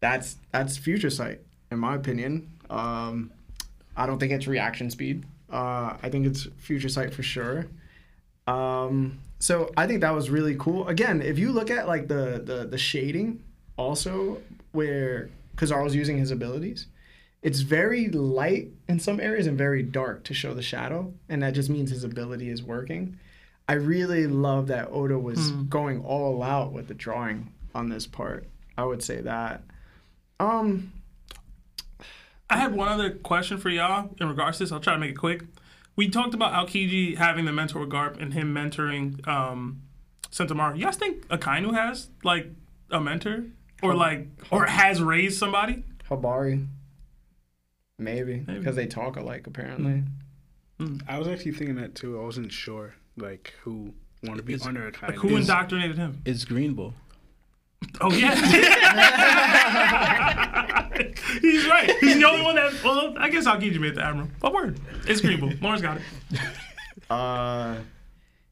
[0.00, 2.50] that's that's future sight, in my opinion.
[2.70, 3.30] Um,
[3.96, 5.24] I don't think it's reaction speed.
[5.50, 7.66] Uh, I think it's future sight for sure.
[8.46, 10.86] Um, so I think that was really cool.
[10.88, 13.42] Again, if you look at like the the, the shading,
[13.76, 14.38] also
[14.72, 16.86] where Kizaru's using his abilities,
[17.46, 21.54] it's very light in some areas and very dark to show the shadow, and that
[21.54, 23.20] just means his ability is working.
[23.68, 28.48] I really love that Oda was going all out with the drawing on this part.
[28.76, 29.62] I would say that.
[30.40, 30.92] Um,
[32.50, 34.72] I had one other question for y'all in regards to this.
[34.72, 35.44] I'll try to make it quick.
[35.94, 39.82] We talked about Aokiji having the mentor with Garp and him mentoring um,
[40.32, 40.78] Sentomaru.
[40.78, 42.48] You guys think Akainu has like
[42.90, 43.44] a mentor
[43.84, 45.84] or like or has raised somebody?
[46.10, 46.66] Habari.
[47.98, 50.02] Maybe because they talk alike apparently.
[51.08, 52.20] I was actually thinking that too.
[52.20, 55.96] I wasn't sure like who wanted to be It's- under a kind Like who indoctrinated
[55.96, 56.20] him?
[56.26, 56.92] It's Green Bull.
[58.00, 58.34] Oh yeah,
[61.40, 61.90] he's right.
[62.00, 62.72] He's the only one that.
[62.82, 64.28] Well, I guess Aokiji made the admiral.
[64.40, 65.52] But word, it's Green Bull.
[65.60, 66.02] Lawrence got it.
[67.08, 67.76] Uh,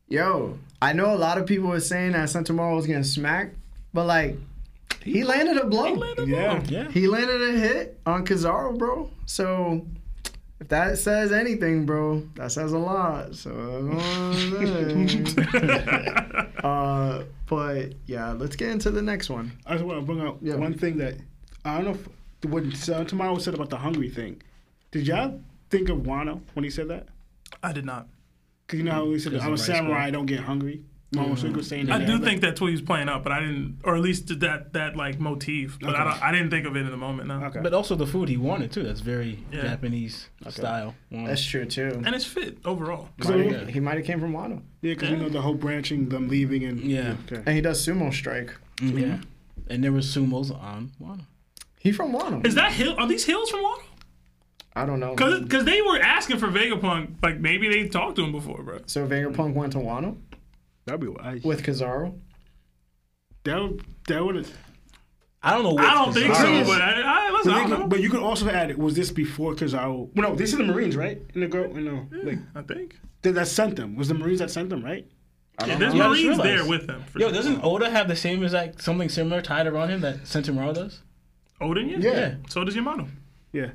[0.06, 3.56] yo, I know a lot of people were saying that Sentomaru was getting smacked,
[3.92, 4.36] but like
[5.04, 5.94] he landed a blow.
[6.24, 6.62] Yeah.
[6.66, 6.90] Yeah.
[6.90, 9.10] He landed a hit on Kizaru, bro.
[9.26, 9.86] So
[10.60, 13.34] if that says anything, bro, that says a lot.
[13.34, 13.50] So
[16.64, 19.52] uh, but yeah, let's get into the next one.
[19.66, 20.56] I just want to bring up Yeah.
[20.56, 21.14] one thing that
[21.64, 22.08] I don't know if
[22.50, 24.42] what uh, Sentomaru said about the hungry thing.
[24.90, 25.40] Did y'all
[25.70, 27.06] think of Wano when he said that?
[27.62, 28.08] I did not.
[28.66, 30.82] Because you know how he said, "I'm a Rice samurai, I don't get hungry."
[31.14, 32.02] Momo Suga was saying that.
[32.02, 34.28] I do think that's what he was playing up, but I didn't, or at least
[34.40, 35.78] that that like motif.
[35.80, 36.10] But I Okay.
[36.10, 37.28] don't, I didn't think of it in the moment.
[37.28, 37.42] No.
[37.44, 37.60] Okay.
[37.62, 38.82] But also the food he wanted too.
[38.82, 39.62] That's very Yeah.
[39.62, 40.94] Japanese style.
[41.12, 41.26] Mm.
[41.26, 42.02] That's true too.
[42.04, 43.08] And it's fit overall.
[43.22, 46.08] So- Might- he might have came from Wano, yeah, because you know the whole branching,
[46.08, 47.16] them leaving, and Yeah.
[47.26, 47.42] Okay.
[47.46, 48.54] and he does sumo strike.
[48.78, 49.00] Mhm.
[49.00, 49.18] Yeah.
[49.68, 51.26] And there was sumos on Wano.
[51.78, 52.46] He from Wano.
[52.46, 52.94] Is that hill?
[52.98, 53.82] Are these hills from Wano?
[54.76, 55.14] I don't know.
[55.14, 57.22] Because because they were asking for Vegapunk.
[57.22, 58.78] Like maybe they talked to him before, bro.
[58.86, 60.16] So Vegapunk went to Wano
[60.86, 62.18] That'd be I, with Kizaru.
[63.44, 63.60] that.
[63.60, 64.46] Would, that would.
[65.42, 65.74] I don't know.
[65.74, 67.80] What I don't think so, but I, I, listen, I don't you know.
[67.82, 68.70] could, but you could also add.
[68.70, 68.78] It.
[68.78, 70.10] Was this before Kizaru?
[70.14, 71.20] Well, no, this is the Marines, right?
[71.34, 72.98] In the girl, you know, like I think.
[73.22, 73.96] that, that sent them.
[73.96, 75.06] Was the Marines that sent them, right?
[75.66, 76.06] Yeah, there's know.
[76.06, 77.04] Yeah, I just Marines there with them.
[77.04, 77.34] for Yo, sure.
[77.34, 81.00] doesn't Oda have the same exact something similar tied around him that Sentinel does?
[81.60, 81.90] Oden?
[81.90, 81.98] Yeah.
[81.98, 82.34] Yeah.
[82.48, 83.06] So does Yamato.
[83.52, 83.70] Yeah.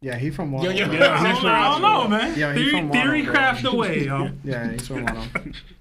[0.00, 0.64] Yeah, he from Wano.
[0.64, 0.96] Yo, yo, bro.
[0.96, 1.00] yo.
[1.10, 2.38] I don't, know, I don't know, man.
[2.38, 4.30] Yeah, he theory from Wano, theory craft away, yo.
[4.44, 5.54] Yeah, he's from Wano.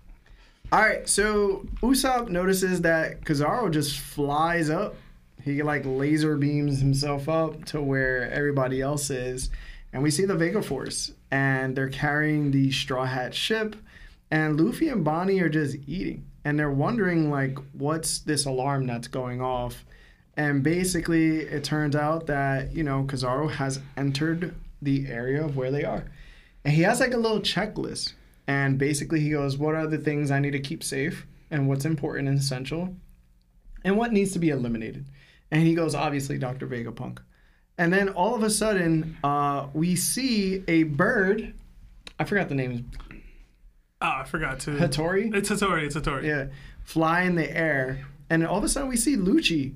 [0.70, 4.96] All right, so Usopp notices that Kizaru just flies up.
[5.42, 9.50] He like laser beams himself up to where everybody else is,
[9.94, 13.78] and we see the Vega Force, and they're carrying the Straw Hat ship,
[14.30, 19.08] and Luffy and Bonnie are just eating, and they're wondering like, what's this alarm that's
[19.08, 19.86] going off?
[20.36, 25.72] And basically, it turns out that you know Kizaru has entered the area of where
[25.72, 26.04] they are.
[26.66, 28.12] And he has like a little checklist.
[28.48, 31.28] And basically, he goes, What are the things I need to keep safe?
[31.52, 32.96] And what's important and essential?
[33.84, 35.06] And what needs to be eliminated?
[35.52, 36.68] And he goes, Obviously, Dr.
[36.68, 37.20] Vegapunk.
[37.78, 41.54] And then all of a sudden, uh, we see a bird.
[42.20, 42.90] I forgot the name.
[44.02, 44.72] Oh, I forgot to.
[44.72, 45.34] Hattori?
[45.36, 45.86] It's Hattori.
[45.86, 46.26] It's Hattori.
[46.26, 46.48] Yeah.
[46.84, 48.06] Fly in the air.
[48.30, 49.76] And all of a sudden, we see Lucci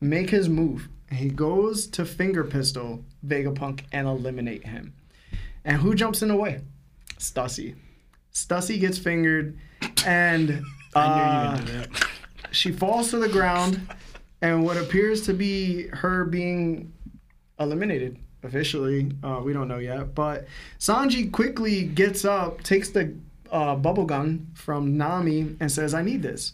[0.00, 0.88] make his move.
[1.10, 4.92] He goes to finger pistol Vegapunk and eliminate him.
[5.64, 6.60] And who jumps in the way?
[7.18, 7.74] Stussy.
[8.32, 9.58] Stussy gets fingered,
[10.06, 10.62] and
[10.94, 11.60] uh,
[12.50, 13.80] she falls to the ground.
[14.40, 16.92] And what appears to be her being
[17.58, 20.14] eliminated officially, uh, we don't know yet.
[20.14, 20.46] But
[20.78, 23.14] Sanji quickly gets up, takes the
[23.50, 26.52] uh, bubble gun from Nami, and says, "I need this."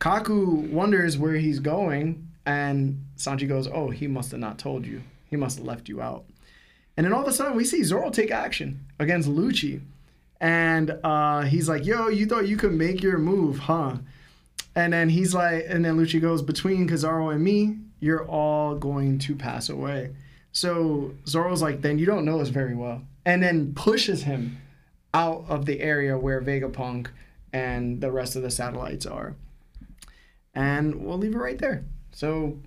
[0.00, 5.02] Kaku wonders where he's going, and Sanji goes, "Oh, he must have not told you.
[5.28, 6.24] He must have left you out."
[6.96, 9.80] And then all of a sudden, we see Zoro take action against Lucci.
[10.44, 13.96] And uh, he's like, yo, you thought you could make your move, huh?
[14.76, 19.18] And then he's like, and then Lucci goes, between Kizaru and me, you're all going
[19.20, 20.14] to pass away.
[20.52, 23.00] So Zoro's like, then you don't know us very well.
[23.24, 24.58] And then pushes him
[25.14, 27.06] out of the area where Vegapunk
[27.54, 29.36] and the rest of the satellites are.
[30.52, 31.86] And we'll leave it right there.
[32.12, 32.58] So,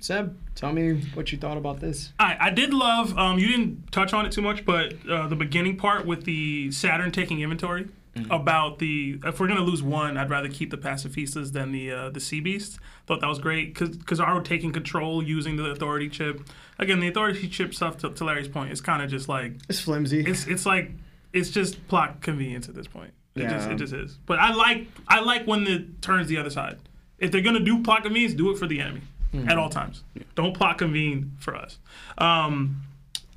[0.00, 2.12] Seb, tell me what you thought about this.
[2.18, 3.16] I, I did love.
[3.18, 6.70] Um, you didn't touch on it too much, but uh, the beginning part with the
[6.72, 7.88] Saturn taking inventory
[8.30, 9.18] about the.
[9.24, 12.40] If we're gonna lose one, I'd rather keep the pacifistas than the uh, the sea
[12.40, 12.78] beast.
[13.06, 16.42] Thought that was great because Kizaru taking control using the authority chip.
[16.78, 17.98] Again, the authority chip stuff.
[17.98, 20.20] To, to Larry's point, is kind of just like It's flimsy.
[20.26, 20.90] it's it's like
[21.32, 23.12] it's just plot convenience at this point.
[23.36, 23.74] It just Yeah.
[23.74, 24.18] it just is.
[24.26, 26.78] But I like I like when it turns the other side.
[27.18, 29.02] If they're gonna do plot convenience, do it for the enemy
[29.34, 30.02] at all times.
[30.34, 31.78] Don't plot convene for us.
[32.18, 32.82] Um,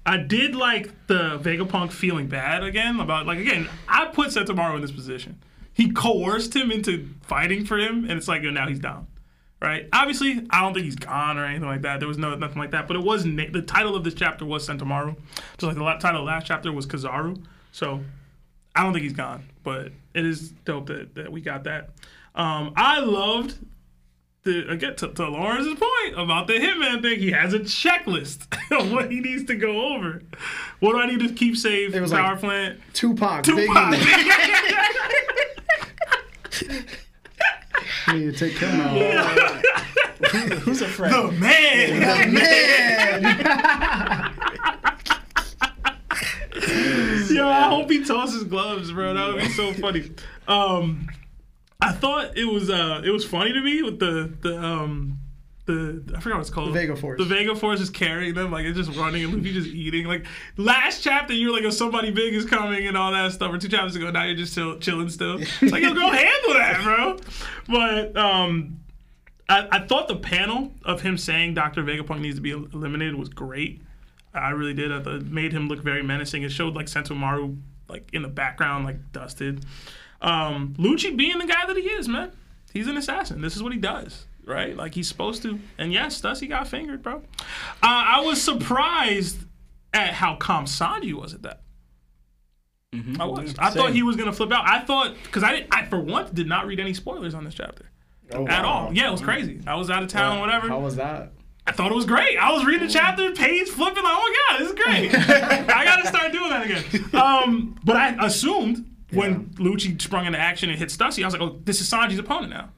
[0.06, 3.70] I did like the Vegapunk feeling bad again about like again.
[3.88, 5.41] I put Sentomaru in this position.
[5.74, 9.07] He coerced him into fighting for him, and it's like now he's down.
[9.61, 9.88] Right.
[9.94, 11.99] Obviously, I don't think he's gone or anything like that.
[11.99, 12.86] There was no nothing like that.
[12.86, 15.15] But it was na- the title of this chapter was Sentomaru,
[15.53, 17.41] just like the la- title of last chapter was Kizaru.
[17.72, 18.02] So
[18.76, 21.91] I don't think he's gone, but it is dope that, that we got that.
[22.36, 23.56] Um, I loved
[24.44, 27.20] the again to, to Lawrence's point about the Hitman thing.
[27.20, 28.48] He has a checklist
[28.80, 30.22] of what he needs to go over.
[30.80, 31.94] What do I need to keep safe?
[31.94, 32.80] It was Power like- plant.
[32.94, 33.94] Tupac, Tupac.
[33.94, 34.30] Biggie.
[38.07, 38.98] You need to take him out.
[40.64, 41.14] Who's a friend?
[41.15, 41.99] Oh man.
[41.99, 43.24] The man!
[47.30, 49.14] Yo, I hope he tosses gloves, bro.
[49.14, 50.11] That would be so funny.
[50.48, 51.07] Um,
[51.84, 55.19] I thought it was uh, it was funny to me with the the um.
[55.65, 56.68] The, I forgot what it's called.
[56.69, 57.18] The Vega Force.
[57.18, 60.05] The Vega Force is carrying them, like it's just running, and Luffy just eating.
[60.05, 60.26] Like
[60.57, 63.49] last chapter, you were like, "Oh, somebody big is coming" and all that stuff.
[63.49, 65.38] Or two chapters ago, now you're just chill, chilling still.
[65.39, 67.18] It's like, yo, go handle that, bro.
[67.69, 68.81] But um,
[69.47, 71.81] I I, thought the panel of him saying Dr.
[71.81, 73.81] Vegapunk needs to be eliminated was great.
[74.34, 74.91] I really did.
[74.91, 76.43] I thought it made him look very menacing.
[76.43, 77.57] It showed like Sentomaru
[77.88, 79.65] like in the background, like dusted.
[80.24, 82.32] Um, Lucci being the guy that he is, man.
[82.72, 83.41] He's an assassin.
[83.41, 84.76] This is what he does, right?
[84.76, 85.60] Like he's supposed to.
[85.78, 87.18] And yes, Stussy got fingered, bro.
[87.18, 87.44] Uh,
[87.84, 89.40] I was surprised
[89.94, 91.62] at how calm Sanji was at that.
[93.20, 93.56] I was.
[93.58, 94.68] I thought he was gonna flip out.
[94.68, 97.90] I thought because I, I for once did not read any spoilers on this chapter
[98.32, 98.94] at all.
[98.94, 99.62] Yeah, it was crazy.
[99.66, 100.68] I was out of town, whatever.
[100.68, 101.32] How was that?
[101.66, 102.38] I thought it was great.
[102.38, 105.16] I was reading the chapter, page flipping, like, oh my god, this is great.
[105.74, 107.16] I gotta start doing that again.
[107.16, 111.41] Um, but I assumed when Lucci sprung into action and hit Stussy, I was like,
[111.41, 112.69] oh, this is Sanji's opponent now.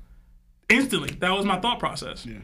[0.69, 2.25] Instantly, that was my thought process.
[2.25, 2.39] Yeah.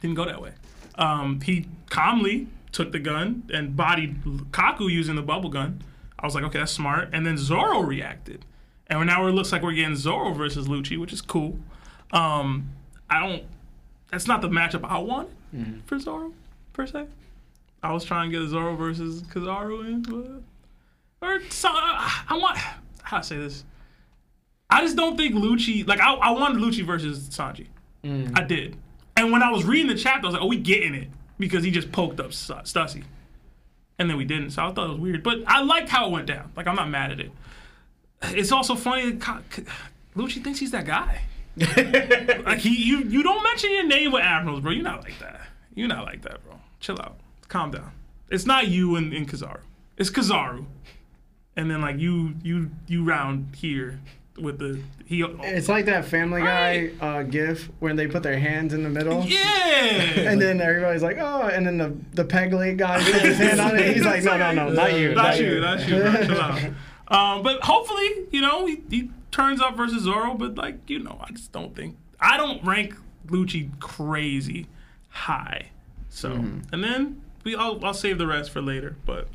[0.00, 0.52] Didn't go that way.
[0.96, 5.82] Um, he calmly took the gun and bodied Kaku using the bubble gun.
[6.18, 7.10] I was like, okay, that's smart.
[7.12, 8.44] And then Zoro reacted,
[8.86, 11.58] and now it looks like we're getting Zoro versus Lucci, which is cool.
[12.12, 12.70] Um,
[13.08, 13.44] I don't.
[14.10, 15.34] That's not the matchup I wanted
[15.86, 16.32] for Zoro
[16.72, 17.06] per se.
[17.82, 20.42] I was trying to get Zoro versus Kizaru in, but
[21.26, 22.58] or so, I want
[23.02, 23.64] how to say this.
[24.68, 27.66] I just don't think Lucci like I, I wanted Lucci versus Sanji.
[28.04, 28.38] Mm.
[28.38, 28.76] I did,
[29.16, 31.08] and when I was reading the chapter, I was like, oh, we getting it
[31.38, 33.04] because he just poked up Stussy,
[33.98, 34.50] and then we didn't.
[34.50, 36.52] So I thought it was weird, but I liked how it went down.
[36.56, 37.32] Like I'm not mad at it.
[38.22, 39.62] It's also funny that Ka- Ka-
[40.16, 41.22] Lucci thinks he's that guy.
[41.56, 44.72] like he, you, you don't mention your name with admirals, bro.
[44.72, 45.40] You're not like that.
[45.74, 46.58] You're not like that, bro.
[46.80, 47.18] Chill out.
[47.48, 47.92] Calm down.
[48.30, 49.60] It's not you and, and Kizaru.
[49.96, 50.64] It's Kizaru,
[51.56, 54.00] and then like you, you, you round here
[54.38, 55.22] with the he.
[55.22, 59.24] It's like that Family Guy uh, gif when they put their hands in the middle.
[59.24, 60.20] yeah.
[60.20, 63.60] And then everybody's like, oh, and then the the peg leg guy puts his hand
[63.60, 63.94] on it.
[63.94, 66.24] He's like, no, no, no, not you, Not you, not you, bro.
[66.26, 66.62] Chill out.
[67.08, 70.34] Um, but hopefully, you know, he, he turns up versus Zoro.
[70.34, 72.94] But like, you know, I just don't think I don't rank
[73.26, 74.68] Lucci crazy
[75.08, 75.70] high.
[76.08, 78.96] So, and then we I'll, I'll save the rest for later.
[79.04, 79.28] But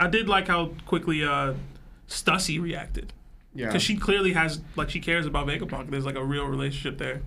[0.00, 1.54] I did like how quickly uh,
[2.08, 3.12] Stussy reacted
[3.54, 3.66] Yeah.
[3.66, 5.90] because she clearly has like she cares about Vegapunk.
[5.90, 7.20] There's like a real relationship there,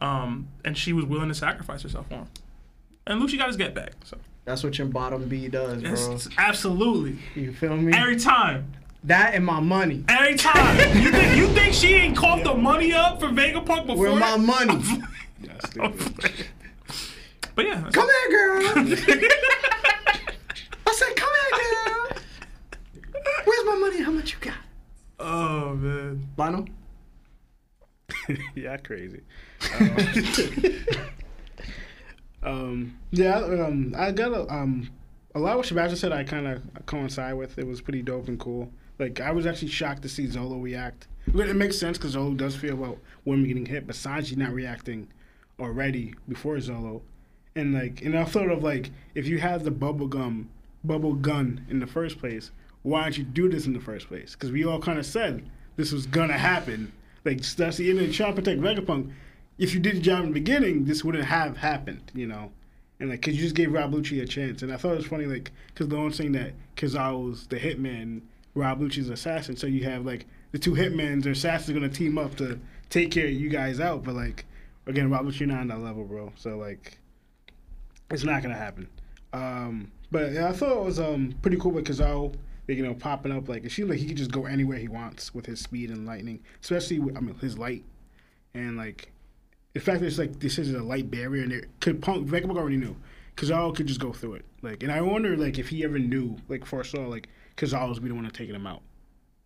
[0.00, 2.26] um, and she was willing to sacrifice herself for him.
[3.06, 3.92] And Lucci got his get back.
[4.04, 6.12] So That's what your bottom B does, bro.
[6.12, 7.92] it's, absolutely You feel me?
[7.96, 8.72] every time.
[9.04, 10.04] that and my money.
[10.08, 10.76] Every time.
[11.02, 13.96] you think you think she ain't caught the money up for Vegapunk before?
[14.10, 14.82] Where my money?
[17.54, 18.62] But yeah, Come here, girl.
[20.86, 22.08] I said, come here, girl.
[23.44, 24.02] Where's my money?
[24.02, 24.58] How much you got?
[25.18, 26.28] Oh man.
[26.36, 26.66] Lionel?
[28.54, 29.20] yeah, crazy.
[32.40, 34.88] Um, um, yeah, um, I got a, um,
[35.34, 36.12] a lot of what Sebastian said.
[36.12, 37.58] I kind of coincide with.
[37.58, 38.70] It was pretty dope and cool.
[38.98, 41.08] Like I was actually shocked to see Zolo react.
[41.26, 45.08] It makes sense because Zolo does feel about women getting hit, but Sanji not reacting
[45.60, 47.02] already before Zolo.
[47.54, 50.48] And like, and I thought of like, if you have the bubble gum,
[50.84, 52.50] bubble gun in the first place,
[52.82, 54.32] why didn't you do this in the first place?
[54.32, 56.92] Because we all kind of said this was gonna happen.
[57.24, 59.12] Like Stussy and then trying to protect Vegapunk.
[59.58, 62.52] If you did the job in the beginning, this wouldn't have happened, you know.
[63.00, 65.06] And like, cause you just gave Rob Lucci a chance, and I thought it was
[65.06, 68.22] funny, like, cause the one saying that Kizaru's the hitman,
[68.54, 72.36] Rob Lucci's assassin, so you have like the two hitmen or assassins gonna team up
[72.36, 72.58] to
[72.90, 74.46] take care of you guys out, but like,
[74.86, 76.32] again, Rob Lucci not on that level, bro.
[76.36, 76.98] So like,
[78.10, 78.88] it's not gonna happen.
[79.32, 82.32] Um, but yeah, I thought it was um pretty cool with like,
[82.76, 85.34] you know, popping up like it seems like he could just go anywhere he wants
[85.34, 87.84] with his speed and lightning, especially with I mean his light,
[88.54, 89.10] and like
[89.74, 92.56] the fact that it's like this is a light barrier and it could punk Vegapunk
[92.56, 92.96] already knew
[93.38, 94.44] Kizaru could just go through it.
[94.62, 98.08] Like, and I wonder like if he ever knew like foresaw like Kizaru was be
[98.08, 98.82] the one to taking him out.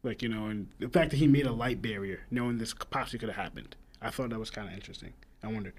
[0.03, 3.19] Like you know, and the fact that he made a light barrier, knowing this possibly
[3.19, 5.13] could have happened, I thought that was kind of interesting.
[5.43, 5.75] I wondered.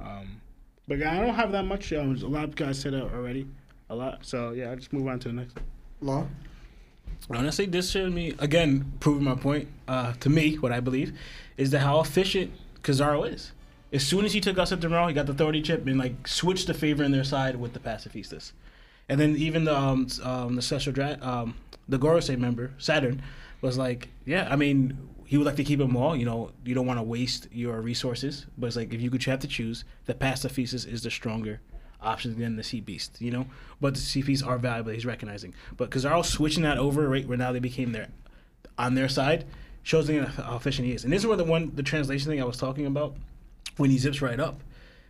[0.00, 0.40] Um,
[0.86, 1.92] but I don't have that much.
[1.92, 3.48] Um, a lot of guys said that already,
[3.88, 4.24] a lot.
[4.24, 5.56] So yeah, I'll just move on to the next.
[6.00, 6.26] Law?
[7.30, 9.68] Honestly, this showed me again proving my point.
[9.88, 11.18] Uh, to me, what I believe
[11.56, 12.52] is that how efficient
[12.82, 13.52] Kizaru is.
[13.92, 16.28] As soon as he took us at the he got the authority chip and like
[16.28, 18.52] switched the favor in their side with the pacifistas.
[19.08, 21.54] And then even the um, um the special dra- um
[21.88, 23.22] the member Saturn
[23.60, 26.16] was like, yeah, I mean, he would like to keep them all.
[26.16, 29.22] You know, you don't want to waste your resources, but it's like if you could
[29.24, 31.60] have to choose, the pacifistas is the stronger
[32.06, 33.20] option than the sea beast.
[33.20, 33.46] You know,
[33.80, 34.92] but the sea beasts are valuable.
[34.92, 38.08] He's recognizing, but because they're all switching that over right where now they became their
[38.78, 39.44] on their side
[39.82, 41.04] shows them how efficient he is.
[41.04, 43.16] And this is where the one the translation thing I was talking about
[43.76, 44.62] when he zips right up.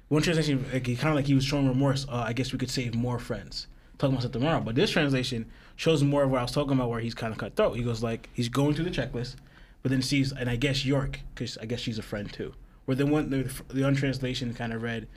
[0.09, 2.06] One translation, like, he kind of like he was showing remorse.
[2.09, 3.66] Uh, I guess we could save more friends.
[3.98, 6.90] Talking about it tomorrow, but this translation shows more of what I was talking about,
[6.90, 7.77] where he's kind of cut throat.
[7.77, 9.36] He goes like he's going through the checklist,
[9.82, 12.52] but then sees, and I guess York, because I guess she's a friend too,
[12.85, 15.09] Where the one the, the untranslation kind of read,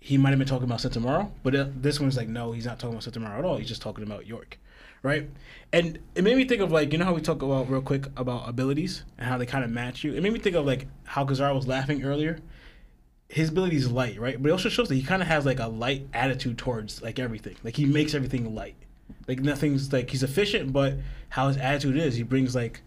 [0.00, 2.96] he might have been talking about Sentomaru, but this one's like, no, he's not talking
[2.96, 3.58] about Sentomaru at all.
[3.58, 4.58] He's just talking about York,
[5.02, 5.28] right?
[5.74, 8.06] And it made me think of like, you know how we talk about real quick
[8.16, 10.14] about abilities and how they kind of match you.
[10.14, 12.38] It made me think of like how Kizaru was laughing earlier.
[13.28, 14.42] His ability is light, right?
[14.42, 17.18] But it also shows that he kind of has like a light attitude towards like
[17.18, 17.56] everything.
[17.62, 18.76] Like he makes everything light.
[19.28, 20.94] Like nothing's like he's efficient, but
[21.28, 22.80] how his attitude is, he brings like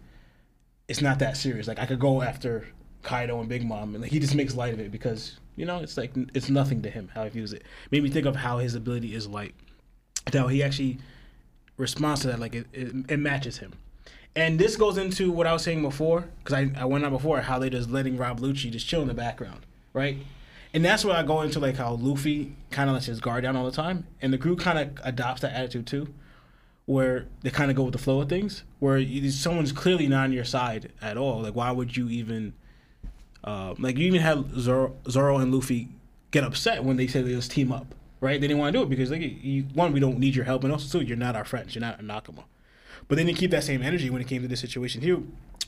[0.88, 1.68] it's not that serious.
[1.68, 2.66] Like I could go after
[3.02, 5.78] Kaido and Big Mom, and like he just makes light of it because you know
[5.78, 7.62] it's like it's nothing to him how he views it.
[7.90, 9.54] Made me think of how his ability is light,
[10.32, 10.98] how he actually
[11.76, 13.72] responds to that like it, it, it matches him.
[14.36, 17.40] And this goes into what I was saying before because I, I went on before
[17.40, 19.60] how they just letting Rob Lucci just chill in the background,
[19.92, 20.18] right?
[20.72, 23.54] And that's where I go into like how Luffy kind of lets his guard down
[23.56, 26.08] all the time, and the crew kind of adopts that attitude too
[26.86, 28.62] where they kind of go with the flow of things.
[28.78, 31.42] Where you, someone's clearly not on your side at all.
[31.42, 32.54] Like, why would you even?
[33.44, 35.88] Uh, like, you even had Zoro, Zoro and Luffy
[36.30, 38.40] get upset when they said they just team up, right?
[38.40, 40.64] They didn't want to do it because, like, you, one, we don't need your help,
[40.64, 41.74] and also, two, you're not our friends.
[41.74, 42.44] You're not a Nakama.
[43.06, 45.18] But then you keep that same energy when it came to this situation here,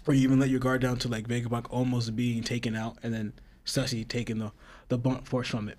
[0.07, 3.13] where you even let your guard down to like Vegapunk almost being taken out, and
[3.13, 3.33] then
[3.67, 4.53] Stussy taking the
[4.89, 5.79] the blunt force from it.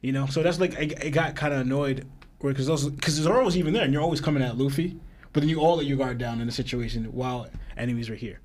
[0.00, 2.06] You know, so that's like I, I got kind of annoyed
[2.40, 4.98] because because Zoro was even there, and you're always coming at Luffy,
[5.32, 8.40] but then you all let your guard down in a situation while enemies are here,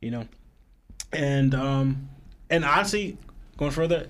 [0.00, 0.26] you know,
[1.12, 2.08] and um
[2.52, 3.16] and honestly,
[3.56, 4.06] going further,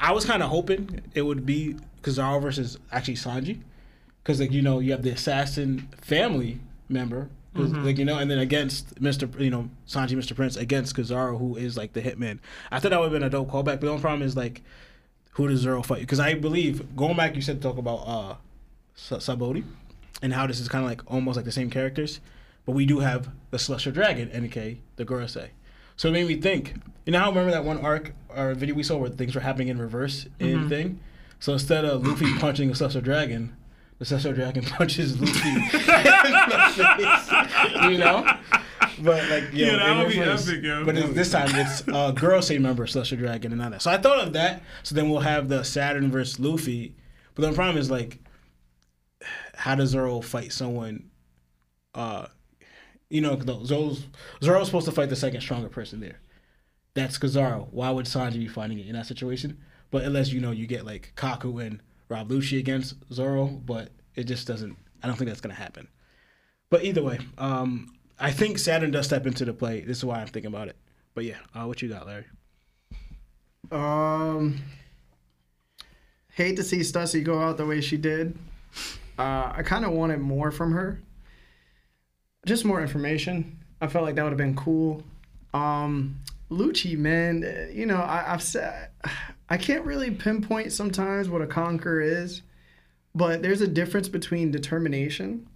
[0.00, 3.60] I was kind of hoping it would be Kizaru versus actually Sanji,
[4.22, 7.28] because like you know you have the assassin family member.
[7.56, 9.28] 'cause, Like you know, and then against Mr.
[9.40, 10.36] You know Sanji, Mr.
[10.36, 12.38] Prince against Kizaru, who is like the hitman.
[12.70, 14.62] I thought that would have been a dope callback, but the only problem is like
[15.32, 16.00] who does Zoro fight?
[16.00, 18.34] Because I believe going back, you said to talk about uh,
[18.94, 19.64] Sa- Sabaody
[20.22, 22.20] and how this is kind of like almost like the same characters,
[22.68, 25.48] but we do have the Celestial Dragon, NK, the Gorosei.
[25.96, 26.74] So it made me think.
[27.06, 29.40] You know how I remember that one arc or video we saw where things were
[29.40, 31.00] happening in reverse in thing.
[31.40, 33.56] So instead of Luffy punching the Celestial Dragon,
[33.98, 35.82] the Celestial Dragon punches Luffy in the face.
[37.90, 38.26] You know.
[39.00, 40.84] But like, yo, Yeah, that would be epic, yo.
[40.84, 43.80] But it's, this time it's uh, Gorosei member Celestial Dragon and all that.
[43.80, 44.62] So I thought of that.
[44.82, 46.94] So then we'll have the Saturn versus Luffy.
[47.34, 48.18] But the problem is like,
[49.54, 51.08] how does Zoro fight someone?
[51.94, 52.26] Uh,
[53.10, 54.06] you know, Zoro's,
[54.42, 56.20] Zoro's supposed to fight the second stronger person there.
[56.94, 57.68] That's Kizaru.
[57.70, 59.58] Why would Sanji be fighting it in that situation?
[59.90, 64.24] But unless you know you get like Kaku and Rob Lucci against Zoro, but it
[64.24, 64.76] just doesn't.
[65.02, 65.88] I don't think that's gonna happen.
[66.70, 69.80] But either way, um, I think Saturn does step into the play.
[69.80, 70.76] This is why I'm thinking about it.
[71.14, 72.26] But yeah, uh, what you got, Larry?
[73.70, 74.58] Um,
[76.32, 78.36] hate to see Stussy go out the way she did.
[79.18, 81.00] Uh, I kind of wanted more from her.
[82.48, 83.58] Just more information.
[83.82, 85.02] I felt like that would have been cool.
[85.52, 86.18] Um,
[86.50, 88.88] Lucci, man, uh, you know, I, I've said
[89.50, 92.40] I can't really pinpoint sometimes what a conqueror is,
[93.14, 95.46] but there's a difference between determination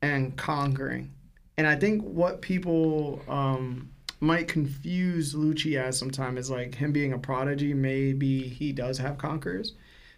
[0.00, 1.12] and conquering.
[1.58, 3.90] And I think what people um,
[4.20, 7.74] might confuse Lucci as sometimes is like him being a prodigy.
[7.74, 9.74] Maybe he does have conquerors,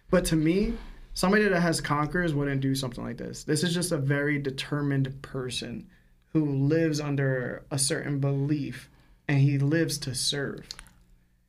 [0.09, 0.75] but to me,
[1.15, 3.43] somebody that has conquerors wouldn't do something like this.
[3.43, 5.89] This is just a very determined person
[6.33, 8.89] who lives under a certain belief,
[9.27, 10.65] and he lives to serve.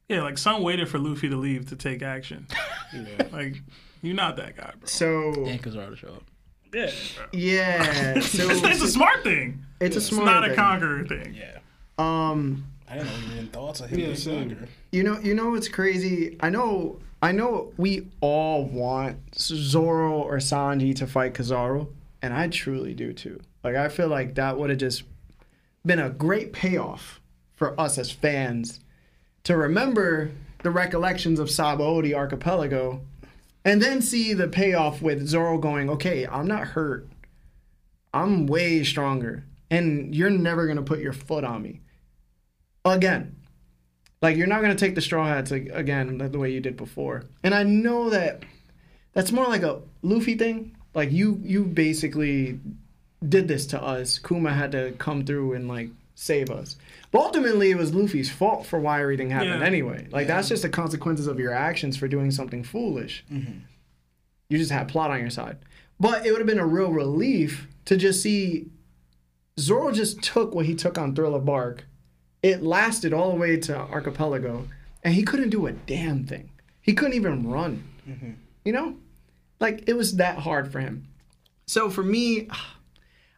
[0.08, 2.46] Yeah, like some waited for Luffy to leave to take action.
[3.32, 3.56] Like
[4.02, 4.86] you're not that guy, bro.
[4.86, 6.22] So And Kizaru to show up.
[6.72, 7.26] Yeah, bro.
[7.32, 9.64] yeah, so It's, it's a smart thing.
[9.80, 10.02] it's a smart.
[10.02, 10.06] Thing.
[10.06, 10.26] It's smart.
[10.26, 10.56] not a thing.
[10.56, 11.34] conqueror thing.
[11.34, 11.58] Yeah.
[11.98, 14.68] Um, I didn't know you even thoughts of him Yeah, being same.
[14.92, 16.36] You know, you know what's crazy?
[16.40, 17.72] I know, I know.
[17.76, 21.88] We all want Zoro or Sanji to fight Kizaru,
[22.22, 23.40] and I truly do too.
[23.64, 25.02] Like, I feel like that would have just
[25.84, 27.20] been a great payoff
[27.54, 28.80] for us as fans
[29.44, 30.30] to remember
[30.62, 33.02] the recollections of Sabaody Archipelago,
[33.64, 37.06] and then see the payoff with Zoro going, "Okay, I'm not hurt.
[38.12, 41.80] I'm way stronger, and you're never gonna put your foot on me
[42.84, 43.36] again."
[44.22, 47.24] Like you're not gonna take the straw hats ag- again the way you did before.
[47.42, 48.42] And I know that
[49.12, 50.74] that's more like a Luffy thing.
[50.94, 52.58] Like you you basically
[53.28, 54.18] did this to us.
[54.18, 56.76] Kuma had to come through and like save us.
[57.10, 59.66] But ultimately it was Luffy's fault for why everything happened Yeah.
[59.66, 60.06] anyway.
[60.10, 63.24] Like that's just the consequences of your actions for doing something foolish.
[63.32, 63.58] Mm-hmm.
[64.48, 65.58] You just had plot on your side.
[65.98, 68.66] But it would have been a real relief to just see
[69.58, 71.84] Zoro just took what he took on Thriller Bark
[72.42, 74.68] it lasted all the way to Archipelago,
[75.02, 76.50] and he couldn't do a damn thing.
[76.82, 77.82] He couldn't even run.
[78.06, 78.32] Mm-hmm.
[78.66, 78.96] You know,
[79.60, 81.08] like it was that hard for him.
[81.66, 82.48] So for me,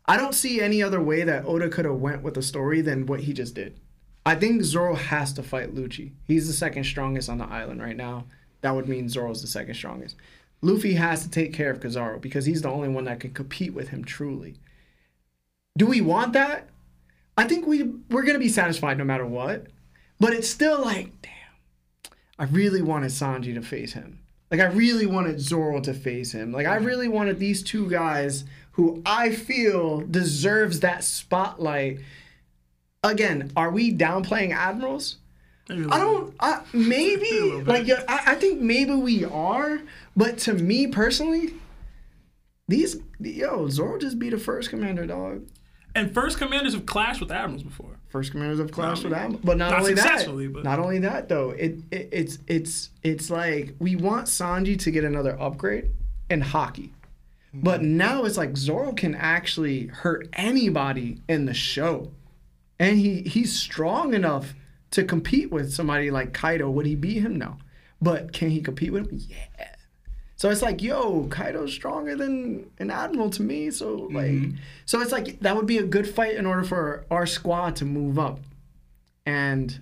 [0.08, 3.06] I don't see any other way that Oda could have went with the story than
[3.06, 3.78] what he just did.
[4.24, 6.12] I think Zoro has to fight Lucci.
[6.26, 8.24] He's the second strongest on the island right now.
[8.60, 10.16] That would mean Zoro's the second strongest.
[10.62, 13.74] Luffy has to take care of Kizaru because he's the only one that can compete
[13.74, 14.54] with him truly.
[15.76, 16.68] Do we want that?
[17.36, 19.66] I think we we're gonna be satisfied no matter what.
[20.18, 24.20] But it's still like, damn, I really wanted Sanji to face him.
[24.50, 26.52] Like I really wanted Zoro to face him.
[26.52, 28.44] Like I really wanted these two guys
[28.76, 32.00] who I feel deserves that spotlight.
[33.02, 35.16] Again, are we downplaying admirals?
[35.68, 36.34] I don't.
[36.38, 39.80] I, maybe like yeah, I, I think maybe we are,
[40.14, 41.54] but to me personally,
[42.68, 45.48] these yo Zoro just be the first commander, dog.
[45.94, 47.98] And first commanders have clashed with admirals before.
[48.08, 51.28] First commanders of clash with admirals, but not, Not only that, but- not only that
[51.28, 51.50] though.
[51.50, 55.90] It, it it's it's it's like we want Sanji to get another upgrade
[56.30, 56.90] in Haki,
[57.62, 62.12] but now it's like Zoro can actually hurt anybody in the show,
[62.78, 64.54] and he he's strong enough
[64.92, 66.70] to compete with somebody like Kaido.
[66.70, 67.36] Would he beat him?
[67.36, 67.56] No,
[68.00, 69.20] but can he compete with him?
[69.28, 69.68] Yeah.
[70.36, 73.70] So it's like, yo, Kaido's stronger than an admiral to me.
[73.70, 74.56] So like, mm-hmm.
[74.84, 77.86] so it's like that would be a good fight in order for our squad to
[77.86, 78.40] move up.
[79.24, 79.80] And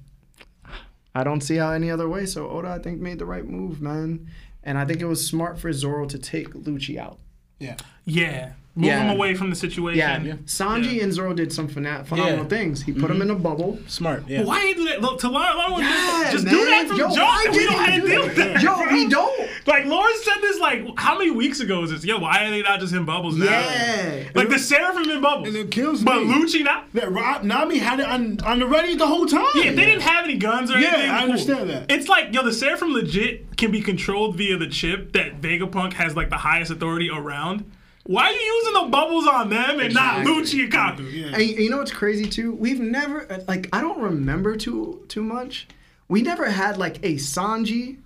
[1.13, 2.25] I don't see how any other way.
[2.27, 4.29] So Oda, I think, made the right move, man.
[4.63, 7.19] And I think it was smart for Zoro to take Lucci out.
[7.65, 7.77] Yeah.
[8.05, 8.53] Yeah.
[8.77, 9.05] Move Yeah.
[9.05, 9.99] him away from the situation.
[10.27, 12.49] Yeah, Sanji and Zoro did some phena- phenomenal Yeah.
[12.49, 12.83] things.
[12.83, 13.23] He put him mm-hmm.
[13.23, 13.79] in a bubble.
[13.87, 14.25] Smart.
[14.27, 14.39] Yeah.
[14.39, 15.01] But why do that?
[15.01, 16.55] Look, to Lawrence, Lawrence Yeah, just man.
[16.55, 17.19] do that from Yo, jump.
[17.19, 18.63] why We don't have to do deal with that.
[18.63, 19.49] Yo, we don't.
[19.67, 22.05] Like Lawrence said this like how many weeks ago is this?
[22.05, 23.45] Yo, why are they not just in bubbles now?
[23.47, 24.25] Yeah.
[24.35, 25.49] Like the Seraphim in bubbles.
[25.49, 26.07] And it kills me.
[26.07, 26.35] but me.
[26.35, 26.93] Lucci not.
[26.95, 29.47] That Rob Nami had it on, on the ready the whole time.
[29.55, 30.93] Yeah, they didn't have any guns or anything.
[30.93, 31.15] Yeah, anything.
[31.15, 31.31] I cool.
[31.31, 31.91] understand that.
[31.93, 36.17] It's like, yo, the Seraphim legit can be controlled via the chip that Vegapunk has
[36.17, 37.71] like the highest authority around.
[38.05, 40.33] Why are you using the bubbles on them and not Exactly.
[40.33, 41.13] Lucci and Kaku?
[41.13, 41.37] Yeah.
[41.39, 42.53] And you know what's crazy too?
[42.53, 45.67] We've never uh, like I don't remember too too much.
[46.09, 47.99] We never had like a Sanji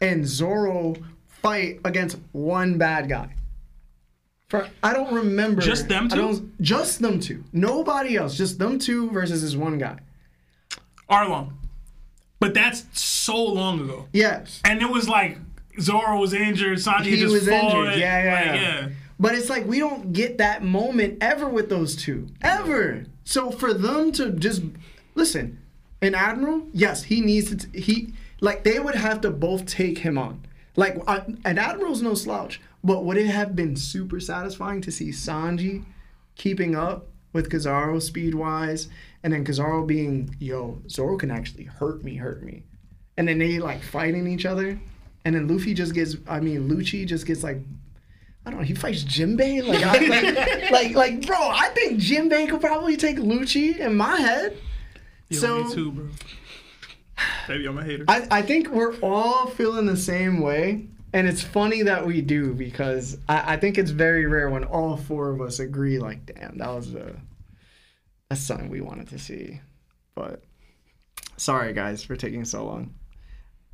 [0.00, 0.94] and Zoro
[1.28, 3.34] fight against one bad guy.
[4.48, 6.16] For I don't remember Just them I two?
[6.16, 7.44] don't- just them two.
[7.52, 8.34] Nobody else.
[8.36, 9.98] Just them two versus this one guy.
[11.10, 11.52] Arlong.
[12.40, 14.08] But that's so long ago.
[14.12, 14.60] Yes.
[14.64, 15.38] And it was like
[15.80, 17.64] Zoro was injured, Sanji He just was fought.
[17.86, 17.98] injured.
[17.98, 18.80] Yeah, yeah, Like, yeah.
[18.80, 18.88] yeah.
[19.22, 22.26] But it's like we don't get that moment ever with those two.
[22.40, 23.04] Ever.
[23.22, 24.64] So for them to just
[25.14, 25.60] listen,
[26.00, 29.98] an admiral, yes, he needs to t- he like they would have to both take
[29.98, 30.44] him on.
[30.74, 35.10] Like uh, an admiral's no slouch, but would it have been super satisfying to see
[35.10, 35.84] Sanji
[36.34, 38.88] keeping up with Kizaru speed wise
[39.22, 42.64] and then Kizaru being, yo, Zoro can actually hurt me, hurt me.
[43.16, 44.80] And then they like fighting each other.
[45.24, 47.58] And then Luffy just gets, I mean, Lucci just gets like
[48.44, 48.66] I don't know.
[48.66, 49.66] He fights Jinbei.
[49.66, 51.36] Like, I, like, like, like, bro.
[51.38, 54.58] I think Jinbei could probably take Lucci in my head.
[55.28, 56.08] Yo, so me too, bro.
[57.46, 58.04] Baby, I'm a hater.
[58.08, 62.52] I, I think we're all feeling the same way, and it's funny that we do
[62.52, 65.98] because I, I think it's very rare when all four of us agree.
[65.98, 67.14] Like, damn, that was a
[68.28, 69.60] that's something we wanted to see.
[70.16, 70.42] But
[71.36, 72.94] sorry, guys, for taking so long.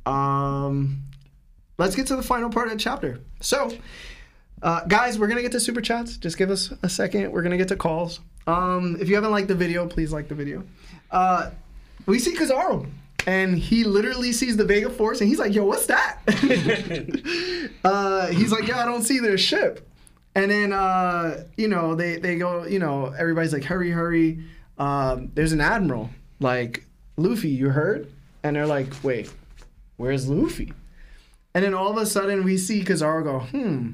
[0.05, 1.05] Um,
[1.79, 3.19] let's get to the final part of the chapter.
[3.41, 3.71] So.
[4.61, 6.17] Uh, guys, we're gonna get to super chats.
[6.17, 7.31] Just give us a second.
[7.31, 8.19] We're gonna get to calls.
[8.47, 10.63] Um, if you haven't liked the video, please like the video.
[11.11, 11.51] Uh,
[12.05, 12.89] we see Kizaru,
[13.27, 16.19] and he literally sees the Vega Force, and he's like, "Yo, what's that?"
[17.83, 19.87] uh, he's like, "Yo, I don't see their ship."
[20.35, 24.43] And then, uh, you know, they they go, you know, everybody's like, "Hurry, hurry!"
[24.77, 26.09] Um, there's an admiral,
[26.39, 26.85] like
[27.17, 27.49] Luffy.
[27.49, 28.11] You heard?
[28.43, 29.31] And they're like, "Wait,
[29.97, 30.73] where's Luffy?"
[31.53, 33.91] And then all of a sudden, we see Kizaru go, "Hmm."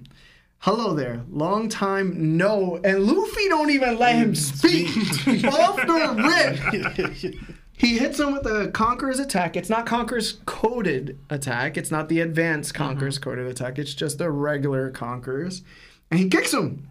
[0.60, 1.24] Hello there.
[1.30, 2.80] Long time no.
[2.84, 4.88] And Luffy don't even let him speak.
[5.46, 7.36] Off the rip.
[7.78, 9.58] He hits him with the Conqueror's attack.
[9.58, 11.78] It's not Conqueror's coded attack.
[11.78, 13.78] It's not the advanced Conqueror's coded attack.
[13.78, 15.62] It's just the regular Conqueror's.
[16.10, 16.90] And he kicks him.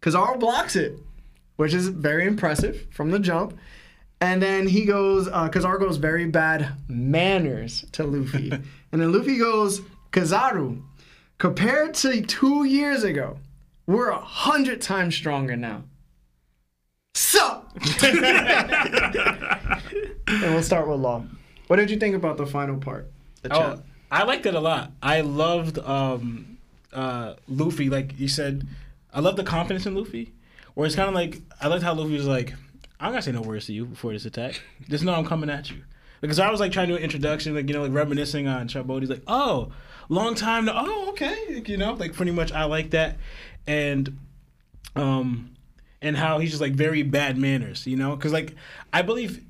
[0.00, 0.98] Kizaru blocks it,
[1.56, 3.58] which is very impressive from the jump.
[4.20, 8.50] And then he goes, uh, Kizaru goes very bad manners to Luffy.
[8.92, 9.82] and then Luffy goes,
[10.12, 10.82] Kizaru,
[11.38, 13.38] compared to two years ago,
[13.86, 15.84] we're a hundred times stronger now.
[17.14, 17.70] Sup?
[18.02, 18.20] and
[20.26, 21.24] we'll start with Law.
[21.66, 23.10] What did you think about the final part?
[23.42, 23.84] The Oh, chat.
[24.10, 24.92] I liked it a lot.
[25.02, 26.58] I loved um,
[26.92, 27.90] uh, Luffy.
[27.90, 28.66] Like you said,
[29.12, 30.32] I love the confidence in Luffy.
[30.74, 32.54] Where it's kind of like I liked how Luffy was like,
[33.00, 34.60] "I'm gonna say no words to you before this attack.
[34.88, 35.82] Just know I'm coming at you."
[36.20, 38.68] Because I was like trying to do an introduction, like you know, like reminiscing on
[38.68, 39.00] Chabot.
[39.00, 39.72] He's like, "Oh,
[40.08, 40.66] long time.
[40.66, 43.16] To, oh, okay." You know, like pretty much I like that,
[43.66, 44.18] and
[44.94, 45.54] um,
[46.02, 47.86] and how he's just like very bad manners.
[47.86, 48.54] You know, because like
[48.92, 49.44] I believe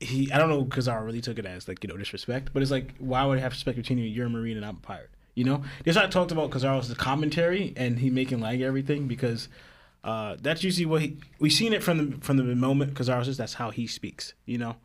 [0.00, 2.62] he I don't know because I really took it as like you know disrespect, but
[2.62, 4.04] it's like why would I have respect between you?
[4.04, 5.10] You're a marine and I'm a pirate.
[5.34, 9.48] You know, this I talked about Kizaru's the commentary and he making like everything because
[10.02, 13.36] uh, that's usually what he we seen it from the from the moment Kizaru's is
[13.36, 14.34] that's how he speaks.
[14.46, 14.76] You know,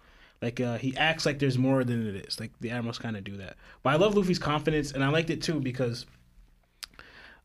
[0.43, 2.37] like uh, he acts like there's more than it is.
[2.39, 3.55] Like the admirals kind of do that.
[3.81, 6.05] But I love Luffy's confidence and I liked it too because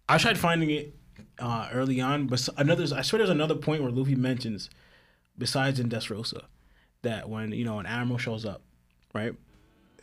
[0.08, 0.94] I tried finding it
[1.38, 4.68] uh, early on, but another I swear there's another point where Luffy mentions
[5.36, 6.42] besides in Dressrosa
[7.02, 8.62] that when you know an admiral shows up,
[9.14, 9.32] right?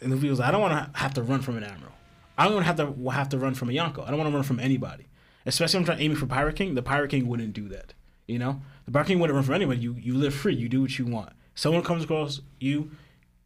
[0.02, 1.94] And Luffy goes, I don't want to have to run from an admiral.
[2.38, 4.06] I don't want to have to have to run from a Yonko.
[4.06, 5.08] I don't want to run from anybody.
[5.46, 6.76] Especially when I'm trying aiming for Pirate King.
[6.76, 7.94] The Pirate King wouldn't do that.
[8.26, 9.82] You know, the Pirate King wouldn't run from anybody.
[9.82, 10.56] You you live free.
[10.56, 11.34] You do what you want.
[11.56, 12.92] Someone comes across you,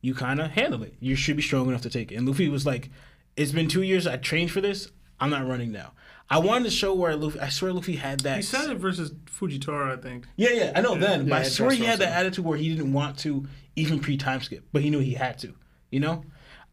[0.01, 0.95] you kind of handle it.
[0.99, 2.15] You should be strong enough to take it.
[2.15, 2.89] And Luffy was like,
[3.35, 4.07] "It's been two years.
[4.07, 4.91] I trained for this.
[5.19, 5.93] I'm not running now."
[6.31, 7.39] I wanted to show where Luffy.
[7.39, 8.37] I swear Luffy had that.
[8.37, 10.27] He said it versus Fujitora, I think.
[10.35, 12.93] Yeah, yeah, I know then, but I swear he had that attitude where he didn't
[12.93, 15.55] want to even pre time skip, but he knew he had to.
[15.89, 16.23] You know,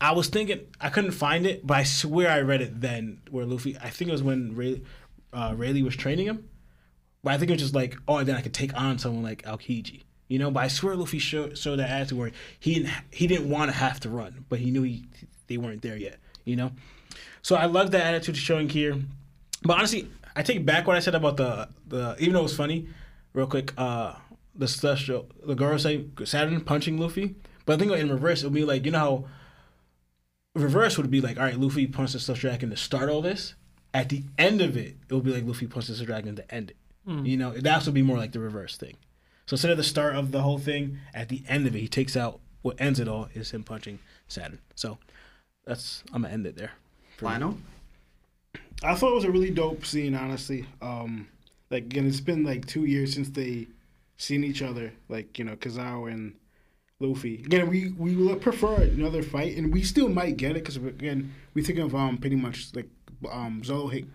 [0.00, 3.46] I was thinking I couldn't find it, but I swear I read it then where
[3.46, 3.78] Luffy.
[3.78, 4.82] I think it was when Ray,
[5.32, 6.50] uh, Rayleigh was training him,
[7.22, 9.42] but I think it was just like, oh, then I could take on someone like
[9.42, 10.02] Aokiji.
[10.28, 13.48] You know, but I swear Luffy showed, showed that attitude where he didn't he didn't
[13.48, 15.04] want to have to run, but he knew he
[15.46, 16.18] they weren't there yet.
[16.44, 16.72] You know,
[17.42, 19.00] so I love that attitude showing here.
[19.62, 22.56] But honestly, I take back what I said about the the even though it was
[22.56, 22.88] funny,
[23.34, 24.14] real quick, uh
[24.54, 27.36] the celestial the Gorosei Saturn punching Luffy.
[27.64, 29.24] But I think in reverse it would be like, you know how
[30.54, 33.54] reverse would be like, all right, Luffy punched the Celestial Dragon to start all this.
[33.92, 36.70] At the end of it, it would be like Luffy punches the Dragon to end
[36.70, 36.76] it.
[37.24, 38.96] You know, that would be more like the reverse thing.
[39.46, 41.88] So instead of the start of the whole thing, at the end of it, he
[41.88, 44.58] takes out what ends it all is him punching Saturn.
[44.74, 44.98] So
[45.64, 46.72] that's I'm gonna end it there.
[47.20, 47.58] Lionel?
[48.82, 50.66] I thought it was a really dope scene, honestly.
[50.82, 51.28] Um,
[51.70, 53.68] like again, it's been like two years since they
[54.16, 54.92] seen each other.
[55.08, 56.34] Like you know, Kizaru and
[56.98, 57.42] Luffy.
[57.44, 61.32] Again, we we would prefer another fight, and we still might get it because again,
[61.54, 62.88] we think of um pretty much like
[63.30, 64.06] um Zoro hit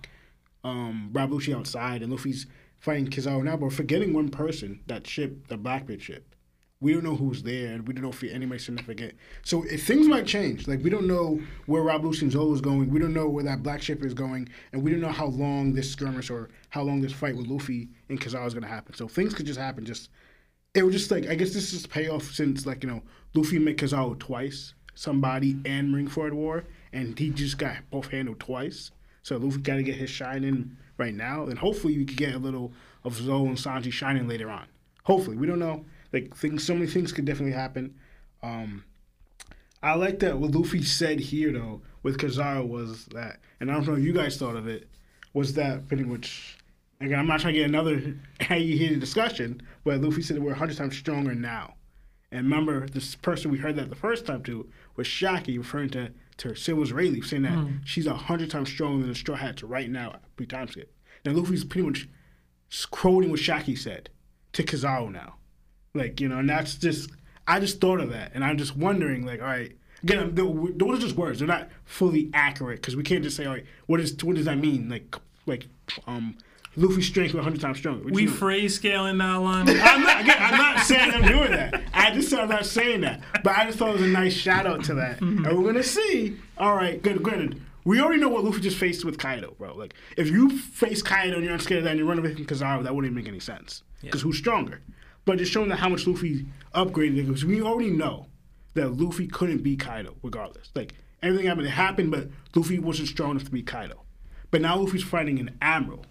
[0.64, 2.48] um Rob Lucci outside, and Luffy's
[2.82, 6.36] fighting Kizaru now, but forgetting one person, that ship, the Blackbeard ship.
[6.82, 9.14] We don't know who's there, and we don't know if anybody's significant.
[9.44, 12.90] So if things might change, like we don't know where Rob Lucci Zoro is going,
[12.90, 15.74] we don't know where that black ship is going, and we don't know how long
[15.74, 18.96] this skirmish or how long this fight with Luffy and Kizaru is going to happen.
[18.96, 19.86] So things could just happen.
[19.86, 20.10] Just
[20.74, 23.04] it was just like I guess this is payoff since like you know
[23.36, 28.90] Luffy met Kizaru twice, Sabaody and Marineford War, and he just got both handled twice.
[29.22, 32.36] So Luffy got to get his shine in right now, and hopefully we could get
[32.36, 32.72] a little
[33.04, 34.68] of Zoro and Sanji shining later on.
[35.04, 35.84] Hopefully, we don't know.
[36.14, 37.96] Like things, so many things could definitely happen.
[38.44, 38.84] Um,
[39.82, 43.88] I like that what Luffy said here though with Kizaru was that, and I don't
[43.88, 44.88] know if you guys thought of it,
[45.34, 46.58] was that pretty much.
[47.00, 47.96] Again, I'm not trying to get another
[48.50, 51.74] the discussion, but Luffy said we're 100 times stronger now.
[52.32, 56.12] And remember, this person we heard that the first time to was Shakky referring to
[56.42, 59.64] to her was Rayleigh, saying that she's a hundred times stronger than the Straw Hats
[59.64, 60.94] right now pre time skip.
[61.26, 62.10] Now Luffy's pretty much
[62.90, 64.10] quoting what Shakky said
[64.54, 65.36] to Kizaru now,
[65.94, 67.12] like you know, and that's just
[67.48, 71.02] I just thought of that, and I'm just wondering, like, all right, again, those are
[71.02, 74.16] just words; they're not fully accurate because we can't just say, all right, what is
[74.24, 74.90] what does that mean?
[74.90, 75.16] Like,
[75.46, 75.68] like,
[76.08, 76.38] um,
[76.78, 78.04] Luffy's strength was hundred times stronger.
[78.06, 79.68] What We phrase scaling now, line.
[79.70, 81.82] I'm not, again, I'm not saying I'm doing that.
[81.94, 83.22] I just said I'm not saying that.
[83.44, 85.20] But I just thought it was a nice shout out to that.
[85.20, 85.46] Mm-hmm.
[85.46, 86.38] And we're gonna see.
[86.58, 87.22] All right, good.
[87.22, 89.76] Granted, we already know what Luffy just faced with Kaido, bro.
[89.76, 92.46] Like, if you face Kaido and you're unscared of that and you run away from
[92.46, 93.84] Kizaru, that wouldn't even make any sense.
[94.02, 94.82] Because who's stronger?
[95.26, 98.28] But just showing that how much Luffy upgraded, because we already know
[98.74, 100.72] that Luffy couldn't beat Kaido regardless.
[100.74, 104.02] Like, everything happened, it happened, but Luffy wasn't strong enough to beat Kaido.
[104.50, 106.06] But now Luffy's fighting an admiral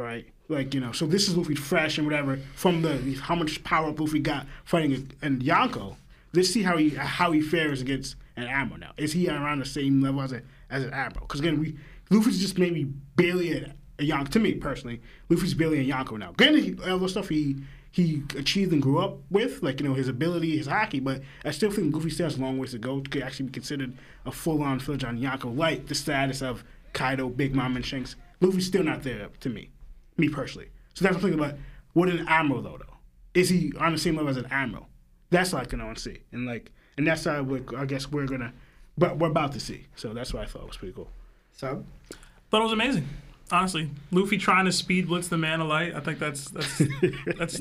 [0.00, 0.26] right?
[0.48, 3.90] Like you know, so this is Luffy fresh and whatever from the how much power
[3.90, 5.96] up Luffy got fighting and Yonko.
[6.32, 8.92] Let's see how he how he fares against an admiral now.
[8.96, 11.26] Is he around the same level as a as an admiral?
[11.26, 11.76] Because again, we
[12.10, 14.28] Luffy's just maybe barely a, a Yonko.
[14.30, 16.32] To me personally, Luffy's barely a Yonko now.
[16.32, 17.56] Granted, all the stuff he
[17.92, 21.52] he achieved and grew up with, like you know his ability, his Haki, but I
[21.52, 23.96] still think Luffy still has a long ways to go to actually be considered
[24.26, 28.16] a full on Yonko, like the status of Kaido, Big Mom, and Shanks.
[28.40, 29.70] Luffy's still not there to me
[30.20, 30.68] me personally.
[30.94, 31.58] So that's what I'm thinking about.
[31.94, 32.96] What an admiral though, though?
[33.34, 34.88] Is he on the same level as an admiral?
[35.30, 38.26] That's what I can want see, and like, and that's how we I guess we're
[38.26, 38.52] gonna,
[38.98, 39.86] but we're about to see.
[39.96, 41.08] So that's what I thought was pretty cool.
[41.52, 41.84] So,
[42.50, 43.08] Thought it was amazing.
[43.52, 45.94] Honestly, Luffy trying to speed blitz the man of light.
[45.94, 46.82] I think that's that's
[47.38, 47.60] that's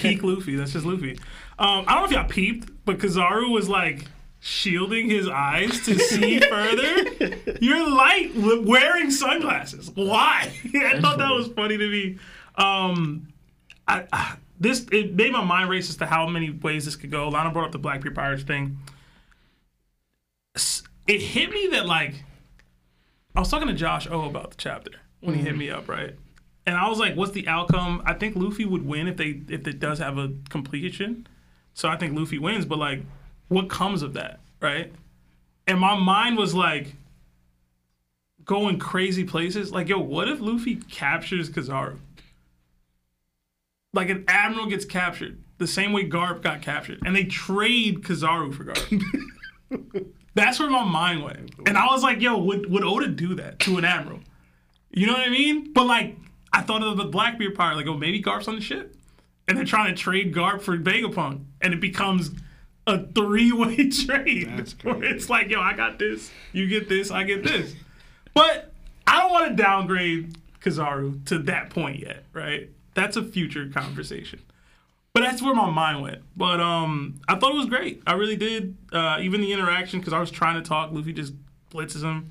[0.00, 0.56] peak Luffy.
[0.56, 1.12] That's just Luffy.
[1.58, 4.04] Um, I don't know if y'all peeped, but Kizaru was like
[4.40, 7.58] shielding his eyes to see further.
[7.60, 9.90] You're light wearing sunglasses.
[9.94, 10.52] Why?
[10.74, 12.18] I thought that was funny to me.
[12.56, 13.28] Um,
[13.86, 17.10] I, I, this it made my mind race as to how many ways this could
[17.10, 17.28] go.
[17.28, 18.78] Lana brought up the Black Blackbeard Pirates thing.
[21.06, 22.24] It hit me that like
[23.34, 24.90] I was talking to Josh O about the chapter
[25.20, 26.14] when he hit me up, right?
[26.66, 29.66] And I was like, "What's the outcome?" I think Luffy would win if they if
[29.66, 31.26] it does have a completion.
[31.72, 33.02] So I think Luffy wins, but like,
[33.48, 34.92] what comes of that, right?
[35.66, 36.94] And my mind was like
[38.44, 39.72] going crazy places.
[39.72, 41.98] Like, yo, what if Luffy captures Kizaru?
[43.92, 48.54] Like an admiral gets captured the same way Garp got captured, and they trade Kizaru
[48.54, 50.12] for Garp.
[50.34, 53.58] That's where my mind went, and I was like, yo, would would Oda do that
[53.60, 54.20] to an admiral?
[54.90, 55.72] You know what I mean?
[55.72, 56.16] But like,
[56.52, 58.94] I thought of the Blackbeard pirate, like, oh, maybe Garp's on the ship,
[59.46, 62.30] and they're trying to trade Garp for Vegapunk, and it becomes
[62.88, 67.44] a three-way trade where it's like, yo, I got this, you get this, I get
[67.44, 67.76] this.
[68.34, 68.72] But
[69.06, 72.70] I don't want to downgrade Kizaru to that point yet, right?
[72.94, 74.40] That's a future conversation.
[75.12, 76.22] But that's where my mind went.
[76.36, 78.02] But um, I thought it was great.
[78.06, 78.76] I really did.
[78.92, 81.34] Uh, even the interaction, because I was trying to talk, Luffy just
[81.70, 82.30] blitzes him,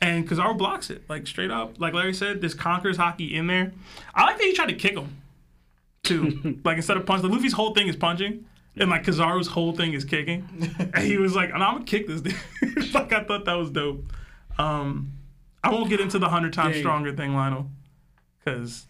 [0.00, 1.78] and Kizaru blocks it like straight up.
[1.80, 3.72] Like Larry said, there's conquers Haki in there.
[4.14, 5.16] I like that he tried to kick him
[6.02, 6.60] too.
[6.64, 8.44] like instead of punching, Luffy's whole thing is punching.
[8.80, 10.46] And like Kizaru's whole thing is kicking,
[10.94, 12.34] and he was like, and "I'm gonna kick this dude."
[12.94, 14.04] like I thought that was dope.
[14.58, 15.12] Um,
[15.62, 16.82] I won't get into the hundred times Dang.
[16.82, 17.70] stronger thing, Lionel,
[18.44, 18.86] because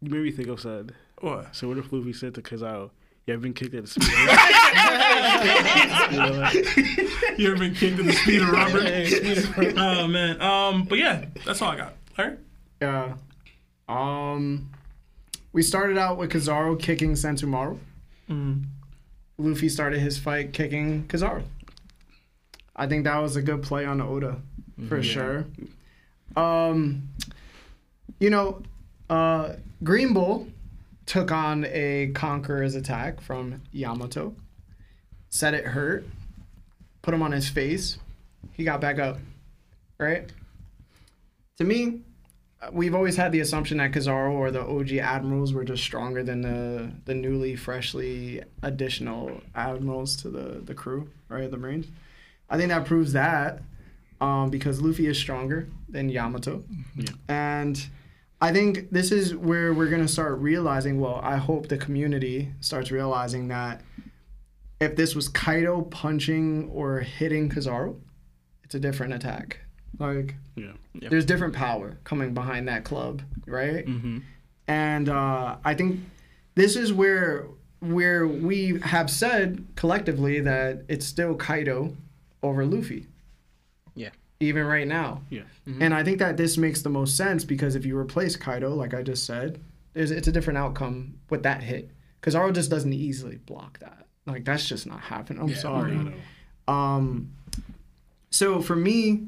[0.00, 0.94] You made me think of something.
[1.20, 1.54] what?
[1.54, 2.90] So what if Luffy said to Kizaru,
[3.26, 4.08] "You ever been kicked at the speed?"
[6.18, 7.38] Of...
[7.38, 8.78] You ever been kicked in the speed of rubber?
[9.80, 10.40] oh man.
[10.40, 11.94] Um, but yeah, that's all I got.
[12.16, 12.36] Larry?
[12.80, 13.14] Yeah.
[13.88, 14.70] Um,
[15.52, 17.78] we started out with Kizaru kicking Sentomaru.
[19.38, 21.42] Luffy started his fight kicking Kizaru.
[22.76, 24.36] I think that was a good play on Oda,
[24.88, 25.46] for sure.
[26.36, 27.08] Um,
[28.18, 28.62] you know,
[29.08, 30.48] uh, Green Bull
[31.06, 34.34] took on a Conqueror's attack from Yamato.
[35.30, 36.04] Said it hurt.
[37.02, 37.98] Put him on his face.
[38.52, 39.18] He got back up.
[39.98, 40.32] Right?
[41.58, 42.00] To me,
[42.72, 46.42] we've always had the assumption that Kizaru or the OG admirals were just stronger than
[46.42, 51.50] the the newly, freshly additional admirals to the the crew, right?
[51.50, 51.86] The Marines.
[52.50, 53.62] I think that proves that
[54.20, 56.62] um, because Luffy is stronger than Yamato,
[57.28, 57.84] and
[58.40, 61.00] I think this is where we're gonna start realizing.
[61.00, 63.80] Well, I hope the community starts realizing that
[64.80, 67.98] if this was Kaido punching or hitting Kizaru,
[68.62, 69.60] it's a different attack.
[69.98, 70.72] Like yeah.
[70.94, 73.86] there's different power coming behind that club, right?
[74.66, 76.00] And uh, I think
[76.54, 77.46] this is where
[77.80, 81.94] where we have said collectively that it's still Kaido
[82.42, 83.06] over Luffy,
[83.94, 84.08] Yeah.
[84.40, 85.20] even right now.
[85.28, 85.42] Yeah.
[85.80, 88.94] And I think that this makes the most sense because if you replace Kaido, like
[88.94, 89.60] I just said,
[89.92, 91.90] there's, it's a different outcome with that hit.
[92.20, 94.06] Because Aro just doesn't easily block that.
[94.24, 95.42] Like that's just not happening.
[95.42, 96.14] I'm sorry.
[96.66, 97.32] Um,
[98.30, 99.26] so for me,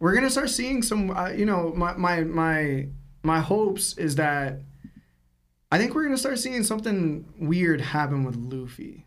[0.00, 1.10] we're gonna start seeing some.
[1.10, 2.88] Uh, you know, my my my
[3.22, 4.60] my hopes is that
[5.70, 9.06] I think we're gonna start seeing something weird happen with Luffy.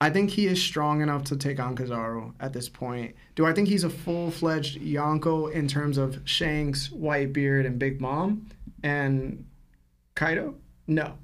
[0.00, 3.16] I think he is strong enough to take on Kizaru at this point.
[3.34, 7.98] Do I think he's a full fledged Yonko in terms of Shanks, Whitebeard, and Big
[7.98, 8.50] Mom
[8.82, 9.46] and
[10.14, 10.56] Kaido?
[10.86, 11.14] No.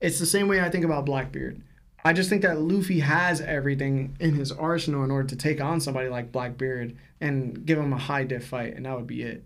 [0.00, 1.60] It's the same way I think about Blackbeard.
[2.04, 5.80] I just think that Luffy has everything in his arsenal in order to take on
[5.80, 9.44] somebody like Blackbeard and give him a high diff fight, and that would be it.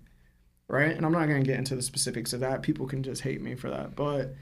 [0.69, 0.95] Right?
[0.95, 2.63] And I'm not going to get into the specifics of that.
[2.63, 3.95] People can just hate me for that.
[3.95, 4.35] But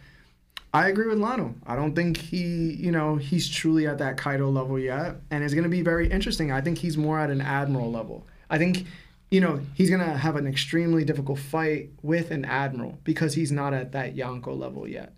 [0.72, 1.54] I agree with Lano.
[1.66, 5.16] I don't think he, you know, he's truly at that Kaido level yet.
[5.30, 6.52] And it's going to be very interesting.
[6.52, 8.26] I think he's more at an Admiral level.
[8.48, 8.86] I think,
[9.30, 13.50] you know, he's going to have an extremely difficult fight with an Admiral because he's
[13.50, 15.14] not at that Yonko level yet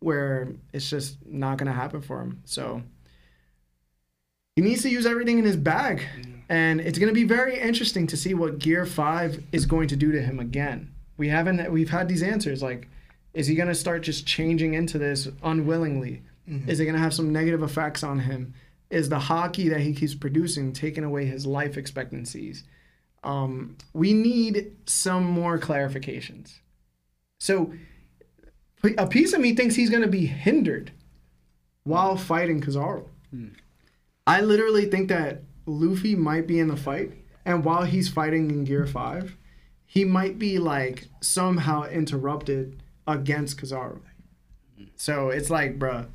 [0.00, 2.42] where it's just not going to happen for him.
[2.44, 2.82] So
[4.56, 6.02] he needs to use everything in his bag.
[6.48, 9.96] And it's going to be very interesting to see what Gear 5 is going to
[9.96, 10.92] do to him again.
[11.16, 12.88] We haven't we've had these answers like
[13.34, 16.22] is he going to start just changing into this unwillingly?
[16.66, 18.54] Is it going to have some negative effects on him?
[18.88, 22.64] Is the Haki that he keeps producing taking away his life expectancies?
[23.22, 26.54] Um, we need some more clarifications.
[27.38, 27.74] So
[28.96, 30.92] a piece of me thinks he's going to be hindered
[31.84, 33.06] while fighting Kizaru.
[33.30, 33.48] Hmm.
[34.26, 37.12] I literally think that Luffy might be in the fight,
[37.44, 39.36] and while he's fighting in Gear 5,
[39.86, 44.00] he might be like somehow interrupted against Kizaru.
[44.96, 46.08] So it's like, bruh,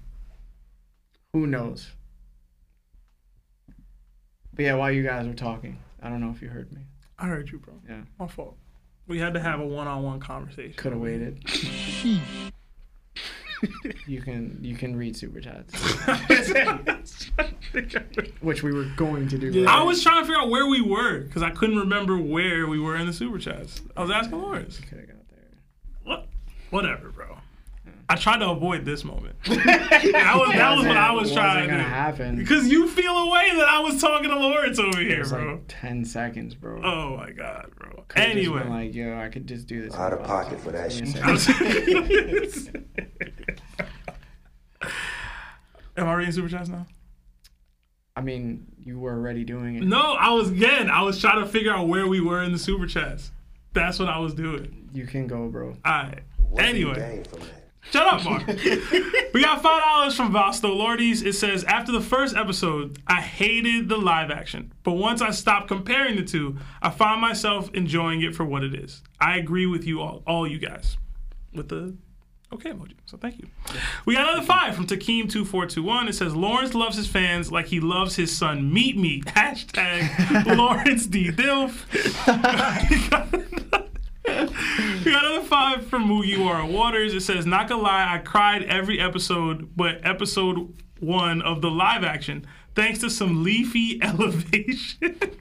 [1.33, 1.91] who knows?
[4.53, 6.81] But yeah, while you guys were talking, I don't know if you heard me.
[7.17, 7.73] I heard you, bro.
[7.87, 8.01] Yeah.
[8.19, 8.57] My fault.
[9.07, 10.73] We had to have a one-on-one conversation.
[10.77, 11.43] Could have waited.
[14.07, 15.73] you can you can read super chats,
[18.41, 19.65] which we were going to do.
[19.67, 22.79] I was trying to figure out where we were because I couldn't remember where we
[22.79, 23.81] were in the super chats.
[23.95, 24.79] I was asking Lawrence.
[24.79, 25.57] Could have got there.
[26.03, 26.27] What?
[26.69, 27.37] Whatever, bro.
[28.09, 29.35] I tried to avoid this moment.
[29.45, 31.89] that was that was what I was trying to gonna do.
[31.89, 32.35] happen.
[32.35, 35.31] Because you feel a way that I was talking to Lawrence over it here, was
[35.31, 35.51] bro.
[35.53, 36.81] like ten seconds, bro.
[36.83, 38.03] Oh my god, bro.
[38.09, 38.59] Could've just Anyway.
[38.63, 39.93] been like yo, I could just do this.
[39.95, 41.45] Out of pocket five for that seconds.
[42.63, 42.85] shit.
[45.95, 46.85] Am I reading super chats now?
[48.15, 49.83] I mean, you were already doing it.
[49.83, 50.89] No, I was again.
[50.89, 53.31] I was trying to figure out where we were in the super chats.
[53.73, 54.89] That's what I was doing.
[54.93, 55.69] You can go, bro.
[55.69, 56.19] All right.
[56.49, 57.23] What do you Anyway.
[57.91, 57.91] Gain from that?
[57.91, 59.33] Shut up, Mark.
[59.33, 61.25] we got five dollars from Vasto Lordes.
[61.25, 65.67] It says after the first episode, I hated the live action, but once I stopped
[65.67, 69.01] comparing the two, I found myself enjoying it for what it is.
[69.19, 70.97] I agree with you all, all you guys,
[71.53, 71.95] with the
[72.53, 72.93] okay emoji.
[73.05, 73.47] So thank you.
[74.05, 76.07] We got another five from Takeem two four two one.
[76.07, 78.71] It says Lawrence loves his fans like he loves his son.
[78.73, 79.21] Meet me.
[79.21, 81.85] Hashtag Lawrence D Dilf.
[84.41, 87.13] We got another five from Mugiwara Waters.
[87.13, 92.03] It says, not gonna lie, I cried every episode, but episode one of the live
[92.03, 92.45] action,
[92.75, 95.37] thanks to some leafy elevation.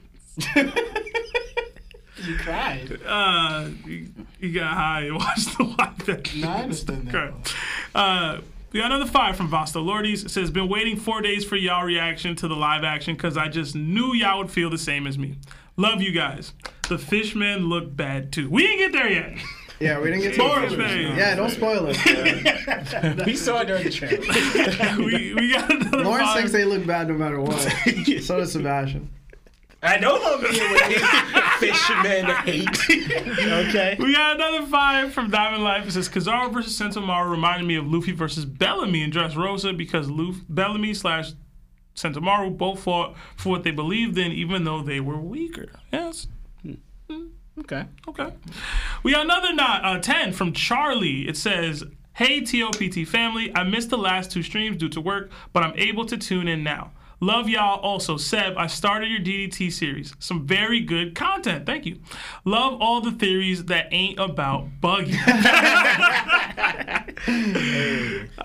[2.25, 3.01] You cried.
[3.07, 4.09] uh, you,
[4.39, 6.41] you got high and watched the live action.
[6.43, 7.55] No, I understand that.
[7.95, 8.41] Uh,
[8.73, 10.25] we got another five from Vasto Lordes.
[10.25, 13.49] It says, been waiting four days for y'all reaction to the live action because I
[13.49, 15.37] just knew y'all would feel the same as me.
[15.77, 16.53] Love you guys.
[16.89, 18.51] The fishmen look bad too.
[18.51, 19.39] We didn't get there yet.
[19.81, 21.19] Yeah, we didn't get to Spoilers, the man.
[21.19, 23.27] Yeah, don't spoil it.
[23.27, 24.97] We saw it during the trailer.
[25.05, 26.37] we, we got another Lawrence five.
[26.37, 27.59] thinks they look bad no matter what.
[28.23, 29.11] so does Sebastian.
[29.83, 31.03] I know I'm being with
[31.59, 32.69] fisherman hate.
[33.69, 33.97] okay.
[33.99, 35.89] We got another five from Diamond Life.
[35.89, 40.43] It says Kizaru versus Sentomaru reminded me of Luffy versus Bellamy in Dressrosa because Luffy,
[40.49, 41.33] Bellamy slash
[41.95, 45.69] Sentomaru both fought for what they believed in, even though they were weaker.
[45.93, 46.27] Yes.
[47.59, 47.85] Okay.
[48.09, 48.33] Okay.
[49.03, 51.29] We got another not, uh, 10 from Charlie.
[51.29, 55.63] It says, Hey, TOPT family, I missed the last two streams due to work, but
[55.63, 56.93] I'm able to tune in now.
[57.21, 57.79] Love y'all.
[57.81, 60.13] Also, Seb, I started your DDT series.
[60.19, 61.65] Some very good content.
[61.65, 62.01] Thank you.
[62.45, 65.13] Love all the theories that ain't about buggy.
[65.25, 67.05] I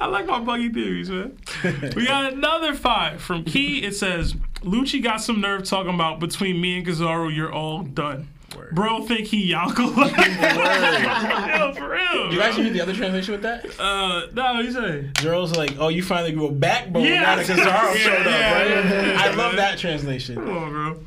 [0.07, 1.35] like my buggy theories, man.
[1.95, 3.83] We got another five from Key.
[3.83, 8.29] It says, Lucci got some nerve talking about between me and Kizaru, you're all done.
[8.71, 10.15] Bro think he Yonko like
[11.59, 12.33] Yo, for real.
[12.33, 13.65] You actually read the other translation with that?
[13.79, 15.09] uh, no, what you say?
[15.15, 17.21] Zero's like, oh, you finally grew a backbone Yeah.
[17.21, 18.69] now that Kizaru Yeah, showed up, yeah, right?
[18.69, 20.35] yeah, yeah, I love that translation.
[20.35, 20.99] Come on, bro.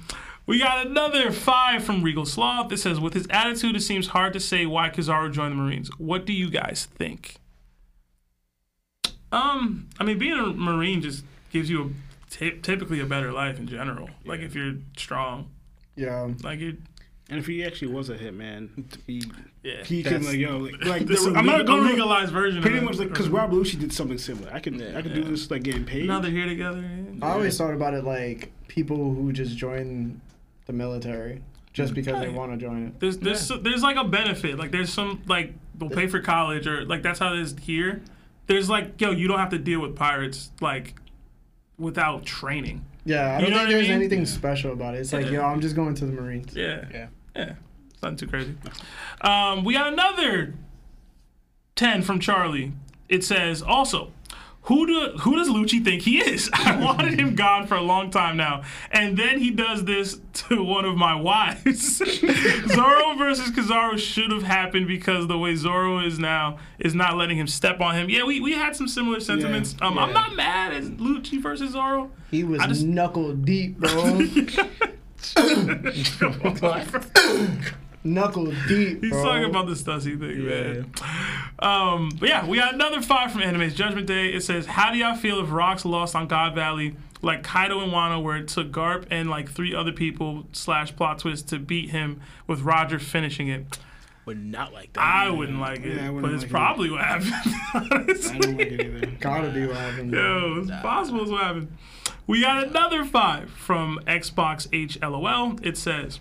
[0.46, 2.72] We got another five from Regal Sloth.
[2.72, 5.90] It says, with his attitude, it seems hard to say why Kizaru joined the Marines.
[5.98, 7.36] What do you guys think?
[9.32, 11.94] Um, I mean, being a Marine just gives you
[12.40, 14.10] a, typically a better life in general.
[14.24, 15.50] Like if you're strong,
[15.96, 16.28] Yeah.
[16.42, 16.78] like you.
[17.28, 18.68] And if he actually was a hitman,
[19.06, 19.22] he
[19.62, 19.84] Yeah.
[19.84, 22.60] he can like yo like, like This- the- I'm not the- going the- legalized version.
[22.60, 24.50] Pretty of much like because Rob Lucci did something similar.
[24.52, 26.06] I can I can do this like getting paid.
[26.08, 26.84] now they're here together.
[27.22, 30.20] I always thought about it like people who just join
[30.66, 31.40] the military
[31.72, 32.98] just because they want to join it.
[32.98, 34.58] There's there's there's like a benefit.
[34.58, 38.02] Like there's some like they'll pay for college or like that's how it is here.
[38.50, 40.94] There's like yo, you don't have to deal with pirates like
[41.78, 42.84] without training.
[43.04, 43.92] Yeah, I don't know think what I there's mean?
[43.96, 44.98] anything special about it.
[44.98, 45.32] It's like, Yeah.
[45.32, 46.52] yo, I'm just going to the Marines.
[46.56, 46.84] Yeah.
[46.92, 47.06] Yeah.
[47.36, 47.52] Yeah.
[47.94, 48.56] It's nothing too crazy.
[49.20, 50.54] Um, we got another
[51.76, 52.72] 10 from Charlie.
[53.08, 54.10] It says, also,
[54.62, 56.50] who do who does Lucci think he is?
[56.54, 58.62] I wanted him gone for a long time now.
[58.90, 61.96] And then he does this to one of my wives.
[62.68, 67.36] Zoro versus Kizaru should have happened because the way Zoro is now is not letting
[67.38, 68.10] him step on him.
[68.10, 69.74] Yeah, we, we had some similar sentiments.
[69.80, 72.10] um, I'm not mad at Lucci versus Zoro.
[72.30, 74.20] He was just- knuckle deep, bro.
[78.04, 79.22] Knuckle deep, He's bro.
[79.24, 80.92] talking about the Stussy thing, man.
[81.58, 84.28] Um, but yeah, we got another five from Anime's Judgment Day.
[84.32, 87.92] It says, "How do y'all feel if Rocks lost on God Valley, like Kaido and
[87.92, 91.90] Wano, where it took Garp and like three other people slash plot twist to beat
[91.90, 93.78] him, with Roger finishing it?
[94.26, 95.02] Would not like that.
[95.02, 96.52] I wouldn't like it, Yeah, I wouldn't but it's like it.
[96.52, 97.32] probably what happened.
[97.74, 99.06] I don't like it either.
[99.18, 100.12] Gotta be what happened.
[100.12, 101.76] Yo, it's possible it's what happened.
[102.26, 105.58] We got another five from Xbox HLOL.
[105.66, 106.20] It says,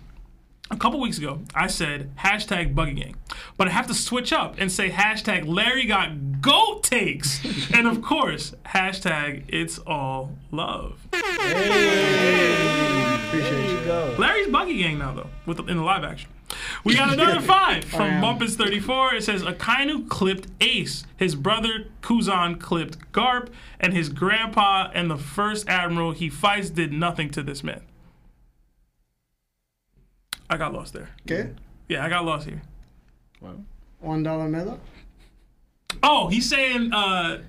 [0.70, 3.16] a couple weeks ago, I said hashtag Buggy Gang,
[3.56, 7.44] but I have to switch up and say hashtag Larry got goat takes,
[7.74, 11.06] and of course hashtag It's All Love.
[13.28, 13.80] Appreciate you.
[14.18, 16.30] Larry's Buggy Gang now though, with the, in the live action.
[16.84, 18.20] We got another five from yeah.
[18.20, 19.14] Muppets34.
[19.14, 25.16] It says Akainu clipped Ace, his brother Kuzan clipped Garp, and his grandpa and the
[25.16, 27.82] first admiral he fights did nothing to this man.
[30.50, 31.08] I got lost there.
[31.22, 31.52] Okay.
[31.88, 32.60] Yeah, I got lost here.
[34.00, 34.80] One dollar medal.
[36.02, 37.40] Oh, he's saying uh,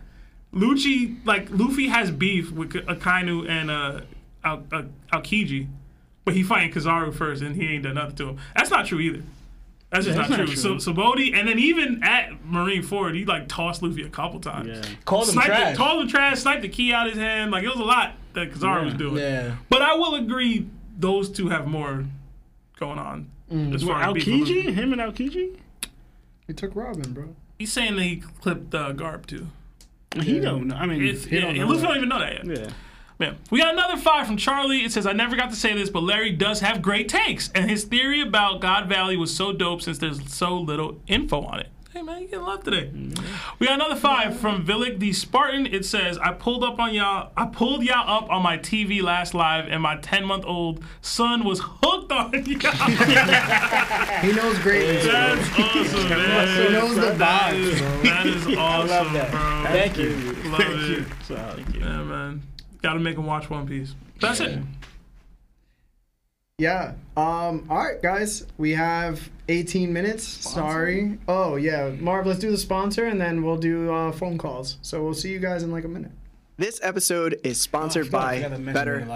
[0.53, 4.01] Lucci, like Luffy has beef with K- Akainu and uh,
[4.43, 5.67] Al- Al- Aokiji,
[6.25, 8.37] but he fighting Kizaru first, and he ain't done nothing to him.
[8.55, 9.23] That's not true either.
[9.89, 10.55] That's just that's not, not true.
[10.55, 10.79] true.
[10.79, 14.67] So, Sabaody, and then even at Marineford, he like tossed Luffy a couple times.
[14.69, 14.95] Yeah.
[15.03, 15.71] Called him Sniped trash.
[15.71, 17.51] The, called him trash, sniped the key out of his hand.
[17.51, 19.17] Like it was a lot that Kizaru was doing.
[19.17, 19.55] Yeah.
[19.69, 20.67] But I will agree,
[20.97, 22.05] those two have more
[22.81, 23.29] going on
[23.73, 24.25] as far as beef.
[24.25, 24.73] Aokiji?
[24.73, 25.57] Him and Aokiji?
[26.47, 27.35] He took Robin, bro.
[27.59, 29.47] He's saying that he clipped uh, Garp too.
[30.19, 30.75] He don't know.
[30.75, 31.79] I mean, It's, he yeah, don't know.
[31.79, 32.57] Don't even know that yet.
[32.57, 32.69] Yeah.
[33.19, 34.79] Man, we got another five from Charlie.
[34.83, 37.51] It says, I never got to say this, but Larry does have great takes.
[37.51, 41.59] And his theory about God Valley was so dope since there's so little info on
[41.59, 41.67] it.
[41.93, 42.89] Hey, man, you getting love today.
[43.59, 45.65] We got another five from Villic the Spartan.
[45.65, 49.33] It says, I pulled up on y'all, I pulled y'all up on my TV last
[49.33, 52.71] live, and my 10 month old son was hooked on y'all.
[54.21, 55.01] He knows great.
[55.03, 55.11] bro.
[55.11, 56.67] That's awesome, man.
[56.67, 58.01] He knows the That vibes, is, bro.
[58.03, 59.31] that is awesome, that.
[59.31, 59.63] bro.
[59.71, 60.09] Thank you.
[60.49, 61.05] Love it.
[61.23, 61.81] Thank you.
[61.81, 62.41] Yeah, man.
[62.81, 63.95] Gotta make him watch One Piece.
[64.21, 64.59] That's it.
[66.61, 66.93] Yeah.
[67.17, 67.65] Um.
[67.71, 68.45] All right, guys.
[68.59, 70.23] We have 18 minutes.
[70.23, 71.17] Sorry.
[71.27, 72.27] Oh yeah, Marv.
[72.27, 74.77] Let's do the sponsor, and then we'll do uh, phone calls.
[74.83, 76.11] So we'll see you guys in like a minute.
[76.57, 79.09] This episode is sponsored Oh, I forgot- I by forgot to mention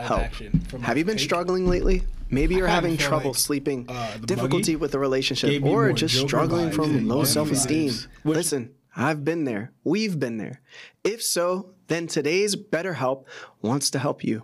[0.73, 0.81] BetterHelp.
[0.81, 1.23] Have you been Take.
[1.26, 2.01] struggling lately?
[2.31, 6.27] Maybe you're having trouble like, sleeping, uh, difficulty buggy with a relationship, or just Joker
[6.27, 7.93] struggling from low self-esteem.
[8.23, 9.72] Listen, I've been there.
[9.84, 10.61] We've been there.
[11.03, 13.26] If so, then today's BetterHelp
[13.61, 14.43] wants to help you.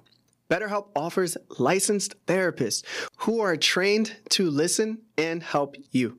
[0.51, 2.83] BetterHelp offers licensed therapists
[3.19, 6.17] who are trained to listen and help you.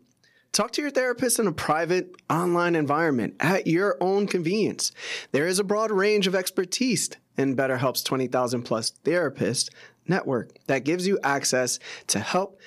[0.53, 4.91] Talk to your therapist in a private, online environment at your own convenience.
[5.33, 9.71] There is a broad range of expertise in BetterHelp's 20,000 plus therapist
[10.09, 12.59] network that gives you access to help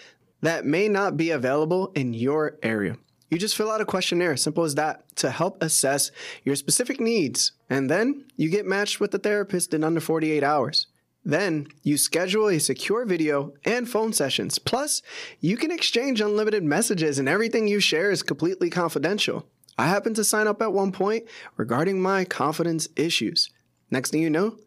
[0.42, 2.98] that may not be available in your area.
[3.32, 6.12] You just fill out a questionnaire, simple as that, to help assess
[6.44, 7.54] your specific needs.
[7.72, 10.88] And then you get matched with a therapist in under 48 hours.
[11.26, 14.60] Then you schedule a secure video and phone sessions.
[14.60, 15.02] Plus,
[15.40, 19.48] you can exchange unlimited messages and everything you share is completely confidential.
[19.78, 21.26] I happened to sign up at one point
[21.58, 23.50] regarding my confidence issues.
[23.90, 24.58] Next thing you know,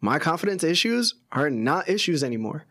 [0.00, 2.64] my confidence issues are not issues anymore.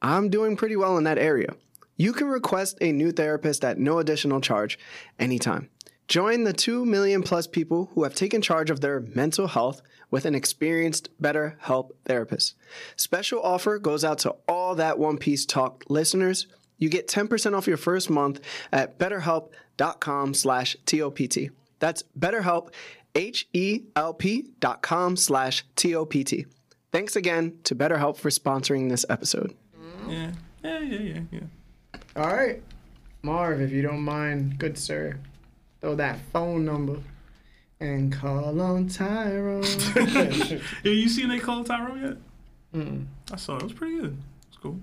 [0.00, 1.54] I'm doing pretty well in that area.
[1.96, 4.78] You can request a new therapist at no additional charge
[5.18, 5.70] anytime.
[6.06, 10.26] Join the 2 million plus people who have taken charge of their mental health with
[10.26, 12.54] an experienced BetterHelp therapist.
[12.96, 16.46] Special offer goes out to all that One Piece Talk listeners.
[16.78, 18.40] You get 10% off your first month
[18.70, 21.50] at betterhelp.com slash TOPT.
[21.78, 22.72] That's betterhelp,
[23.14, 26.46] H-E-L-P dot com slash T-O-P-T.
[26.92, 29.54] Thanks again to BetterHelp for sponsoring this episode.
[30.08, 30.32] Yeah.
[30.62, 31.40] Yeah, yeah, yeah, yeah.
[32.16, 32.62] All right.
[33.22, 35.18] Marv, if you don't mind, good sir,
[35.84, 36.96] throw that phone number
[37.78, 39.62] and call on Tyrone.
[40.82, 42.16] Yeah, you seen they call Tyrone yet?
[42.80, 43.04] Mm.
[43.30, 43.60] I saw it.
[43.60, 44.16] It was pretty good.
[44.48, 44.80] It's cool.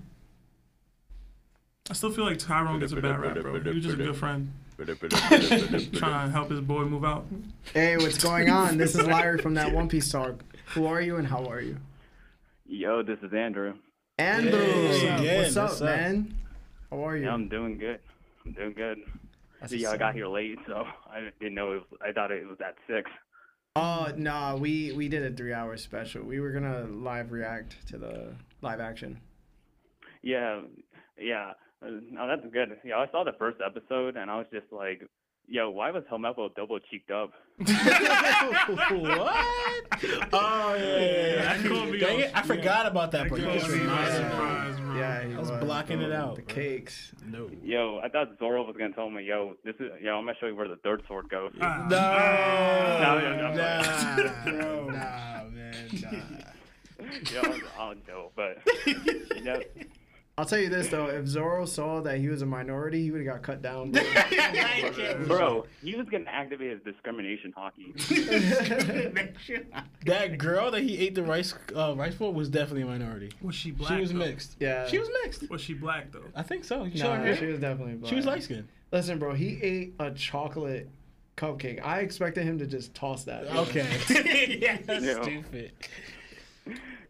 [1.90, 3.60] I still feel like Tyrone gets a bad rap, bro.
[3.60, 4.52] He was just a good friend.
[4.78, 7.26] Trying to help his boy move out.
[7.74, 8.78] hey, what's going on?
[8.78, 10.44] This is Larry from that One Piece Talk.
[10.74, 11.78] Who are you and how are you?
[12.64, 13.74] Yo, this is Andrew.
[14.18, 15.86] Andrew, Hey, what's up, what's up?
[15.96, 16.34] man?
[16.90, 17.24] How are you?
[17.24, 17.98] Yeah, I'm doing good.
[18.46, 18.98] I'm doing good.
[19.62, 22.00] That's yeah, I got here late, so I didn't know it was.
[22.04, 23.10] I thought it was at six.
[23.76, 26.24] Oh no, we we did a three-hour special.
[26.24, 29.20] We were gonna live react to the live action.
[30.22, 30.62] Yeah,
[31.18, 31.52] yeah.
[31.80, 32.76] Uh, No, that's good.
[32.84, 35.02] Yeah, I saw the first episode, and I was just like,
[35.48, 37.68] "Yo, why was Helmeppo double cheeked up?" what?
[40.32, 41.56] Oh yeah, yeah, yeah.
[41.58, 43.40] That Dang it, I forgot about that part.
[43.40, 44.28] You Caught just me reminded me.
[44.36, 44.96] bro.
[44.96, 46.36] Yeah, he I was blocking it out.
[46.36, 47.12] The cakes.
[47.26, 47.50] No.
[47.62, 50.46] Yo, I thought Zoro was gonna tell me, "Yo, this is yo, I'm gonna show
[50.46, 51.86] you where the third sword goes." Ah.
[51.88, 51.98] No,
[53.02, 54.32] No, no, no, nah, no.
[54.60, 54.86] bro.
[54.90, 56.18] nah, man, nah.
[57.32, 59.60] Yo, I don't know, but you know,
[60.38, 63.24] I'll tell you this though, if Zoro saw that he was a minority, he would
[63.24, 63.90] have got cut down.
[65.26, 65.26] bro.
[65.26, 67.92] bro, he was gonna activate his discrimination Haki.
[70.06, 73.30] That girl that he ate the rice uh, rice for was definitely a minority.
[73.42, 73.92] Was she black?
[73.94, 74.18] She was though?
[74.20, 74.56] mixed.
[74.58, 74.86] Yeah.
[74.86, 75.50] She was mixed.
[75.50, 76.24] Was she black though?
[76.34, 76.84] I think so.
[76.84, 78.08] You Nah, she was definitely black.
[78.08, 78.68] She was light skinned.
[78.90, 80.88] Listen, bro, he ate a chocolate
[81.36, 81.82] cupcake.
[81.84, 83.46] I expected him to just toss that.
[83.54, 83.86] Okay.
[84.60, 85.22] yeah, that's Yeah.
[85.22, 85.72] stupid.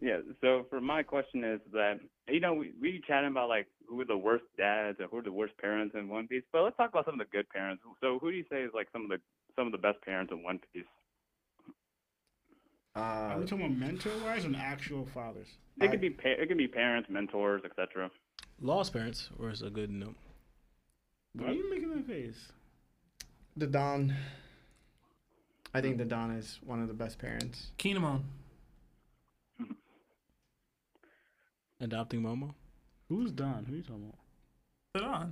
[0.03, 0.17] Yeah.
[0.41, 1.97] So for my question is that
[2.27, 5.21] you know we we chatting about like who are the worst dads and who are
[5.23, 7.81] the worst parents in One Piece, but let's talk about some of the good parents.
[8.01, 9.19] So who do you say is like some of the
[9.55, 10.83] some of the best parents in One Piece?
[12.95, 15.47] Are Uh, we talking about mentor wise and actual fathers?
[15.79, 18.11] It could be pa- it could be parents, mentors, etc.
[18.59, 20.15] Lost parents or was a good note.
[21.35, 22.51] Why are you making that face?
[23.55, 24.13] the Don.
[25.73, 27.71] I think the Don is one of the best parents.
[27.79, 28.23] Kinemon.
[31.83, 32.53] Adopting Momo.
[33.09, 33.65] Who's Don?
[33.65, 34.11] Who are you talking
[34.95, 35.03] about?
[35.21, 35.31] Dadan.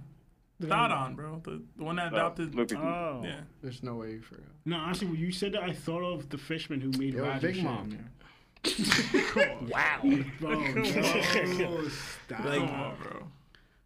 [0.62, 1.42] Dadan, bro.
[1.44, 2.54] The, the one that oh, adopted.
[2.54, 2.76] Luffy.
[2.76, 3.22] Oh.
[3.24, 3.40] yeah.
[3.64, 4.44] There's no way you forgot.
[4.66, 7.48] No, honestly, when you said that, I thought of the fishman who made Yo, Roger
[7.52, 7.64] Big.
[7.64, 7.92] Mom.
[7.92, 7.98] Yeah.
[9.72, 10.02] Wow.
[10.40, 10.84] Bro, no,
[11.88, 12.46] stop.
[12.46, 13.24] Like- Come on, bro.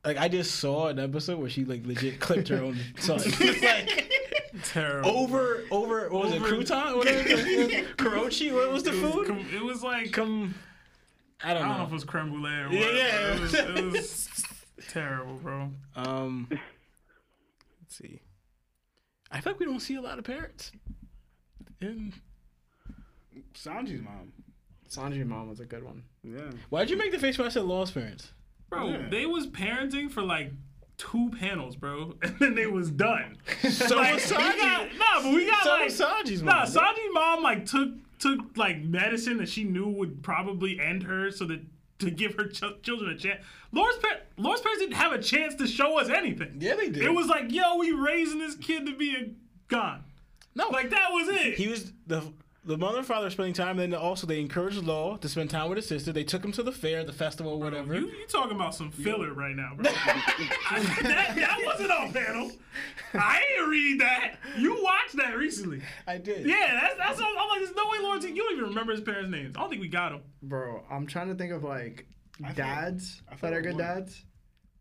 [0.03, 3.21] like I just saw an episode where she like legit clipped her own son.
[3.23, 4.11] It's like
[4.65, 5.09] Terrible.
[5.11, 6.95] over over what was it Over- crouton?
[6.97, 7.97] What was it?
[7.97, 8.53] Karochi?
[8.53, 9.27] What was the It was, food?
[9.27, 10.55] com- it was like Come.
[11.45, 11.83] I don't I don't know know.
[11.83, 12.73] if it was creme brulee or what.
[12.73, 13.33] Yeah, yeah.
[13.35, 14.29] It was, it was
[14.89, 15.69] terrible, bro.
[15.95, 18.21] Um, let's see.
[19.31, 20.71] I feel like we don't see a lot of parents.
[21.81, 22.13] And
[23.53, 24.31] Sanji's mom.
[24.89, 26.03] Sanji's mom was a good one.
[26.23, 26.51] Yeah.
[26.69, 28.31] why'd you make the face when I said lost parents?
[28.69, 29.09] Bro, Yeah.
[29.09, 30.51] they was parenting for like
[30.97, 33.37] two panels, bro, and then they was done.
[33.69, 34.57] So like, was we Sanji.
[34.59, 36.65] got, nah, but we got So like was Sanji's Nah.
[36.65, 37.89] Sanji's mom like took
[38.19, 41.61] took like medicine that she knew would probably end her, so that
[41.99, 43.41] to give her ch- children a chance.
[43.71, 43.95] Laura's
[44.37, 46.57] Laura's parents didn't have a chance to show us anything.
[46.59, 47.03] Yeah, they did.
[47.03, 49.29] It was like, yo, we raising this kid to be a
[49.69, 50.03] gun.
[50.55, 51.55] no, Like that was it.
[51.55, 52.21] he was the
[52.65, 53.77] the mother and father are spending time.
[53.77, 56.11] Then also they encouraged Law to spend time with his sister.
[56.11, 57.93] They took him to the fair, the festival, whatever.
[57.95, 59.85] You, you talking about some filler right now, bro?
[59.95, 62.51] I- that, that wasn't on panel.
[63.13, 64.35] I didn't read that.
[64.57, 65.81] You watched that recently.
[66.07, 66.45] I did.
[66.45, 67.21] Yeah, that's that's.
[67.21, 68.25] all- I'm like, there's no way Lawrence.
[68.25, 69.55] You don't even remember his parents' names.
[69.55, 70.21] I don't think we got him.
[70.41, 72.07] Bro, I'm trying to think of like
[72.43, 74.25] I thought- dads I thought that are good was- dads.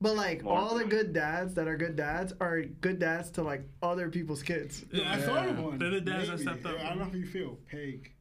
[0.05, 0.59] But like More.
[0.59, 4.43] all the good dads that are good dads are good dads to like other people's
[4.43, 4.85] kids.
[4.93, 5.79] Yeah, I saw one.
[5.79, 6.43] They're the dads that Maybe.
[6.61, 6.79] stepped up.
[6.79, 7.57] I don't know how you feel.
[7.71, 8.13] Peg.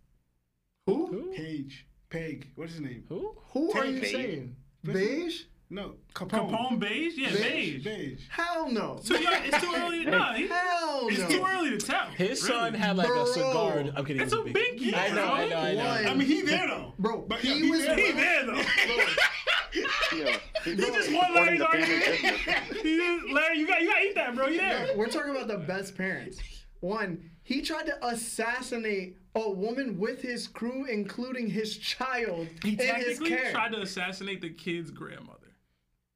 [0.87, 1.33] Who?
[1.35, 1.85] Page.
[2.09, 2.51] Peg.
[2.55, 3.03] What's his name?
[3.09, 3.35] Who?
[3.51, 4.11] Who are you Bege.
[4.13, 4.55] saying?
[4.85, 5.33] What's Bege?
[5.71, 5.95] No.
[6.15, 6.51] Capone.
[6.51, 7.11] Capone Bege?
[7.17, 7.83] Yeah, Bege.
[7.83, 8.19] Bege.
[8.29, 9.01] Hell no.
[9.03, 10.05] Too young, it's too early.
[10.05, 11.27] Nah, he, Hell it's no.
[11.27, 12.07] too early to tell.
[12.11, 12.61] His really.
[12.61, 13.23] son had like Bro.
[13.23, 13.83] a cigar.
[13.93, 14.21] I'm kidding.
[14.21, 15.83] It's it a was big kid, I know, I know, I know.
[15.85, 16.07] One.
[16.07, 16.93] I mean, he there though.
[16.97, 17.97] Bro, But he yeah, was there.
[17.97, 18.61] He there though.
[19.75, 20.37] Yeah.
[20.63, 22.05] He just won Larry's the family argument.
[22.21, 22.39] business.
[22.83, 24.47] Just- Larry, you got you got to eat that, bro.
[24.47, 24.87] You there?
[24.95, 26.39] We're talking about the best parents.
[26.79, 32.77] One, he tried to assassinate a woman with his crew, including his child He in
[32.77, 33.51] his technically care.
[33.51, 35.42] tried to assassinate the kid's grandmother.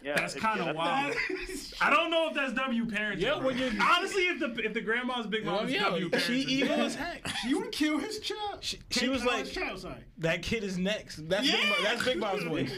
[0.03, 1.15] Yeah, That's kind of that's- wild.
[1.81, 3.19] I don't know if that's W parenting.
[3.19, 6.09] Yeah, when you're- honestly, if the if the grandma's big mom Well, is yeah, W
[6.09, 7.27] parenting, she evil as heck.
[7.43, 8.59] She would kill his child.
[8.61, 10.05] She, she was like, child, sorry.
[10.19, 11.27] that kid is next.
[11.27, 12.71] That's big, Mo- that's Big Mom's voice.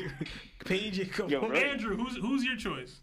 [0.65, 1.63] Paige and Yo, really?
[1.65, 3.01] Andrew, who's who's your choice?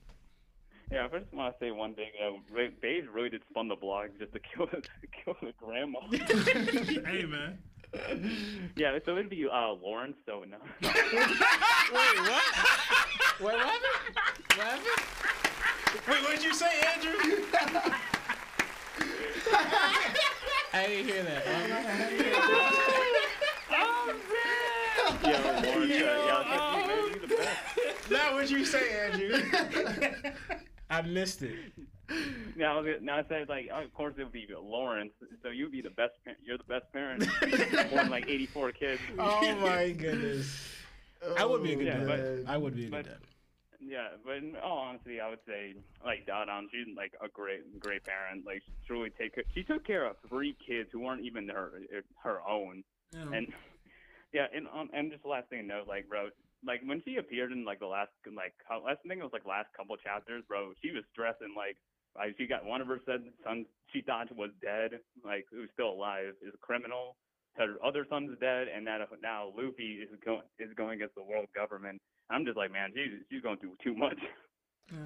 [0.90, 2.11] Yeah, I just want to say one thing.
[2.20, 2.73] Uh, Ray-
[3.12, 4.82] really did spun the block just to kill to
[5.24, 6.01] kill the grandma.
[6.11, 7.59] hey man,
[8.77, 10.16] yeah, so it'd be uh, Lawrence.
[10.27, 10.59] So no.
[10.82, 10.93] Wait,
[11.93, 12.43] what?
[13.40, 14.16] Wait, what happened?
[14.56, 14.86] What happened?
[16.09, 17.12] Wait, what did you say, Andrew?
[20.73, 21.43] I didn't hear that.
[25.23, 25.90] yeah, Lawrence.
[25.90, 27.36] Yeah, maybe, maybe.
[28.10, 29.40] Now, what'd you say, Andrew?
[30.90, 31.73] I missed it.
[32.57, 35.12] Now, now I said like, of course it would be Lawrence.
[35.43, 36.12] So you'd be the best.
[36.24, 37.27] pa- You're the best parent.
[37.91, 39.01] Born like 84 kids.
[39.19, 40.73] Oh my goodness.
[41.39, 42.45] I would be a good Yeah, dad.
[42.47, 43.19] but- I would be a good but- dad.
[43.78, 45.74] Yeah, but in all honesty, I would say
[46.05, 48.45] like Dadan, she's like a great, great parent.
[48.47, 49.45] Like she really take care.
[49.55, 51.73] She took care of three kids who weren't even her
[52.24, 52.83] her own.
[53.12, 53.47] And
[54.33, 56.31] yeah, and um, and just the last thing to note, like bro,
[56.65, 59.69] like when she appeared in like the last like last thing it was like last
[59.77, 61.77] couple chapters, bro, she was stressing like
[62.16, 65.90] like she got one of her son sons she thought was dead, like who's still
[65.90, 67.16] alive, is a criminal.
[67.56, 71.47] Her other son's dead, and now now Luffy is going is going against the world
[71.55, 72.01] government.
[72.30, 74.18] I'm just like, man, she's she's going through too much.
[74.93, 74.98] Yeah.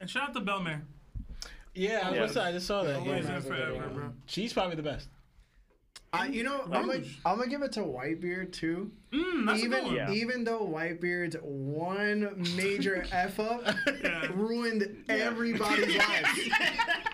[0.00, 0.82] and shout out to Bell-mère.
[1.74, 2.26] Yeah, I was Yeah.
[2.28, 2.96] say, I just saw that.
[3.00, 3.40] Always Yeah.
[3.40, 4.12] forever, bro.
[4.26, 5.08] She's probably the best.
[6.14, 8.90] I, you know, I'm gonna, I'm gonna give it to Whitebeard too.
[9.12, 9.94] Mm, that's a even good one.
[9.94, 10.10] Yeah.
[10.12, 13.62] even though Whitebeard's one major f up
[14.02, 14.26] Yeah.
[14.34, 16.40] ruined everybody's lives.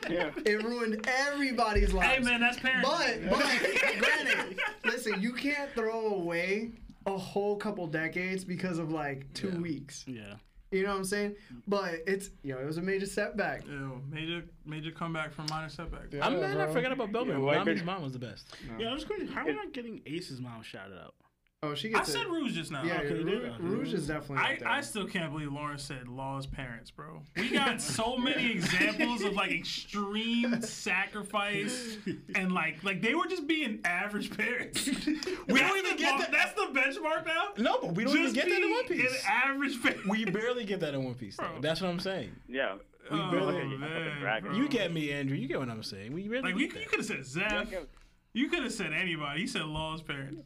[0.09, 0.31] Yeah.
[0.45, 2.09] It ruined everybody's lives.
[2.15, 2.83] Hey man, that's parenting.
[2.83, 3.41] But but
[3.99, 6.73] granted, listen, you can't throw away
[7.07, 10.05] a whole couple decades because of like two weeks.
[10.07, 10.35] Yeah.
[10.71, 11.35] You know what I'm saying?
[11.67, 13.67] But it's you know it was a major setback.
[13.67, 16.15] Ew, major major comeback from minor setback.
[16.23, 17.43] I'm Yeah, mad I forgot about Bellman.
[17.43, 18.55] why Nami's did- mom was the best.
[18.79, 19.27] Yeah, I was going.
[19.27, 21.15] How am I not getting Ace's mom shouted out?
[21.63, 21.99] Oh, she gets.
[21.99, 22.27] I gets said.
[22.27, 22.83] Rouge just now.
[22.85, 23.13] Yeah, Okay.
[23.23, 24.39] Rouge, Rouge is definitely.
[24.39, 24.69] I, up there.
[24.69, 27.21] I still can't believe Lawrence said Law's parents, bro.
[27.37, 31.99] We got so many examples of like extreme sacrifice
[32.35, 34.87] and like like they were just being average parents.
[35.49, 37.49] we don't even get that- That's the benchmark now.
[37.59, 39.11] No, but we don't even get that in One Piece.
[39.13, 40.07] An average parent.
[40.07, 41.37] We barely get that in One Piece.
[41.37, 41.47] Though.
[41.47, 41.61] Bro.
[41.61, 42.35] That's what I'm saying.
[42.49, 42.77] Yeah.
[43.11, 44.49] oh, barely- man, dragon.
[44.53, 44.57] bro.
[44.59, 45.37] You get me, Andrew.
[45.37, 46.15] You get what I'm saying.
[46.15, 46.89] We really like you, get you that.
[46.89, 47.87] could have said Zeff.
[48.33, 49.41] Yeah, You could have said anybody.
[49.41, 50.43] He said Law's parents.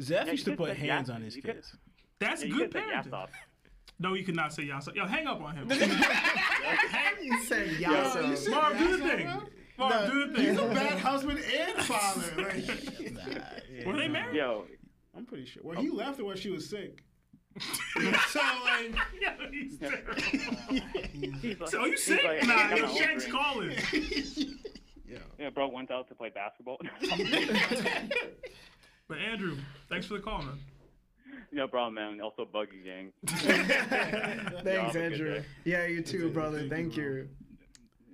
[0.00, 1.76] Zeff Yeah, used to put hands Yas- on his you could- kids.
[2.20, 3.10] That's Yeah, good could say parenting.
[3.10, 3.28] Yasopp.
[3.98, 4.94] No, you could not say Yasa.
[4.94, 5.68] Yo, hang up on him.
[5.70, 8.50] He said Yasa.
[8.50, 9.28] Marv, do the thing.
[9.78, 10.46] Marv, do the thing.
[10.50, 12.22] He's a bad husband and father.
[13.76, 14.36] Like, Were they married?
[14.36, 14.66] Yo,
[15.16, 15.62] I'm pretty sure.
[15.64, 15.94] Well, he oh.
[15.94, 17.02] left her while she was sick.
[18.30, 20.14] so like, Yeah, he's terrible.
[21.40, 22.24] he's like, So you he's sick?
[22.24, 23.76] like, nah, I'm yo, not Shank's calling.
[25.38, 26.78] Yeah, bro went out to play basketball.
[29.06, 29.56] But Andrew,
[29.90, 30.58] thanks for the call, man.
[31.52, 32.20] no problem, man.
[32.22, 33.12] Also, Buggy Gang.
[33.26, 35.42] Thanks, have Andrew.
[35.64, 36.66] Yeah, you too, brother.
[36.68, 37.28] Thank you.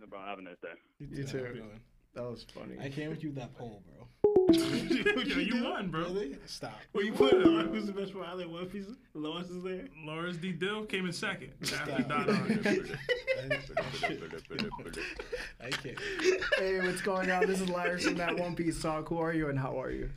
[0.00, 0.28] No problem.
[0.28, 0.68] Have a nice day.
[0.98, 1.62] You too.
[2.14, 2.76] That was funny.
[2.80, 3.99] I came with you that poll, bro.
[4.52, 6.00] Yo, you won, bro.
[6.00, 6.36] Really?
[6.46, 6.78] Stop.
[6.92, 8.86] when you put it on, who's the best father in One Piece?
[9.14, 9.84] Lois is there.
[10.04, 10.52] Lawrence D.
[10.52, 12.32] Dill came in second after Dada.
[15.60, 15.98] I can't.
[16.58, 17.46] Hey, what's going on?
[17.46, 19.08] This is Larry from that One Piece Talk.
[19.08, 20.10] Who are you and how are you?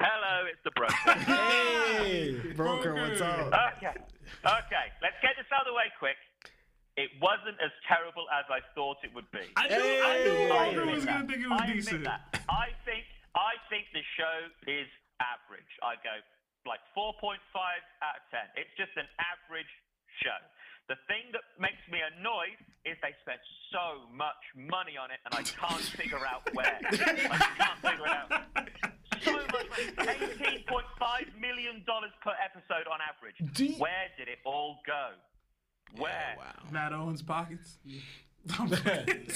[0.00, 1.18] Hello, it's the broker.
[1.20, 2.36] Hey.
[2.56, 3.52] Broker, what's up?
[3.76, 4.86] okay, okay.
[5.02, 6.16] Let's get this out of the way quick.
[6.96, 9.46] It wasn't as terrible as I thought it would be.
[9.56, 10.50] I knew, I knew Hey.
[10.50, 12.04] Andrew admit was gonna think it was I decent.
[12.04, 12.20] that.
[12.50, 13.04] I think
[13.34, 14.36] I think the show
[14.66, 14.88] is
[15.22, 15.70] average.
[15.86, 16.18] I go
[16.68, 17.38] like 4.5
[18.02, 18.40] out of 10.
[18.60, 19.70] It's just an average
[20.20, 20.36] show.
[20.92, 23.38] The thing that makes me annoyed is they spent
[23.70, 26.74] so much money on it, and I can't figure out where.
[26.84, 28.30] I can't figure it out.
[29.22, 29.86] So much money.
[30.10, 33.38] Eighteen point five million dollars per episode on average.
[33.56, 35.14] You- Where did it all go?
[35.96, 36.36] Where?
[36.70, 37.78] Matt Owens' pockets.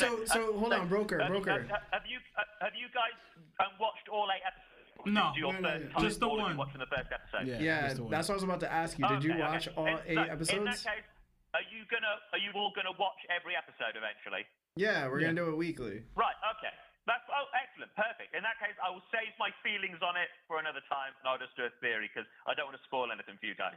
[0.00, 1.68] So, so hold on, broker, Have- broker.
[1.68, 2.18] Have, have you
[2.64, 3.12] have you guys
[3.60, 5.04] um, watched all eight episodes?
[5.04, 5.28] No.
[5.28, 6.00] This is your No, no, first no.
[6.00, 6.64] Just the all of you one.
[6.64, 7.44] watching the first episode.
[7.44, 7.60] Yeah.
[7.60, 8.10] Yeah, just the one.
[8.16, 9.04] that's what I was about to ask you.
[9.04, 9.76] Did you watch okay.
[9.76, 10.80] all And eight so, In that episodes?
[10.88, 11.06] case,
[11.52, 14.48] are you gonna are you all gonna watch every episode eventually?
[14.80, 16.00] Yeah, we're gonna do it weekly.
[16.16, 16.38] Right.
[16.56, 16.72] Okay.
[17.04, 18.32] That's oh excellent, perfect.
[18.32, 21.36] In that case, I will save my feelings on it for another time, and I'll
[21.38, 23.76] just do a theory because I don't want to spoil anything for you guys.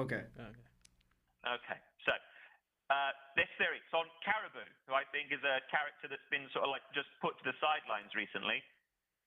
[0.00, 0.24] Okay.
[0.40, 0.64] Okay.
[1.44, 2.12] Okay, so
[2.88, 6.68] uh, this theory, it's on Caribou, who I think is a character that's been sort
[6.68, 8.60] of like just put to the sidelines recently.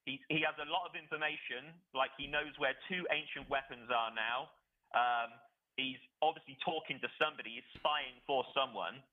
[0.05, 4.13] He, he has a lot of information, like he knows where two ancient weapons are
[4.13, 4.49] now.
[4.95, 5.35] Um,
[5.75, 9.03] he's obviously talking to somebody, he's spying for someone,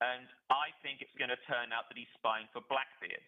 [0.00, 3.22] and I think it's going to turn out that he's spying for Blackbeard.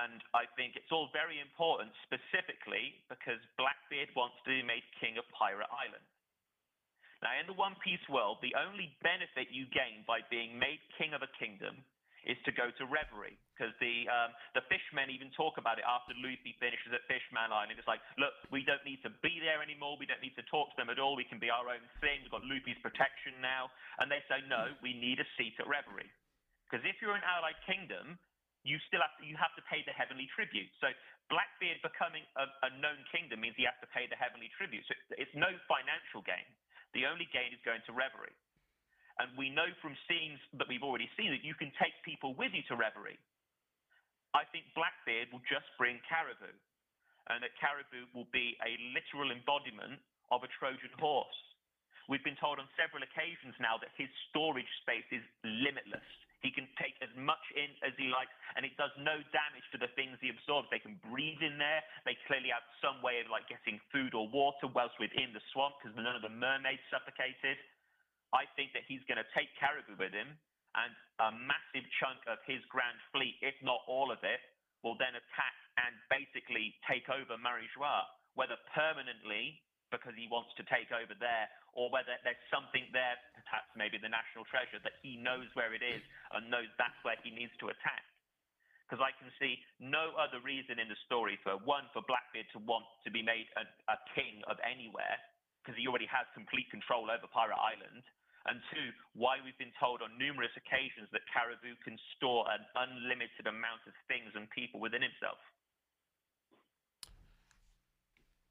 [0.00, 5.16] And I think it's all very important, specifically because Blackbeard wants to be made king
[5.16, 6.04] of Pirate Island.
[7.26, 11.10] Now, in the One Piece world, the only benefit you gain by being made king
[11.10, 11.82] of a kingdom
[12.22, 16.14] is to go to Reverie, because the um, the fishmen even talk about it after
[16.22, 17.78] Luffy finishes at Fishman Island.
[17.78, 19.98] It's like, look, we don't need to be there anymore.
[19.98, 21.18] We don't need to talk to them at all.
[21.18, 22.22] We can be our own thing.
[22.22, 23.74] We've got Luffy's protection now.
[23.98, 26.10] And they say, no, we need a seat at Reverie,
[26.66, 28.18] because if you're an allied kingdom,
[28.66, 30.70] you still have to you have to pay the heavenly tribute.
[30.82, 30.90] So
[31.30, 34.82] Blackbeard becoming a, a known kingdom means he has to pay the heavenly tribute.
[34.86, 36.46] So it's no financial gain.
[36.96, 38.32] The only gain is going to Reverie.
[39.20, 42.56] And we know from scenes that we've already seen that you can take people with
[42.56, 43.20] you to Reverie.
[44.32, 46.52] I think Blackbeard will just bring Caribou,
[47.32, 50.00] and that Caribou will be a literal embodiment
[50.32, 51.36] of a Trojan horse.
[52.08, 56.08] We've been told on several occasions now that his storage space is limitless.
[56.44, 59.78] He can take as much in as he likes, and it does no damage to
[59.80, 60.68] the things he absorbs.
[60.68, 61.80] They can breathe in there.
[62.04, 65.80] They clearly have some way of like getting food or water whilst within the swamp
[65.80, 67.56] because none of the mermaids suffocated.
[68.36, 70.28] I think that he's going to take Caribou with him,
[70.76, 70.92] and
[71.24, 74.42] a massive chunk of his grand fleet, if not all of it,
[74.84, 78.04] will then attack and basically take over Marie-Joie,
[78.36, 79.56] whether permanently
[79.90, 81.46] because he wants to take over there,
[81.76, 85.84] or whether there's something there, perhaps maybe the national treasure, that he knows where it
[85.84, 86.02] is
[86.34, 88.02] and knows that's where he needs to attack.
[88.86, 92.62] Because I can see no other reason in the story for one, for Blackbeard to
[92.62, 95.18] want to be made a, a king of anywhere,
[95.62, 98.06] because he already has complete control over Pirate Island.
[98.46, 103.50] And two, why we've been told on numerous occasions that Caribou can store an unlimited
[103.50, 105.42] amount of things and people within himself.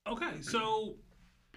[0.04, 1.00] Okay, so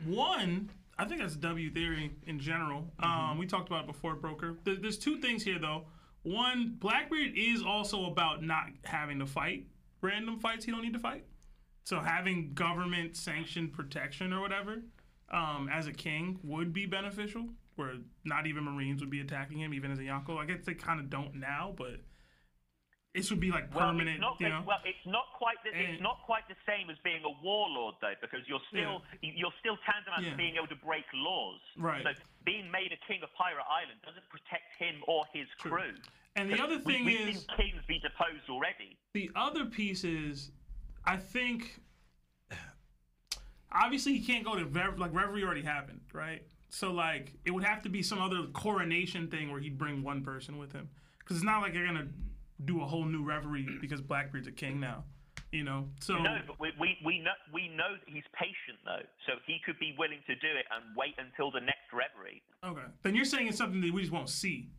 [0.04, 2.90] one, I think that's W theory in general.
[3.00, 4.58] Um, we talked about it before, broker.
[4.64, 5.86] There, there's two things here though.
[6.22, 9.66] One, Blackbeard is also about not having to fight
[10.00, 11.24] random fights he don't need to fight.
[11.84, 14.82] So having government sanctioned protection or whatever
[15.30, 17.46] um, as a king would be beneficial.
[17.76, 17.94] Where
[18.24, 20.36] not even Marines would be attacking him, even as a Yonko.
[20.36, 22.00] I guess they kind of don't now, but
[23.14, 24.16] this would be like Well, permanent.
[24.16, 24.62] it's not, you know?
[24.66, 27.94] well, it's not quite the, And- it's not quite the same as being a warlord
[28.00, 30.30] though, because you're still you're still tantamount Yeah.
[30.32, 31.60] to being able to break laws.
[31.76, 32.02] Right.
[32.04, 32.10] So
[32.44, 35.94] being made a king of Pirate Island doesn't protect him or his crew.
[36.36, 38.96] And the other we- thing we've is- kings be deposed already.
[39.14, 40.52] The other piece is,
[41.04, 41.80] I think,
[43.72, 46.42] obviously he can't go to Rev- like Reverie already happened, right?
[46.68, 50.22] So like it would have to be some other coronation thing where he'd bring one
[50.22, 50.90] person with him,
[51.20, 52.08] because it's not like they're gonna
[52.64, 55.04] do a whole new Reverie because Blackbeard's a king now,
[55.52, 55.88] you know.
[56.00, 59.58] So No, but we, we, we know we know that he's patient though, so he
[59.64, 62.42] could be willing to do it and wait until the next reverie.
[62.64, 64.70] okay, then you're saying it's something that we just won't see.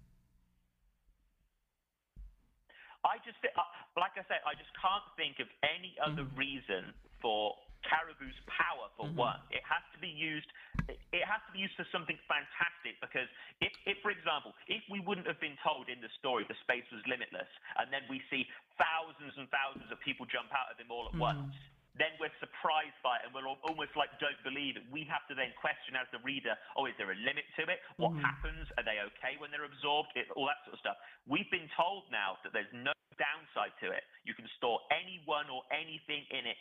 [3.07, 3.64] I just, uh,
[3.95, 6.35] like I said, I just can't think of any other Mm-hmm.
[6.35, 6.91] reason
[7.23, 7.56] for
[7.88, 8.91] Caribou's power.
[8.99, 10.47] For one, it has to be used.
[10.90, 12.98] It it has to be used for something fantastic.
[12.98, 13.30] Because
[13.61, 16.86] if, if, for example, if we wouldn't have been told in the story the space
[16.90, 18.49] was limitless, and then we see
[18.82, 21.30] thousands and thousands of people jump out of him all at hmm.
[21.30, 21.53] once.
[21.98, 24.88] Then we're surprised by it, and we're al- almost like don't believe it.
[24.88, 27.84] We have to then question as the reader: Oh, is there a limit to it?
[28.02, 28.24] What hmm.
[28.26, 28.66] happens?
[28.80, 30.16] Are they okay when they're absorbed?
[30.18, 30.98] It, all that sort of stuff.
[31.30, 34.07] We've been told now that there's no downside to it.
[34.24, 36.57] You can store anyone or anything in it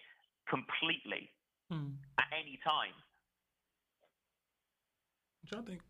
[0.51, 1.31] completely
[1.71, 1.95] hmm.
[2.19, 2.97] at any time.
[5.49, 5.81] What y'all think?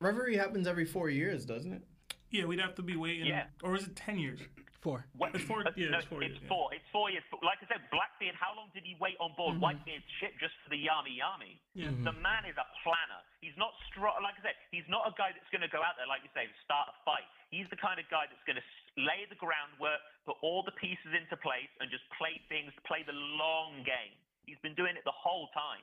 [0.00, 1.84] Reverie happens every four years, doesn't it?
[2.32, 3.28] Yeah, we'd have to be waiting.
[3.28, 3.52] Yeah.
[3.60, 4.40] Or is it ten years?
[4.80, 5.04] Four.
[5.18, 6.48] What, It's four- uh, yeah, no, it's four years, yeah.
[6.72, 7.24] It's four years.
[7.44, 8.38] Like I said, Blackbeard.
[8.40, 11.58] How long did he wait on board Whitebeard's ship just for the Yami Yami?
[11.76, 11.90] Yeah.
[12.06, 13.20] The man is a planner.
[13.44, 14.16] He's not strong.
[14.24, 16.30] Like I said, he's not a guy that's going to go out there, like you
[16.32, 17.26] say, and start a fight.
[17.52, 18.66] He's the kind of guy that's going to
[18.96, 23.16] lay the groundwork, put all the pieces into place, and just play things, play the
[23.36, 24.14] long game.
[24.46, 25.82] He's been doing it the whole time.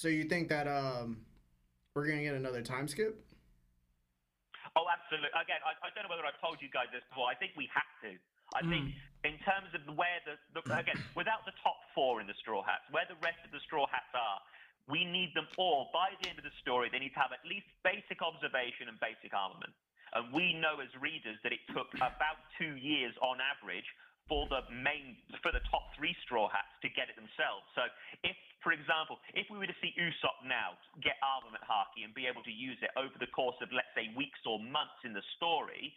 [0.00, 1.20] So you think that um,
[1.92, 3.20] we're gonna get another time skip?
[4.72, 5.28] Oh, absolutely.
[5.36, 7.28] Again, I, I don't know whether I've told you guys this before.
[7.28, 8.16] I think we have to.
[8.56, 8.96] I think
[9.28, 12.88] in terms of where the, the again, without the top four in the Straw Hats,
[12.88, 14.40] where the rest of the Straw Hats are,
[14.88, 15.92] we need them all.
[15.92, 18.96] By the end of the story, they need to have at least basic observation and
[19.04, 19.76] basic armament.
[20.16, 23.86] And we know as readers that it took about two years on average
[24.30, 27.66] for the main, for the top three Straw Hats to get it themselves.
[27.74, 27.90] So
[28.22, 32.30] if, for example, if we were to see Usopp now get armament haki and be
[32.30, 35.26] able to use it over the course of, let's say, weeks or months in the
[35.34, 35.90] story,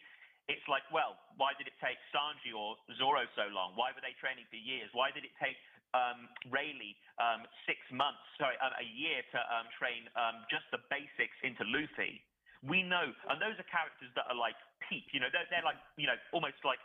[0.50, 3.78] it's like, well, why did it take Sanji or Zoro so long?
[3.78, 4.90] Why were they training for years?
[4.92, 5.56] Why did it take
[5.94, 10.82] um, Rayleigh um, six months, sorry, um, a year to um, train um, just the
[10.90, 12.18] basics into Luffy?
[12.64, 14.56] We know, and those are characters that are like
[14.88, 15.04] peak.
[15.12, 16.80] You know, they're, they're like, you know, almost like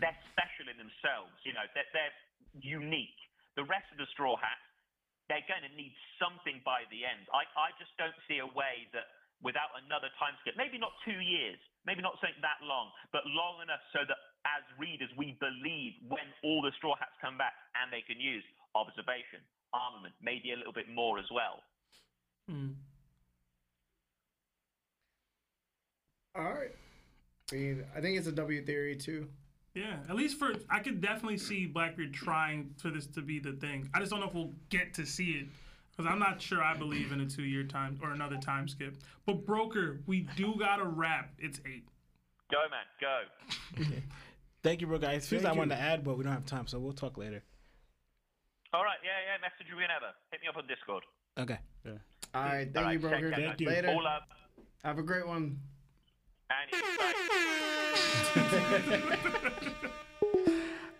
[0.00, 1.36] they're special in themselves.
[1.44, 2.16] You know, they're, they're
[2.64, 3.20] unique.
[3.54, 4.64] The rest of the Straw Hats,
[5.28, 7.28] they're going to need something by the end.
[7.30, 9.06] I, I just don't see a way that
[9.44, 13.60] without another time skip, maybe not two years, maybe not something that long, but long
[13.64, 17.92] enough so that as readers we believe when all the Straw Hats come back and
[17.92, 18.44] they can use
[18.74, 19.40] observation,
[19.72, 21.64] armament, maybe a little bit more as well.
[22.48, 22.76] Hmm.
[26.34, 26.74] All right.
[27.52, 29.28] I mean, I think it's a W theory too.
[29.74, 33.52] Yeah, at least for I could definitely see Blackbeard trying for this to be the
[33.52, 33.88] thing.
[33.94, 35.46] I just don't know if we'll get to see it
[35.90, 38.96] because I'm not sure I believe in a two-year time or another time skip.
[39.26, 41.30] But broker, we do gotta wrap.
[41.38, 41.84] It's eight.
[42.50, 43.84] Go, man, go.
[44.62, 45.28] Thank you, bro, guys.
[45.28, 45.80] Few things I Thank wanted you.
[45.80, 47.42] to add, but we don't have time, so we'll talk later.
[48.72, 50.12] All right, yeah, yeah, message you whenever.
[50.30, 51.04] Hit me up on Discord.
[51.38, 51.58] Okay.
[52.34, 52.72] All right.
[52.72, 53.32] Thank All right, you, take broker.
[53.34, 53.68] Thank you.
[53.68, 53.88] Later.
[53.88, 54.28] All up.
[54.84, 55.58] Have a great one.
[56.50, 56.82] And you.
[56.98, 57.14] Bye.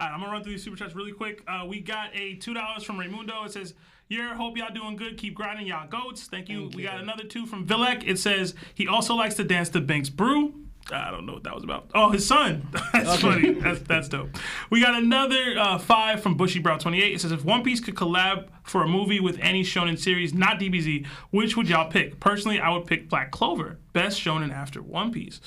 [0.01, 1.43] All right, I'm gonna run through these super chats really quick.
[1.47, 3.45] Uh, we got a two dollars from Raymundo.
[3.45, 3.75] It says,
[4.09, 5.19] "Yeah, hope y'all doing good.
[5.19, 6.27] Keep grinding, y'all goats.
[6.27, 8.03] Thank you." we got another two from Vilek.
[8.07, 10.55] It says he also likes to dance to Binks Brew.
[10.93, 11.91] I don't know what that was about.
[11.95, 12.67] Oh, his son.
[12.93, 13.53] That's funny.
[13.53, 14.31] That's that's dope.
[14.71, 17.15] We got another uh, five from Bushy Brow 28.
[17.15, 20.59] It says if One Piece could collab for a movie with any shonen series, not
[20.59, 22.21] DBZ, which would y'all pick?
[22.21, 25.41] Personally, I would pick Black Clover, best shonen after One Piece.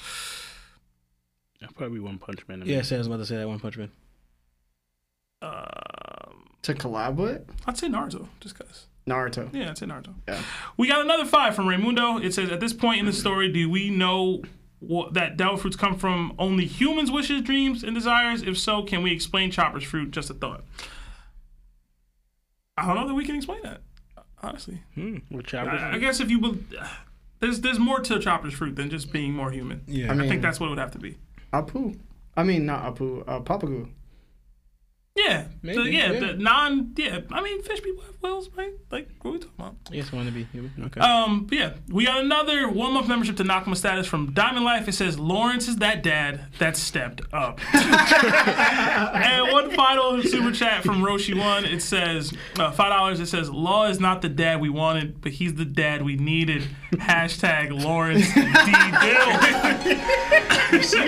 [1.75, 2.63] Probably One Punch Man.
[2.65, 3.89] Yeah, Sam's about to say that One Punch Man.
[6.63, 8.87] To collab with I'd say Naruto, just cause.
[9.05, 9.53] Naruto.
[9.53, 10.13] Yeah, I'd say Naruto.
[10.27, 10.41] Yeah.
[10.77, 12.23] We got another five from Raymundo.
[12.23, 14.45] It says, at this point in the story, do we know what,
[15.11, 18.41] that devil fruits come from only humans' wishes, dreams, and desires?
[18.43, 20.11] If so, can we explain Chopper's fruit?
[20.11, 20.64] Just a thought.
[22.77, 23.81] I don't know that we can explain that.
[24.41, 24.81] Honestly,
[25.31, 25.81] With choppers.
[25.81, 26.57] I, I guess if you bel
[27.39, 29.84] there's there's more to Chopper's fruit than just being more human.
[29.88, 30.11] Yeah.
[30.11, 31.18] I, I think that's what it would have to be.
[31.53, 31.97] Apu.
[32.35, 33.23] I mean, not Apu.
[33.27, 33.89] Uh, Papagu.
[35.15, 36.19] Yeah, Maybe, the, yeah, yeah.
[36.19, 37.19] the non, yeah.
[37.31, 38.73] I mean, fish people have wills, right?
[38.90, 39.76] Like, what are we talking about?
[39.91, 40.72] Just want to be human.
[40.85, 40.99] Okay.
[41.02, 44.88] Um, yeah, we got another one month membership to Nakama status from Diamond Life.
[44.88, 47.60] It says Lawrence is that dad that stepped up.
[47.76, 51.64] and one final super chat from Roshi One.
[51.64, 53.19] It says uh, five dollars.
[53.19, 56.64] It says Law is not the dad we wanted, but he's the dad we needed.
[56.97, 60.81] Hashtag Lawrence D Dill.
[60.81, 61.03] See, you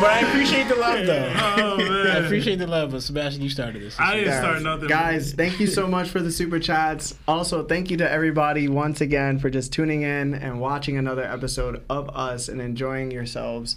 [0.00, 1.32] but I appreciate the love, though.
[1.36, 3.98] Oh I appreciate the love, but Sebastian, you started this.
[3.98, 4.40] I didn't Yes.
[4.40, 4.88] start nothing.
[4.88, 7.14] Guys, thank you so much for the super chats.
[7.26, 11.82] Also, thank you to everybody once again for just tuning in and watching another episode
[11.90, 13.76] of us and enjoying yourselves.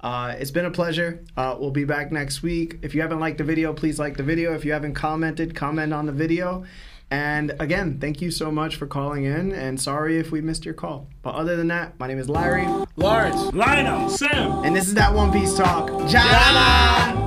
[0.00, 1.20] Uh, it's been a pleasure.
[1.36, 2.78] Uh, we'll be back next week.
[2.82, 4.52] If you haven't liked the video, please like the video.
[4.54, 6.64] If you haven't commented, comment on the video.
[7.12, 9.52] And again, thank you so much for calling in.
[9.52, 11.08] And sorry if we missed your call.
[11.20, 12.66] But other than that, my name is Larry.
[12.96, 13.52] Lawrence.
[13.52, 14.08] Lionel.
[14.08, 14.64] Sam.
[14.64, 15.88] And this is that One Piece Talk.
[16.08, 17.21] Jana!